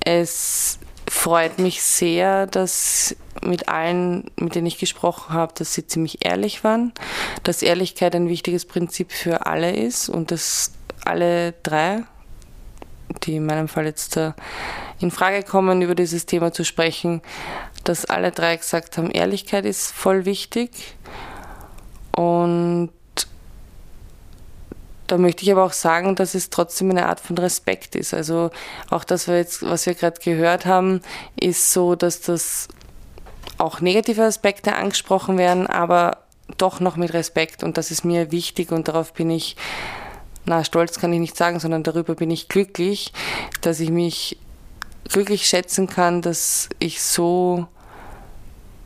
Es 0.00 0.78
freut 1.10 1.58
mich 1.58 1.82
sehr, 1.82 2.46
dass 2.46 3.16
mit 3.42 3.68
allen, 3.68 4.30
mit 4.38 4.54
denen 4.54 4.66
ich 4.66 4.78
gesprochen 4.78 5.32
habe, 5.32 5.52
dass 5.56 5.72
sie 5.74 5.86
ziemlich 5.86 6.24
ehrlich 6.24 6.64
waren, 6.64 6.92
dass 7.44 7.62
Ehrlichkeit 7.62 8.14
ein 8.14 8.28
wichtiges 8.28 8.64
Prinzip 8.64 9.12
für 9.12 9.46
alle 9.46 9.74
ist 9.74 10.08
und 10.08 10.30
dass 10.30 10.72
alle 11.04 11.52
drei 11.62 12.02
die 13.24 13.36
in 13.36 13.46
meinem 13.46 13.68
Fall 13.68 13.86
jetzt 13.86 14.18
in 15.00 15.10
Frage 15.10 15.42
kommen, 15.42 15.82
über 15.82 15.94
dieses 15.94 16.26
Thema 16.26 16.52
zu 16.52 16.64
sprechen, 16.64 17.22
dass 17.88 18.04
alle 18.04 18.30
drei 18.30 18.56
gesagt 18.56 18.98
haben, 18.98 19.10
Ehrlichkeit 19.10 19.64
ist 19.64 19.92
voll 19.92 20.24
wichtig. 20.24 20.70
Und 22.12 22.90
da 25.06 25.16
möchte 25.16 25.42
ich 25.42 25.52
aber 25.52 25.64
auch 25.64 25.72
sagen, 25.72 26.14
dass 26.14 26.34
es 26.34 26.50
trotzdem 26.50 26.90
eine 26.90 27.06
Art 27.06 27.20
von 27.20 27.38
Respekt 27.38 27.94
ist. 27.94 28.12
Also 28.12 28.50
auch 28.90 29.04
das, 29.04 29.26
was 29.26 29.86
wir 29.86 29.94
gerade 29.94 30.20
gehört 30.20 30.66
haben, 30.66 31.00
ist 31.40 31.72
so, 31.72 31.94
dass 31.94 32.20
das 32.20 32.68
auch 33.56 33.80
negative 33.80 34.22
Aspekte 34.22 34.74
angesprochen 34.74 35.38
werden, 35.38 35.66
aber 35.66 36.18
doch 36.58 36.80
noch 36.80 36.96
mit 36.96 37.14
Respekt. 37.14 37.62
Und 37.62 37.78
das 37.78 37.90
ist 37.90 38.04
mir 38.04 38.30
wichtig 38.30 38.70
und 38.70 38.88
darauf 38.88 39.14
bin 39.14 39.30
ich 39.30 39.56
na, 40.44 40.64
stolz 40.64 40.98
kann 40.98 41.12
ich 41.12 41.20
nicht 41.20 41.36
sagen, 41.36 41.60
sondern 41.60 41.82
darüber 41.82 42.14
bin 42.14 42.30
ich 42.30 42.48
glücklich, 42.48 43.12
dass 43.60 43.80
ich 43.80 43.90
mich 43.90 44.38
glücklich 45.08 45.46
schätzen 45.46 45.88
kann, 45.88 46.22
dass 46.22 46.70
ich 46.78 47.02
so 47.02 47.66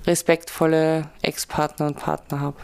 respektvolle 0.06 1.08
Ex-Partner 1.22 1.86
und 1.86 1.96
Partner 1.96 2.40
habe. 2.40 2.56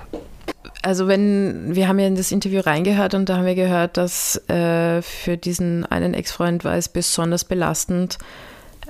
Also 0.82 1.08
wenn, 1.08 1.74
wir 1.74 1.88
haben 1.88 1.98
ja 1.98 2.06
in 2.06 2.16
das 2.16 2.32
Interview 2.32 2.60
reingehört 2.60 3.14
und 3.14 3.28
da 3.28 3.36
haben 3.36 3.46
wir 3.46 3.54
gehört, 3.54 3.96
dass 3.96 4.36
äh, 4.48 5.02
für 5.02 5.36
diesen 5.36 5.84
einen 5.86 6.14
Ex-Freund 6.14 6.64
war 6.64 6.76
es 6.76 6.88
besonders 6.88 7.44
belastend, 7.44 8.18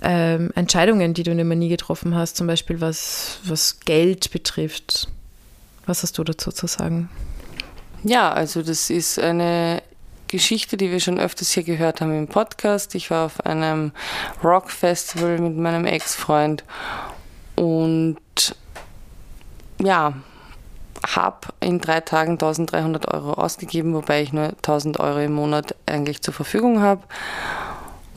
ähm, 0.02 0.50
Entscheidungen, 0.54 1.14
die 1.14 1.22
du 1.22 1.32
immer 1.32 1.54
nie 1.54 1.68
getroffen 1.68 2.14
hast, 2.14 2.36
zum 2.36 2.46
Beispiel 2.46 2.80
was, 2.80 3.40
was 3.44 3.80
Geld 3.80 4.30
betrifft. 4.30 5.08
Was 5.86 6.02
hast 6.02 6.18
du 6.18 6.24
dazu 6.24 6.52
zu 6.52 6.66
sagen? 6.66 7.08
Ja, 8.04 8.30
also 8.32 8.62
das 8.62 8.90
ist 8.90 9.18
eine 9.18 9.82
Geschichte, 10.28 10.76
die 10.76 10.90
wir 10.90 11.00
schon 11.00 11.18
öfters 11.18 11.50
hier 11.50 11.64
gehört 11.64 12.00
haben 12.00 12.16
im 12.16 12.28
Podcast. 12.28 12.94
Ich 12.94 13.10
war 13.10 13.26
auf 13.26 13.44
einem 13.44 13.92
Rock-Festival 14.44 15.38
mit 15.38 15.56
meinem 15.56 15.84
Ex-Freund 15.84 16.64
und 17.56 18.18
ja, 19.82 20.14
habe 21.06 21.48
in 21.60 21.80
drei 21.80 22.00
Tagen 22.00 22.32
1300 22.32 23.12
Euro 23.12 23.32
ausgegeben, 23.34 23.94
wobei 23.94 24.22
ich 24.22 24.32
nur 24.32 24.48
1000 24.48 25.00
Euro 25.00 25.20
im 25.20 25.32
Monat 25.32 25.74
eigentlich 25.86 26.22
zur 26.22 26.34
Verfügung 26.34 26.80
habe 26.80 27.02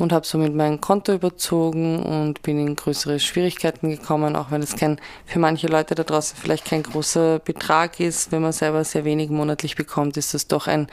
und 0.02 0.12
habe 0.12 0.26
somit 0.26 0.56
mein 0.56 0.82
Konto 0.82 1.14
überzogen 1.14 2.02
und 2.04 2.42
bin 2.42 2.60
in 2.60 2.76
größere 2.76 3.20
Schwierigkeiten 3.20 3.90
gekommen, 3.90 4.36
auch 4.36 4.52
wenn 4.52 4.64
es 4.64 4.76
kein, 4.76 5.00
für 5.26 5.40
manche 5.40 5.68
Leute 5.68 5.96
da 5.96 6.04
draußen 6.04 6.38
vielleicht 6.38 6.66
kein 6.66 6.84
großer 6.84 7.40
Betrag 7.40 8.00
ist. 8.00 8.32
Wenn 8.32 8.42
man 8.42 8.52
selber 8.52 8.84
sehr 8.84 9.06
wenig 9.06 9.30
monatlich 9.30 9.76
bekommt, 9.76 10.18
ist 10.18 10.34
das 10.34 10.48
doch 10.48 10.68
ein 10.68 10.88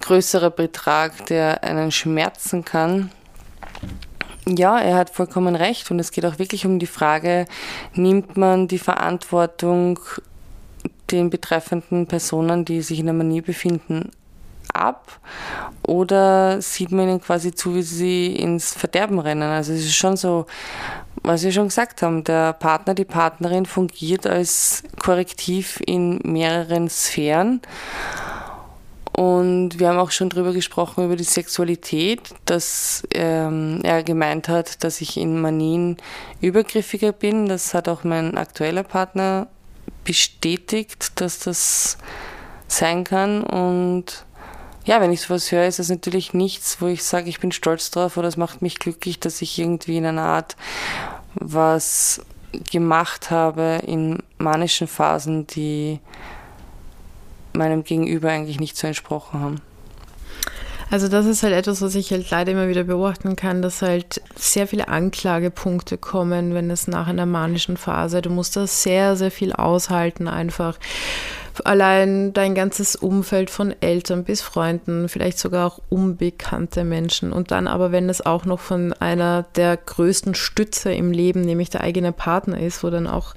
größerer 0.00 0.50
Betrag, 0.50 1.26
der 1.26 1.64
einen 1.64 1.90
schmerzen 1.90 2.64
kann. 2.64 3.10
Ja, 4.46 4.78
er 4.78 4.96
hat 4.96 5.10
vollkommen 5.10 5.56
recht 5.56 5.90
und 5.90 5.98
es 5.98 6.10
geht 6.10 6.26
auch 6.26 6.38
wirklich 6.38 6.66
um 6.66 6.78
die 6.78 6.86
Frage, 6.86 7.46
nimmt 7.94 8.36
man 8.36 8.68
die 8.68 8.78
Verantwortung 8.78 9.98
den 11.10 11.30
betreffenden 11.30 12.06
Personen, 12.06 12.64
die 12.64 12.82
sich 12.82 12.98
in 12.98 13.06
der 13.06 13.14
Manie 13.14 13.40
befinden, 13.40 14.10
ab 14.72 15.18
oder 15.86 16.60
sieht 16.60 16.92
man 16.92 17.08
ihnen 17.08 17.20
quasi 17.20 17.54
zu, 17.54 17.74
wie 17.74 17.82
sie 17.82 18.36
ins 18.36 18.74
Verderben 18.74 19.18
rennen? 19.18 19.42
Also 19.42 19.72
es 19.72 19.80
ist 19.80 19.94
schon 19.94 20.16
so, 20.16 20.46
was 21.22 21.42
wir 21.42 21.52
schon 21.52 21.68
gesagt 21.68 22.02
haben, 22.02 22.24
der 22.24 22.52
Partner, 22.52 22.94
die 22.94 23.04
Partnerin 23.04 23.66
fungiert 23.66 24.26
als 24.26 24.82
Korrektiv 24.98 25.80
in 25.86 26.20
mehreren 26.22 26.90
Sphären 26.90 27.62
und 29.16 29.78
wir 29.78 29.88
haben 29.88 29.98
auch 29.98 30.10
schon 30.10 30.28
drüber 30.28 30.52
gesprochen, 30.52 31.04
über 31.04 31.14
die 31.14 31.22
Sexualität, 31.22 32.20
dass 32.46 33.04
ähm, 33.12 33.78
er 33.84 34.02
gemeint 34.02 34.48
hat, 34.48 34.82
dass 34.82 35.00
ich 35.00 35.16
in 35.16 35.40
Manien 35.40 35.98
übergriffiger 36.40 37.12
bin. 37.12 37.46
Das 37.46 37.74
hat 37.74 37.88
auch 37.88 38.02
mein 38.02 38.36
aktueller 38.36 38.82
Partner 38.82 39.46
bestätigt, 40.02 41.20
dass 41.20 41.38
das 41.38 41.96
sein 42.66 43.04
kann. 43.04 43.44
Und 43.44 44.24
ja, 44.84 45.00
wenn 45.00 45.12
ich 45.12 45.20
sowas 45.20 45.52
höre, 45.52 45.68
ist 45.68 45.78
es 45.78 45.90
natürlich 45.90 46.34
nichts, 46.34 46.80
wo 46.80 46.88
ich 46.88 47.04
sage, 47.04 47.28
ich 47.28 47.38
bin 47.38 47.52
stolz 47.52 47.92
drauf 47.92 48.16
oder 48.16 48.26
es 48.26 48.36
macht 48.36 48.62
mich 48.62 48.80
glücklich, 48.80 49.20
dass 49.20 49.42
ich 49.42 49.60
irgendwie 49.60 49.98
in 49.98 50.06
einer 50.06 50.22
Art 50.22 50.56
was 51.34 52.20
gemacht 52.70 53.30
habe 53.30 53.80
in 53.86 54.24
manischen 54.38 54.88
Phasen, 54.88 55.46
die 55.46 56.00
meinem 57.56 57.84
Gegenüber 57.84 58.30
eigentlich 58.30 58.60
nicht 58.60 58.76
so 58.76 58.86
entsprochen 58.86 59.40
haben. 59.40 59.60
Also 60.90 61.08
das 61.08 61.26
ist 61.26 61.42
halt 61.42 61.54
etwas, 61.54 61.82
was 61.82 61.94
ich 61.94 62.12
halt 62.12 62.30
leider 62.30 62.52
immer 62.52 62.68
wieder 62.68 62.84
beobachten 62.84 63.36
kann, 63.36 63.62
dass 63.62 63.82
halt 63.82 64.20
sehr 64.36 64.66
viele 64.66 64.88
Anklagepunkte 64.88 65.98
kommen, 65.98 66.54
wenn 66.54 66.70
es 66.70 66.86
nach 66.86 67.08
einer 67.08 67.26
manischen 67.26 67.76
Phase, 67.76 68.22
du 68.22 68.30
musst 68.30 68.56
da 68.56 68.66
sehr, 68.66 69.16
sehr 69.16 69.30
viel 69.30 69.52
aushalten 69.52 70.28
einfach. 70.28 70.78
Allein 71.64 72.32
dein 72.32 72.54
ganzes 72.54 72.96
Umfeld 72.96 73.48
von 73.48 73.74
Eltern 73.80 74.24
bis 74.24 74.40
Freunden, 74.40 75.08
vielleicht 75.08 75.38
sogar 75.38 75.66
auch 75.66 75.80
unbekannte 75.88 76.84
Menschen. 76.84 77.32
Und 77.32 77.50
dann 77.52 77.68
aber, 77.68 77.92
wenn 77.92 78.08
es 78.08 78.24
auch 78.24 78.44
noch 78.44 78.60
von 78.60 78.92
einer 78.92 79.44
der 79.54 79.76
größten 79.76 80.34
Stütze 80.34 80.92
im 80.92 81.12
Leben, 81.12 81.42
nämlich 81.42 81.70
der 81.70 81.82
eigene 81.82 82.12
Partner 82.12 82.60
ist, 82.60 82.82
wo 82.82 82.90
dann 82.90 83.06
auch 83.06 83.34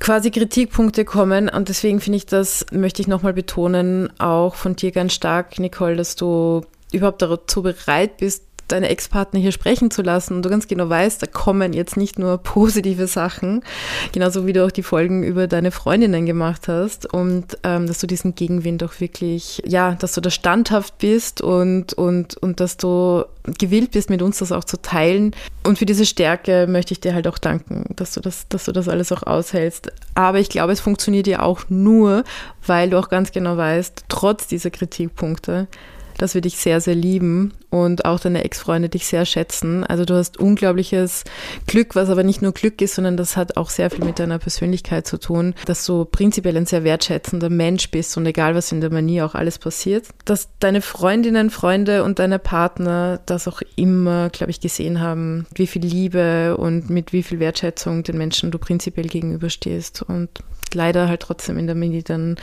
quasi 0.00 0.30
Kritikpunkte 0.30 1.04
kommen. 1.04 1.48
Und 1.48 1.68
deswegen 1.68 2.00
finde 2.00 2.18
ich 2.18 2.26
das, 2.26 2.66
möchte 2.70 3.02
ich 3.02 3.08
nochmal 3.08 3.32
betonen, 3.32 4.10
auch 4.18 4.54
von 4.54 4.76
dir 4.76 4.92
ganz 4.92 5.14
stark, 5.14 5.58
Nicole, 5.58 5.96
dass 5.96 6.16
du 6.16 6.62
überhaupt 6.92 7.22
dazu 7.22 7.62
bereit 7.62 8.16
bist, 8.18 8.44
deine 8.68 8.88
Ex-Partner 8.88 9.40
hier 9.40 9.52
sprechen 9.52 9.90
zu 9.90 10.02
lassen 10.02 10.34
und 10.34 10.44
du 10.44 10.50
ganz 10.50 10.68
genau 10.68 10.88
weißt, 10.88 11.22
da 11.22 11.26
kommen 11.26 11.72
jetzt 11.72 11.96
nicht 11.96 12.18
nur 12.18 12.38
positive 12.38 13.06
Sachen, 13.06 13.62
genauso 14.12 14.46
wie 14.46 14.52
du 14.52 14.64
auch 14.64 14.70
die 14.70 14.82
Folgen 14.82 15.22
über 15.22 15.46
deine 15.46 15.70
Freundinnen 15.70 16.26
gemacht 16.26 16.68
hast 16.68 17.12
und 17.12 17.58
ähm, 17.64 17.86
dass 17.86 17.98
du 17.98 18.06
diesen 18.06 18.34
Gegenwind 18.34 18.82
auch 18.84 19.00
wirklich, 19.00 19.62
ja, 19.66 19.94
dass 19.94 20.12
du 20.12 20.20
da 20.20 20.30
standhaft 20.30 20.98
bist 20.98 21.40
und, 21.40 21.94
und, 21.94 22.36
und 22.36 22.60
dass 22.60 22.76
du 22.76 23.24
gewillt 23.58 23.92
bist, 23.92 24.10
mit 24.10 24.22
uns 24.22 24.38
das 24.38 24.52
auch 24.52 24.64
zu 24.64 24.80
teilen. 24.80 25.34
Und 25.64 25.78
für 25.78 25.86
diese 25.86 26.04
Stärke 26.04 26.66
möchte 26.68 26.92
ich 26.92 27.00
dir 27.00 27.14
halt 27.14 27.26
auch 27.26 27.38
danken, 27.38 27.84
dass 27.96 28.12
du 28.12 28.20
das, 28.20 28.48
dass 28.48 28.64
du 28.64 28.72
das 28.72 28.88
alles 28.88 29.12
auch 29.12 29.22
aushältst. 29.22 29.90
Aber 30.14 30.38
ich 30.38 30.48
glaube, 30.48 30.72
es 30.72 30.80
funktioniert 30.80 31.26
ja 31.26 31.42
auch 31.42 31.62
nur, 31.68 32.24
weil 32.66 32.90
du 32.90 32.98
auch 32.98 33.08
ganz 33.08 33.32
genau 33.32 33.56
weißt, 33.56 34.04
trotz 34.08 34.46
dieser 34.46 34.70
Kritikpunkte, 34.70 35.68
dass 36.18 36.34
wir 36.34 36.40
dich 36.40 36.58
sehr, 36.58 36.80
sehr 36.80 36.94
lieben 36.94 37.54
und 37.70 38.04
auch 38.04 38.20
deine 38.20 38.44
Ex-Freunde 38.44 38.88
dich 38.88 39.06
sehr 39.06 39.24
schätzen. 39.24 39.84
Also 39.84 40.04
du 40.04 40.14
hast 40.14 40.38
unglaubliches 40.38 41.24
Glück, 41.66 41.94
was 41.94 42.10
aber 42.10 42.22
nicht 42.22 42.42
nur 42.42 42.52
Glück 42.52 42.80
ist, 42.82 42.94
sondern 42.94 43.16
das 43.16 43.36
hat 43.36 43.56
auch 43.56 43.70
sehr 43.70 43.90
viel 43.90 44.04
mit 44.04 44.18
deiner 44.18 44.38
Persönlichkeit 44.38 45.06
zu 45.06 45.18
tun, 45.18 45.54
dass 45.66 45.84
du 45.86 46.04
prinzipiell 46.04 46.56
ein 46.56 46.66
sehr 46.66 46.84
wertschätzender 46.84 47.50
Mensch 47.50 47.90
bist 47.90 48.16
und 48.16 48.26
egal 48.26 48.54
was 48.54 48.72
in 48.72 48.80
der 48.80 48.92
Manie 48.92 49.22
auch 49.22 49.34
alles 49.34 49.58
passiert, 49.58 50.08
dass 50.24 50.48
deine 50.60 50.82
Freundinnen, 50.82 51.50
Freunde 51.50 52.04
und 52.04 52.18
deine 52.18 52.38
Partner 52.38 53.20
das 53.26 53.48
auch 53.48 53.62
immer, 53.76 54.30
glaube 54.30 54.50
ich, 54.50 54.60
gesehen 54.60 55.00
haben, 55.00 55.46
wie 55.54 55.66
viel 55.66 55.82
Liebe 55.82 56.56
und 56.56 56.90
mit 56.90 57.12
wie 57.12 57.22
viel 57.22 57.40
Wertschätzung 57.40 58.02
den 58.02 58.18
Menschen 58.18 58.50
du 58.50 58.58
prinzipiell 58.58 59.06
gegenüberstehst 59.06 60.02
und 60.02 60.28
leider 60.74 61.08
halt 61.08 61.20
trotzdem 61.20 61.58
in 61.58 61.66
der 61.66 61.76
Mini 61.76 62.02
dann 62.02 62.36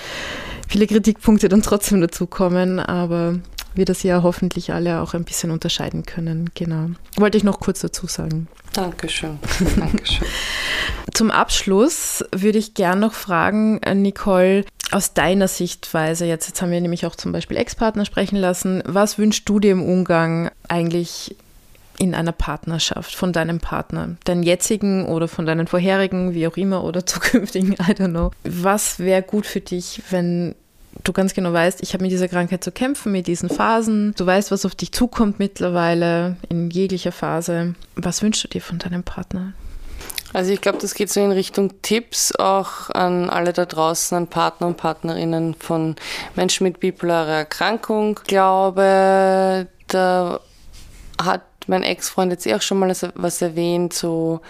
viele 0.67 0.87
Kritikpunkte 0.87 1.49
dann 1.49 1.61
trotzdem 1.61 2.01
dazukommen, 2.01 2.79
aber 2.79 3.39
wir 3.75 3.85
das 3.85 4.03
ja 4.03 4.23
hoffentlich 4.23 4.71
alle 4.71 5.01
auch 5.01 5.13
ein 5.13 5.25
bisschen 5.25 5.51
unterscheiden 5.51 6.05
können. 6.05 6.49
Genau. 6.53 6.89
Wollte 7.17 7.37
ich 7.37 7.43
noch 7.43 7.59
kurz 7.59 7.81
dazu 7.81 8.07
sagen. 8.07 8.47
Dankeschön. 8.73 9.39
Dankeschön. 9.77 10.27
Zum 11.13 11.31
Abschluss 11.31 12.23
würde 12.33 12.57
ich 12.57 12.73
gern 12.73 12.99
noch 12.99 13.13
fragen, 13.13 13.81
äh, 13.83 13.95
Nicole, 13.95 14.65
aus 14.91 15.13
deiner 15.13 15.47
Sichtweise, 15.47 16.25
jetzt, 16.25 16.47
jetzt 16.47 16.61
haben 16.61 16.71
wir 16.71 16.81
nämlich 16.81 17.05
auch 17.05 17.15
zum 17.15 17.31
Beispiel 17.31 17.57
Ex-Partner 17.57 18.05
sprechen 18.05 18.37
lassen, 18.37 18.83
was 18.85 19.17
wünschst 19.17 19.47
du 19.47 19.59
dir 19.59 19.71
im 19.71 19.83
Umgang 19.83 20.51
eigentlich 20.67 21.35
in 21.97 22.13
einer 22.13 22.31
Partnerschaft 22.31 23.15
von 23.15 23.33
deinem 23.33 23.59
Partner, 23.59 24.15
deinen 24.23 24.43
jetzigen 24.43 25.05
oder 25.05 25.27
von 25.27 25.45
deinen 25.45 25.67
vorherigen, 25.67 26.33
wie 26.33 26.47
auch 26.47 26.57
immer, 26.57 26.83
oder 26.83 27.05
zukünftigen, 27.05 27.73
I 27.73 27.93
don't 27.93 28.09
know. 28.09 28.31
Was 28.43 28.99
wäre 28.99 29.21
gut 29.21 29.45
für 29.45 29.61
dich, 29.61 30.01
wenn 30.09 30.55
du 31.03 31.13
ganz 31.13 31.33
genau 31.33 31.53
weißt, 31.53 31.81
ich 31.83 31.93
habe 31.93 32.03
mit 32.03 32.11
dieser 32.11 32.27
Krankheit 32.27 32.63
zu 32.63 32.71
kämpfen, 32.71 33.11
mit 33.11 33.27
diesen 33.27 33.49
Phasen. 33.49 34.13
Du 34.17 34.25
weißt, 34.25 34.51
was 34.51 34.65
auf 34.65 34.75
dich 34.75 34.91
zukommt 34.91 35.39
mittlerweile 35.39 36.37
in 36.49 36.69
jeglicher 36.69 37.11
Phase. 37.11 37.75
Was 37.95 38.21
wünschst 38.21 38.43
du 38.45 38.47
dir 38.47 38.61
von 38.61 38.79
deinem 38.79 39.03
Partner? 39.03 39.53
Also 40.33 40.51
ich 40.51 40.59
glaube, 40.59 40.79
das 40.79 40.95
geht 40.95 41.09
so 41.09 41.21
in 41.21 41.31
Richtung 41.31 41.81
Tipps 41.81 42.35
auch 42.35 42.89
an 42.89 43.29
alle 43.29 43.53
da 43.53 43.65
draußen, 43.65 44.17
an 44.17 44.27
Partner 44.27 44.67
und 44.67 44.77
Partnerinnen 44.77 45.53
von 45.53 45.95
Menschen 46.35 46.65
mit 46.65 46.81
bipolarer 46.81 47.31
Erkrankung. 47.31 48.19
Ich 48.21 48.27
glaube, 48.27 49.67
da 49.87 50.39
hat 51.23 51.41
mein 51.67 51.83
Ex-Freund 51.83 52.31
jetzt 52.31 52.47
auch 52.51 52.61
schon 52.61 52.79
mal 52.79 52.93
was 53.15 53.41
erwähnt, 53.41 53.93
so 53.93 54.41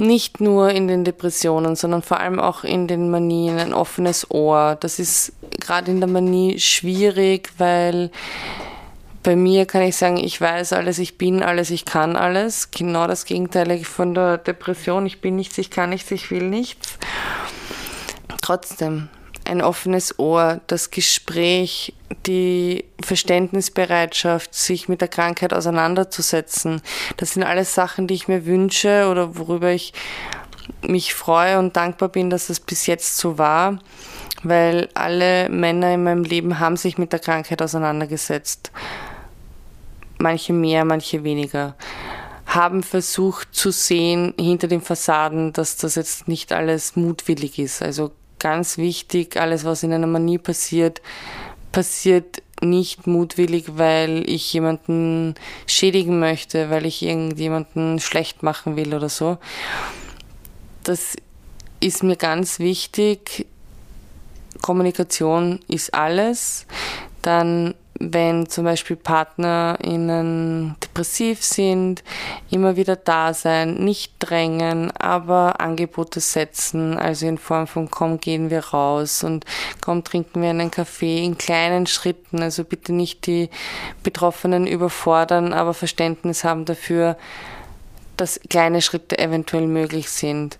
nicht 0.00 0.40
nur 0.40 0.70
in 0.70 0.88
den 0.88 1.04
Depressionen, 1.04 1.76
sondern 1.76 2.02
vor 2.02 2.20
allem 2.20 2.40
auch 2.40 2.64
in 2.64 2.88
den 2.88 3.10
Manien 3.10 3.58
ein 3.58 3.74
offenes 3.74 4.30
Ohr. 4.30 4.76
Das 4.80 4.98
ist 4.98 5.32
gerade 5.60 5.90
in 5.90 6.00
der 6.00 6.08
Manie 6.08 6.58
schwierig, 6.58 7.52
weil 7.58 8.10
bei 9.22 9.36
mir 9.36 9.66
kann 9.66 9.82
ich 9.82 9.96
sagen, 9.96 10.16
ich 10.16 10.40
weiß 10.40 10.72
alles, 10.72 10.98
ich 10.98 11.18
bin 11.18 11.42
alles, 11.42 11.70
ich 11.70 11.84
kann 11.84 12.16
alles. 12.16 12.70
Genau 12.70 13.06
das 13.06 13.26
Gegenteil 13.26 13.84
von 13.84 14.14
der 14.14 14.38
Depression. 14.38 15.04
Ich 15.04 15.20
bin 15.20 15.36
nichts, 15.36 15.58
ich 15.58 15.70
kann 15.70 15.90
nichts, 15.90 16.10
ich 16.10 16.30
will 16.30 16.48
nichts. 16.48 16.98
Trotzdem, 18.40 19.08
ein 19.50 19.62
offenes 19.62 20.18
Ohr, 20.18 20.60
das 20.68 20.90
Gespräch, 20.90 21.92
die 22.26 22.84
Verständnisbereitschaft, 23.02 24.54
sich 24.54 24.88
mit 24.88 25.00
der 25.00 25.08
Krankheit 25.08 25.52
auseinanderzusetzen. 25.52 26.80
Das 27.16 27.32
sind 27.32 27.42
alles 27.42 27.74
Sachen, 27.74 28.06
die 28.06 28.14
ich 28.14 28.28
mir 28.28 28.46
wünsche 28.46 29.08
oder 29.10 29.36
worüber 29.36 29.70
ich 29.72 29.92
mich 30.82 31.14
freue 31.14 31.58
und 31.58 31.76
dankbar 31.76 32.10
bin, 32.10 32.30
dass 32.30 32.48
es 32.48 32.60
bis 32.60 32.86
jetzt 32.86 33.18
so 33.18 33.38
war, 33.38 33.80
weil 34.44 34.88
alle 34.94 35.48
Männer 35.48 35.94
in 35.94 36.04
meinem 36.04 36.22
Leben 36.22 36.60
haben 36.60 36.76
sich 36.76 36.96
mit 36.96 37.12
der 37.12 37.18
Krankheit 37.18 37.60
auseinandergesetzt. 37.60 38.70
Manche 40.18 40.52
mehr, 40.52 40.84
manche 40.84 41.24
weniger 41.24 41.74
haben 42.46 42.82
versucht 42.82 43.54
zu 43.54 43.70
sehen 43.70 44.34
hinter 44.38 44.66
den 44.66 44.80
Fassaden, 44.80 45.52
dass 45.52 45.76
das 45.76 45.94
jetzt 45.94 46.26
nicht 46.26 46.52
alles 46.52 46.96
mutwillig 46.96 47.60
ist. 47.60 47.80
Also 47.80 48.10
ganz 48.40 48.76
wichtig, 48.76 49.36
alles, 49.36 49.64
was 49.64 49.84
in 49.84 49.92
einer 49.92 50.08
Manie 50.08 50.38
passiert, 50.38 51.00
passiert 51.70 52.42
nicht 52.60 53.06
mutwillig, 53.06 53.78
weil 53.78 54.28
ich 54.28 54.52
jemanden 54.52 55.34
schädigen 55.66 56.18
möchte, 56.18 56.70
weil 56.70 56.84
ich 56.86 57.02
irgendjemanden 57.02 58.00
schlecht 58.00 58.42
machen 58.42 58.76
will 58.76 58.94
oder 58.94 59.08
so. 59.08 59.38
Das 60.82 61.16
ist 61.80 62.02
mir 62.02 62.16
ganz 62.16 62.58
wichtig. 62.58 63.46
Kommunikation 64.60 65.60
ist 65.68 65.94
alles. 65.94 66.66
Dann 67.22 67.74
wenn 68.02 68.48
zum 68.48 68.64
Beispiel 68.64 68.96
PartnerInnen 68.96 70.74
depressiv 70.82 71.44
sind, 71.44 72.02
immer 72.50 72.76
wieder 72.76 72.96
da 72.96 73.34
sein, 73.34 73.74
nicht 73.74 74.14
drängen, 74.18 74.90
aber 74.92 75.60
Angebote 75.60 76.18
setzen, 76.20 76.96
also 76.96 77.26
in 77.26 77.36
Form 77.36 77.66
von 77.66 77.90
komm, 77.90 78.18
gehen 78.18 78.48
wir 78.48 78.64
raus 78.64 79.22
und 79.22 79.44
komm, 79.82 80.02
trinken 80.02 80.40
wir 80.40 80.48
einen 80.48 80.70
Kaffee 80.70 81.22
in 81.22 81.36
kleinen 81.36 81.86
Schritten, 81.86 82.42
also 82.42 82.64
bitte 82.64 82.94
nicht 82.94 83.26
die 83.26 83.50
Betroffenen 84.02 84.66
überfordern, 84.66 85.52
aber 85.52 85.74
Verständnis 85.74 86.42
haben 86.42 86.64
dafür, 86.64 87.18
dass 88.16 88.40
kleine 88.48 88.80
Schritte 88.80 89.18
eventuell 89.18 89.66
möglich 89.66 90.08
sind. 90.08 90.58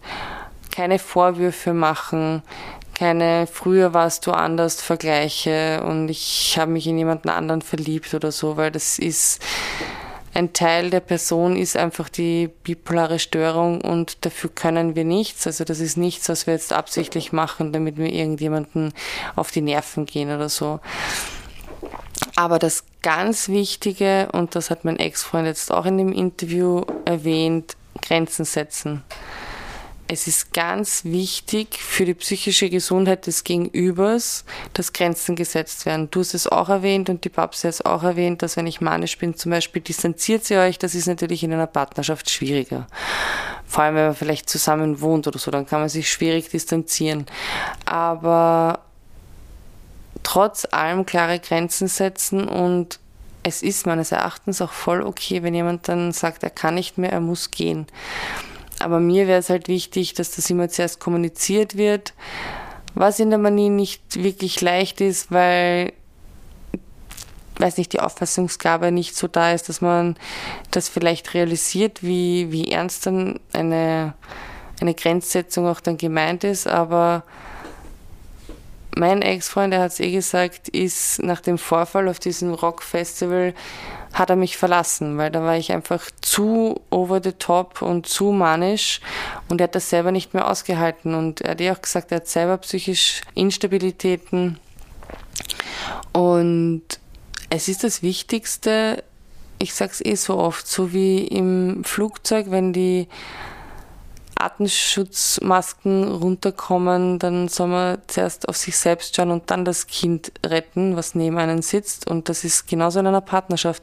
Keine 0.71 0.99
Vorwürfe 0.99 1.73
machen, 1.73 2.43
keine 3.01 3.47
früher 3.47 3.95
warst 3.95 4.27
du 4.27 4.33
anders 4.33 4.83
Vergleiche 4.83 5.83
und 5.87 6.11
ich 6.11 6.59
habe 6.59 6.71
mich 6.71 6.87
in 6.87 6.99
jemanden 6.99 7.31
anderen 7.31 7.63
verliebt 7.63 8.13
oder 8.13 8.31
so, 8.31 8.59
weil 8.59 8.71
das 8.71 8.99
ist 8.99 9.43
ein 10.35 10.53
Teil 10.53 10.91
der 10.91 11.01
Person 11.01 11.57
ist 11.57 11.79
einfach 11.79 12.11
die 12.11 12.51
bipolare 12.63 13.19
Störung 13.19 13.81
und 13.81 14.27
dafür 14.27 14.51
können 14.51 14.97
wir 14.97 15.07
nichts. 15.07 15.47
Also 15.47 15.65
das 15.65 15.81
ist 15.81 15.97
nichts, 15.97 16.29
was 16.29 16.47
wir 16.47 16.53
jetzt 16.53 16.75
absichtlich 16.75 17.33
machen, 17.33 17.73
damit 17.73 17.97
wir 17.97 18.13
irgendjemanden 18.13 18.93
auf 19.35 19.51
die 19.51 19.63
Nerven 19.63 20.05
gehen 20.05 20.31
oder 20.31 20.51
so. 20.51 20.81
Aber 22.37 22.59
das 22.59 22.85
ganz 23.01 23.49
Wichtige, 23.49 24.29
und 24.33 24.55
das 24.55 24.69
hat 24.69 24.85
mein 24.85 24.99
Ex-Freund 24.99 25.47
jetzt 25.47 25.73
auch 25.73 25.87
in 25.87 25.97
dem 25.97 26.13
Interview 26.13 26.83
erwähnt, 27.07 27.79
Grenzen 28.03 28.45
setzen 28.45 29.03
es 30.13 30.27
ist 30.27 30.53
ganz 30.53 31.05
wichtig 31.05 31.79
für 31.79 32.05
die 32.05 32.15
psychische 32.15 32.69
Gesundheit 32.69 33.29
des 33.29 33.45
Gegenübers, 33.45 34.45
dass 34.73 34.93
Grenzen 34.93 35.37
gesetzt 35.37 35.87
werden. 35.87 36.11
Du 36.11 36.19
hast 36.19 36.35
es 36.35 36.49
auch 36.49 36.69
erwähnt 36.69 37.09
und 37.09 37.25
die 37.25 37.29
Babs 37.29 37.63
hat 37.63 37.75
es 37.75 37.85
auch 37.85 38.03
erwähnt, 38.03 38.43
dass 38.43 38.57
wenn 38.57 38.67
ich 38.67 38.81
manisch 38.81 39.19
bin, 39.19 39.37
zum 39.37 39.53
Beispiel 39.53 39.81
distanziert 39.81 40.45
sie 40.45 40.57
euch, 40.57 40.81
das 40.81 40.97
ist 40.97 41.07
natürlich 41.07 41.45
in 41.45 41.53
einer 41.53 41.69
Partnerschaft 41.69 42.29
schwieriger. 42.29 42.89
Vor 43.69 43.85
allem, 43.85 43.95
wenn 43.95 44.07
man 44.07 44.17
vielleicht 44.17 44.51
zusammen 44.51 45.01
wohnt 45.01 45.29
oder 45.29 45.39
so, 45.39 45.53
dann 45.53 45.65
kann 45.65 45.79
man 45.79 45.89
sich 45.89 46.11
schwierig 46.11 46.49
distanzieren. 46.49 47.27
Aber 47.85 48.81
trotz 50.25 50.67
allem 50.73 51.07
klare 51.07 51.39
Grenzen 51.39 51.87
setzen 51.87 52.49
und 52.49 52.99
es 53.45 53.63
ist 53.63 53.87
meines 53.87 54.11
Erachtens 54.11 54.61
auch 54.61 54.73
voll 54.73 55.03
okay, 55.03 55.45
wenn 55.45 55.55
jemand 55.55 55.87
dann 55.87 56.11
sagt, 56.11 56.43
er 56.43 56.51
kann 56.51 56.75
nicht 56.75 56.99
mehr, 56.99 57.13
er 57.13 57.21
muss 57.21 57.53
gehen. 57.53 57.87
Aber 58.81 58.99
mir 58.99 59.27
wäre 59.27 59.39
es 59.39 59.51
halt 59.51 59.69
wichtig, 59.69 60.15
dass 60.15 60.33
das 60.33 60.51
immer 60.51 60.69
zuerst 60.69 61.01
kommuniziert 61.01 61.77
wird, 61.77 62.15
was 62.95 63.21
in 63.21 63.31
der 63.31 63.39
Manie 63.39 63.69
nicht 63.69 64.23
wirklich 64.23 64.61
leicht 64.61 65.01
ist, 65.01 65.31
weil 65.31 65.93
weiß 67.61 67.77
nicht, 67.77 67.93
die 67.93 68.01
Auffassungsgabe 68.01 68.91
nicht 68.91 69.15
so 69.15 69.29
da 69.29 69.53
ist, 69.53 69.69
dass 69.69 69.81
man 69.81 70.17
das 70.71 70.89
vielleicht 70.89 71.35
realisiert, 71.35 72.03
wie, 72.03 72.51
wie 72.51 72.73
ernst 72.73 73.07
dann 73.07 73.39
eine, 73.53 74.15
eine 74.81 74.95
Grenzsetzung 74.95 75.67
auch 75.67 75.81
dann 75.81 75.99
gemeint 75.99 76.43
ist. 76.43 76.67
Aber 76.67 77.23
mein 78.97 79.23
Ex-Freund, 79.23 79.73
der 79.73 79.81
hat 79.83 79.93
es 79.93 80.01
eh 80.01 80.11
gesagt, 80.11 80.69
ist 80.69 81.23
nach 81.23 81.41
dem 81.41 81.59
Vorfall 81.59 82.09
auf 82.09 82.19
diesem 82.19 82.55
Rock-Festival, 82.55 83.55
hat 84.13 84.31
er 84.31 84.37
mich 84.37 84.57
verlassen, 84.57 85.19
weil 85.19 85.31
da 85.31 85.43
war 85.43 85.57
ich 85.57 85.73
einfach 85.73 86.11
zu 86.21 86.81
over 86.91 87.21
the 87.23 87.33
top 87.33 87.81
und 87.83 88.07
zu 88.07 88.33
manisch 88.33 89.01
und 89.49 89.61
er 89.61 89.65
hat 89.65 89.75
das 89.75 89.91
selber 89.91 90.11
nicht 90.13 90.35
mehr 90.35 90.49
ausgehalten. 90.51 91.15
Und 91.15 91.41
er 91.43 91.53
hat 91.53 91.61
eh 91.61 91.71
auch 91.71 91.81
gesagt, 91.81 92.11
er 92.13 92.17
hat 92.17 92.29
selber 92.29 92.59
psychisch 92.59 93.21
Instabilitäten 93.35 94.59
und 96.13 96.83
es 97.51 97.69
ist 97.69 97.85
das 97.85 98.03
Wichtigste, 98.03 99.03
ich 99.59 99.75
sage 99.75 99.93
es 99.93 100.05
eh 100.05 100.15
so 100.15 100.39
oft, 100.39 100.67
so 100.67 100.93
wie 100.93 101.27
im 101.27 101.85
Flugzeug, 101.85 102.47
wenn 102.51 102.73
die 102.73 103.09
Atemschutzmasken 104.45 106.09
runterkommen, 106.09 107.19
dann 107.19 107.49
soll 107.49 107.69
man 107.69 107.99
zuerst 108.07 108.49
auf 108.49 108.57
sich 108.57 108.77
selbst 108.77 109.15
schauen 109.15 109.31
und 109.31 109.51
dann 109.51 109.65
das 109.65 109.87
Kind 109.87 110.33
retten, 110.45 110.97
was 110.97 111.15
neben 111.15 111.39
einem 111.39 111.63
sitzt. 111.63 112.11
Und 112.11 112.29
das 112.29 112.45
ist 112.45 112.67
genauso 112.67 113.01
in 113.01 113.07
einer 113.07 113.21
Partnerschaft. 113.21 113.83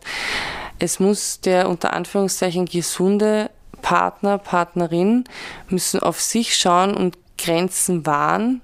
Es 0.80 1.00
muss 1.00 1.42
der 1.42 1.70
unter 1.70 1.94
Anführungszeichen 1.94 2.66
gesunde 2.66 3.50
Partner, 3.82 4.38
Partnerin 4.38 5.24
müssen 5.70 6.00
auf 6.00 6.20
sich 6.22 6.56
schauen 6.58 6.96
und 6.96 7.18
Grenzen 7.38 8.06
wahren, 8.06 8.62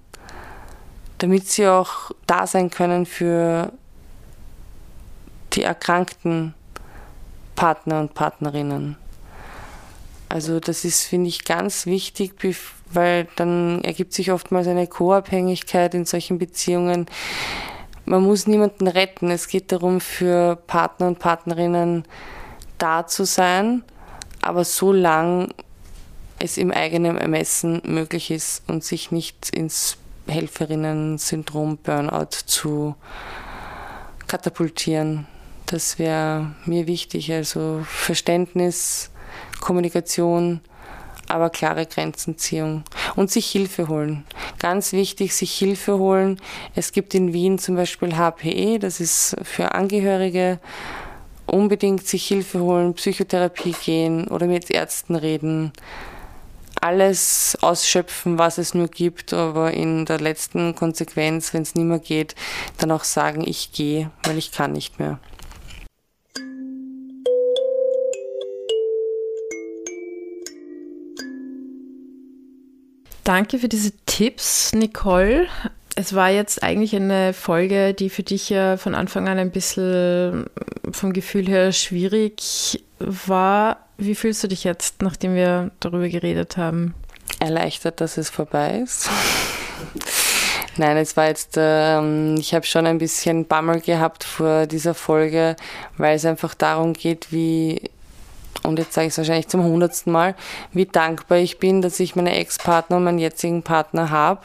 damit 1.20 1.48
sie 1.48 1.68
auch 1.68 2.12
da 2.28 2.48
sein 2.48 2.70
können 2.70 3.06
für 3.06 3.72
die 5.54 5.64
erkrankten 5.64 6.54
Partner 7.56 8.00
und 8.00 8.14
Partnerinnen. 8.14 8.98
Also 10.34 10.59
das 10.59 10.84
ist, 10.84 11.03
finde 11.03 11.27
ich, 11.27 11.45
ganz 11.45 11.86
wichtig, 11.86 12.34
weil 12.91 13.27
dann 13.36 13.84
ergibt 13.84 14.13
sich 14.13 14.31
oftmals 14.31 14.67
eine 14.67 14.88
Co-Abhängigkeit 14.88 15.93
in 15.93 16.05
solchen 16.05 16.39
Beziehungen. 16.39 17.05
Man 18.05 18.23
muss 18.23 18.47
niemanden 18.47 18.88
retten. 18.88 19.29
Es 19.29 19.47
geht 19.47 19.71
darum, 19.71 20.01
für 20.01 20.55
Partner 20.55 21.05
und 21.05 21.19
Partnerinnen 21.19 22.05
da 22.79 23.05
zu 23.05 23.27
sein, 23.27 23.84
aber 24.41 24.63
so 24.63 24.91
lang 24.91 25.53
es 26.39 26.57
im 26.57 26.71
eigenen 26.71 27.19
Ermessen 27.19 27.84
möglich 27.86 28.31
ist 28.31 28.63
und 28.67 28.84
sich 28.84 29.11
nicht 29.11 29.55
ins 29.55 29.97
Helferinnen-Syndrom 30.25 31.77
Burnout 31.77 32.38
zu 32.47 32.95
katapultieren. 34.25 35.27
Das 35.67 35.99
wäre 35.99 36.55
mir 36.65 36.88
wichtig. 36.88 37.31
Also 37.31 37.86
Verständnis, 37.86 39.11
Kommunikation, 39.64 40.59
aber 41.30 41.49
klare 41.49 41.86
Grenzenziehung 41.86 42.84
und 43.16 43.32
sich 43.32 43.49
Hilfe 43.49 43.88
holen. 43.88 44.26
Ganz 44.59 44.91
wichtig, 44.91 45.34
sich 45.34 45.53
Hilfe 45.53 45.97
holen. 45.97 46.41
Es 46.76 46.91
gibt 46.91 47.16
in 47.16 47.32
Wien 47.32 47.57
zum 47.59 47.78
Beispiel 47.78 48.18
HPE, 48.18 48.78
das 48.80 48.99
ist 48.99 49.38
für 49.41 49.74
Angehörige. 49.74 50.59
Unbedingt 51.45 52.05
sich 52.05 52.28
Hilfe 52.28 52.59
holen, 52.59 52.93
Psychotherapie 52.95 53.74
gehen 53.86 54.28
oder 54.28 54.47
mit 54.47 54.70
Ärzten 54.70 55.16
reden. 55.16 55.72
Alles 56.82 57.57
ausschöpfen, 57.61 58.38
was 58.38 58.57
es 58.57 58.74
nur 58.74 58.89
gibt, 58.89 59.32
aber 59.32 59.72
in 59.72 60.05
der 60.05 60.20
letzten 60.20 60.76
Konsequenz, 60.76 61.53
wenn 61.53 61.61
es 61.61 61.76
nicht 61.76 61.86
mehr 61.86 61.99
geht, 61.99 62.36
dann 62.80 62.91
auch 62.91 63.05
sagen, 63.05 63.47
ich 63.47 63.72
gehe, 63.72 64.11
weil 64.24 64.38
ich 64.38 64.51
kann 64.51 64.74
nicht 64.74 64.99
mehr. 64.99 65.20
Danke 73.24 73.57
für 73.57 73.69
diese 73.69 73.91
Tipps, 74.05 74.74
Nicole. 74.74 75.47
Es 75.95 76.13
war 76.13 76.30
jetzt 76.30 76.61
eigentlich 76.61 76.93
eine 76.93 77.34
Folge, 77.34 77.93
die 77.93 78.09
für 78.09 78.24
dich 78.24 78.49
ja 78.49 78.76
von 78.76 78.95
Anfang 78.95 79.30
an 79.30 79.38
ein 79.38 79.51
bisschen 79.51 80.47
vom 80.91 81.13
Gefühl 81.13 81.47
her 81.47 81.71
schwierig 81.71 82.84
war. 82.99 83.78
Wie 83.97 84.15
fühlst 84.15 84.43
du 84.43 84.47
dich 84.47 84.65
jetzt, 84.65 85.01
nachdem 85.01 85.36
wir 85.36 85.71
darüber 85.80 86.09
geredet 86.09 86.57
haben? 86.57 86.95
Erleichtert, 87.39 88.01
dass 88.01 88.17
es 88.17 88.30
vorbei 88.30 88.80
ist. 88.80 89.09
Nein, 90.76 90.97
es 90.97 91.15
war 91.15 91.28
jetzt, 91.28 91.53
ähm, 91.55 92.36
ich 92.38 92.53
habe 92.53 92.65
schon 92.65 92.88
ein 92.88 92.97
bisschen 92.97 93.45
Bammel 93.45 93.80
gehabt 93.80 94.24
vor 94.24 94.65
dieser 94.65 94.95
Folge, 94.95 95.55
weil 95.97 96.15
es 96.15 96.26
einfach 96.26 96.55
darum 96.55 96.93
geht, 96.93 97.32
wie 97.32 97.89
und 98.64 98.80
jetzt 98.80 98.93
sage 98.93 99.07
ich 99.07 99.14
es 99.14 99.18
wahrscheinlich 99.18 99.47
zum 99.47 99.64
hundertsten 99.64 100.11
Mal, 100.11 100.36
wie 100.72 100.86
dankbar 100.86 101.38
ich 101.38 101.59
bin, 101.59 101.82
dass 101.82 101.99
ich 101.99 102.16
meine 102.16 102.36
Ex-Partner 102.36 102.97
und 102.97 103.03
meinen 103.03 103.20
jetzigen 103.20 103.64
Partner 103.64 104.09
habe, 104.09 104.41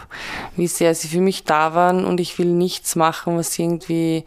wie 0.57 0.67
sehr 0.67 0.95
sie 0.95 1.09
für 1.09 1.21
mich 1.21 1.45
da 1.45 1.75
waren 1.75 2.05
und 2.05 2.21
ich 2.21 2.39
will 2.39 2.47
nichts 2.47 2.97
machen, 2.97 3.37
was 3.37 3.59
irgendwie 3.59 4.25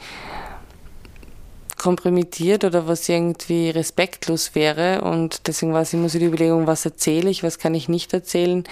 kompromittiert 1.82 2.64
oder 2.64 2.88
was 2.88 3.10
irgendwie 3.10 3.72
respektlos 3.72 4.54
wäre. 4.54 5.02
Und 5.02 5.48
deswegen 5.48 5.74
war 5.74 5.82
es 5.82 5.94
immer 5.94 6.10
so 6.10 6.20
die 6.20 6.26
Überlegung, 6.26 6.68
was 6.68 6.86
erzähle 6.86 7.30
ich, 7.30 7.42
was 7.42 7.58
kann 7.58 7.74
ich 7.74 7.89
nicht 7.89 8.14
erzählen. 8.14 8.64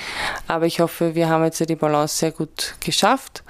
Aber 0.48 0.68
ich 0.68 0.80
hoffe, 0.80 1.16
wir 1.16 1.28
haben 1.28 1.44
jetzt 1.44 1.68
die 1.68 1.76
Balance 1.76 2.18
sehr 2.18 2.32
gut 2.32 2.76
geschafft 2.86 3.44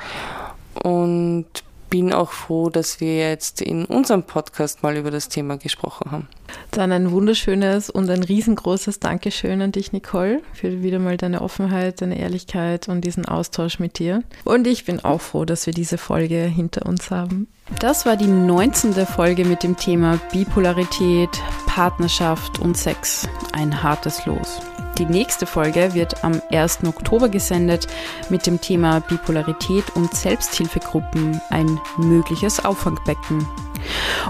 und 0.82 1.46
bin 1.90 2.14
auch 2.14 2.32
froh, 2.32 2.70
dass 2.70 3.00
wir 3.00 3.18
jetzt 3.18 3.62
in 3.62 3.86
unserem 3.86 4.24
Podcast 4.24 4.84
mal 4.84 4.98
über 4.98 5.12
das 5.12 5.30
Thema 5.30 5.58
gesprochen 5.58 6.12
haben. 6.12 6.28
Dann 6.72 6.92
ein 6.92 7.12
wunderschönes 7.12 7.90
und 7.90 8.10
ein 8.10 8.24
riesengroßes 8.24 9.00
Dankeschön 9.00 9.62
an 9.62 9.72
dich, 9.72 9.92
Nicole, 9.92 10.42
für 10.54 10.82
wieder 10.84 11.00
mal 11.00 11.18
deine 11.18 11.42
Offenheit, 11.42 12.02
deine 12.02 12.20
Ehrlichkeit 12.20 12.88
und 12.88 13.02
diesen 13.02 13.26
Austausch 13.26 13.80
mit 13.80 14.00
dir. 14.00 14.24
Und 14.46 14.68
ich 14.68 14.86
bin 14.86 15.04
auch 15.04 15.22
froh, 15.22 15.46
dass 15.46 15.66
wir 15.66 15.74
diese 15.74 15.98
Folge 15.98 16.42
hinter 16.44 16.86
uns 16.86 17.12
haben. 17.12 17.48
Das 17.80 18.06
war 18.06 18.18
die 18.18 18.28
19. 18.28 18.94
Folge 19.06 19.46
mit 19.46 19.64
dem 19.64 19.78
Thema 19.78 20.20
Bipolarität, 20.32 21.30
Partnerschaft 21.68 22.60
und 22.60 22.78
Sex. 22.78 23.28
Ein 23.54 23.84
hartes 23.84 24.26
Los. 24.26 24.60
Die 24.98 25.06
nächste 25.06 25.46
Folge 25.46 25.94
wird 25.94 26.24
am 26.24 26.42
1. 26.52 26.80
Oktober 26.86 27.30
gesendet 27.30 27.88
mit 28.30 28.46
dem 28.46 28.60
Thema 28.60 29.00
Bipolarität 29.00 29.86
und 29.96 30.14
Selbsthilfegruppen, 30.14 31.40
ein 31.50 31.80
mögliches 31.98 32.64
Auffangbecken. 32.64 33.48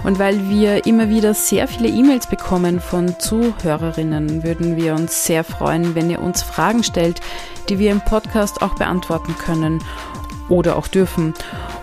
Und 0.04 0.18
weil 0.18 0.48
wir 0.48 0.86
immer 0.86 1.08
wieder 1.08 1.34
sehr 1.34 1.66
viele 1.66 1.88
E-Mails 1.88 2.28
bekommen 2.28 2.80
von 2.80 3.18
Zuhörerinnen, 3.18 4.44
würden 4.44 4.76
wir 4.76 4.94
uns 4.94 5.24
sehr 5.24 5.44
freuen, 5.44 5.94
wenn 5.94 6.10
ihr 6.10 6.20
uns 6.20 6.42
Fragen 6.42 6.84
stellt, 6.84 7.20
die 7.68 7.78
wir 7.78 7.90
im 7.90 8.00
Podcast 8.00 8.62
auch 8.62 8.74
beantworten 8.74 9.34
können 9.36 9.82
oder 10.48 10.76
auch 10.76 10.88
dürfen 10.88 11.34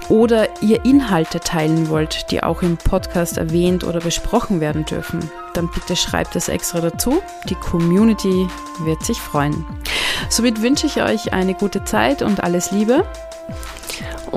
oder 0.10 0.62
ihr 0.62 0.86
Inhalte 0.86 1.39
teilen 1.39 1.89
wollt, 1.89 2.32
die 2.32 2.43
auch 2.43 2.62
im 2.62 2.78
Podcast 2.78 3.38
erwähnt 3.38 3.84
oder 3.84 3.99
besprochen 3.99 4.60
werden 4.62 4.86
dürfen, 4.86 5.20
dann 5.53 5.70
bitte 5.72 5.95
schreibt 5.95 6.36
es 6.36 6.49
extra 6.49 6.82
dazu. 6.82 7.22
Die 7.49 7.55
Community 7.55 8.47
wird 8.80 9.03
sich 9.03 9.20
freuen. 9.20 9.66
Somit 10.30 10.62
wünsche 10.62 10.88
ich 10.88 11.01
euch 11.01 11.34
eine 11.34 11.53
gute 11.53 11.84
Zeit 11.84 12.22
und 12.22 12.43
alles 12.43 12.72
Liebe. 12.72 13.05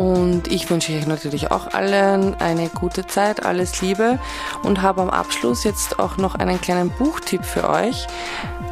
Und 0.00 0.48
ich 0.50 0.70
wünsche 0.70 0.96
euch 0.96 1.06
natürlich 1.06 1.50
auch 1.50 1.74
allen 1.74 2.34
eine 2.40 2.70
gute 2.70 3.06
Zeit, 3.06 3.44
alles 3.44 3.82
Liebe 3.82 4.18
und 4.62 4.80
habe 4.80 5.02
am 5.02 5.10
Abschluss 5.10 5.62
jetzt 5.64 5.98
auch 5.98 6.16
noch 6.16 6.36
einen 6.36 6.58
kleinen 6.58 6.88
Buchtipp 6.88 7.44
für 7.44 7.68
euch. 7.68 8.06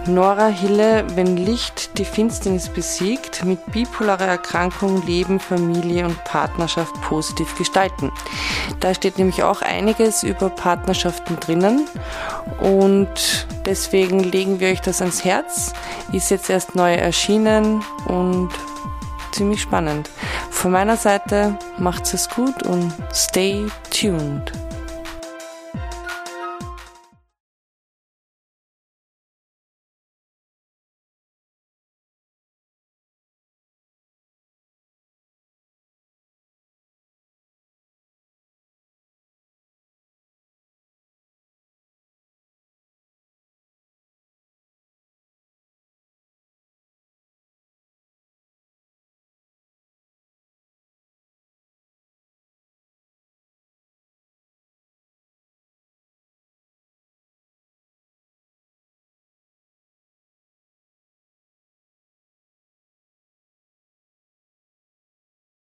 Nora 0.07 0.47
Hille, 0.47 1.05
wenn 1.17 1.37
Licht 1.37 1.99
die 1.99 2.07
Finsternis 2.07 2.71
besiegt, 2.71 3.45
mit 3.45 3.59
bipolarer 3.67 4.25
Erkrankung 4.25 5.05
Leben, 5.05 5.39
Familie 5.39 6.07
und 6.07 6.25
Partnerschaft 6.25 6.99
positiv 7.03 7.59
gestalten. 7.59 8.11
Da 8.81 8.95
steht 8.95 9.19
nämlich 9.19 9.43
auch 9.43 9.61
einiges 9.61 10.23
über 10.23 10.49
Partnerschaften 10.49 11.39
drinnen 11.41 11.89
und 12.59 13.47
deswegen 13.67 14.21
legen 14.21 14.61
wir 14.61 14.71
euch 14.71 14.81
das 14.81 15.03
ans 15.03 15.27
Herz. 15.27 15.75
Ist 16.11 16.31
jetzt 16.31 16.49
erst 16.49 16.75
neu 16.75 16.95
erschienen 16.95 17.85
und 18.07 18.49
ziemlich 19.39 19.63
spannend. 19.63 20.11
Von 20.51 20.73
meiner 20.73 20.97
Seite 20.97 21.57
macht's 21.79 22.13
es 22.13 22.29
gut 22.29 22.65
und 22.65 22.93
stay 23.15 23.67
tuned. 23.91 24.53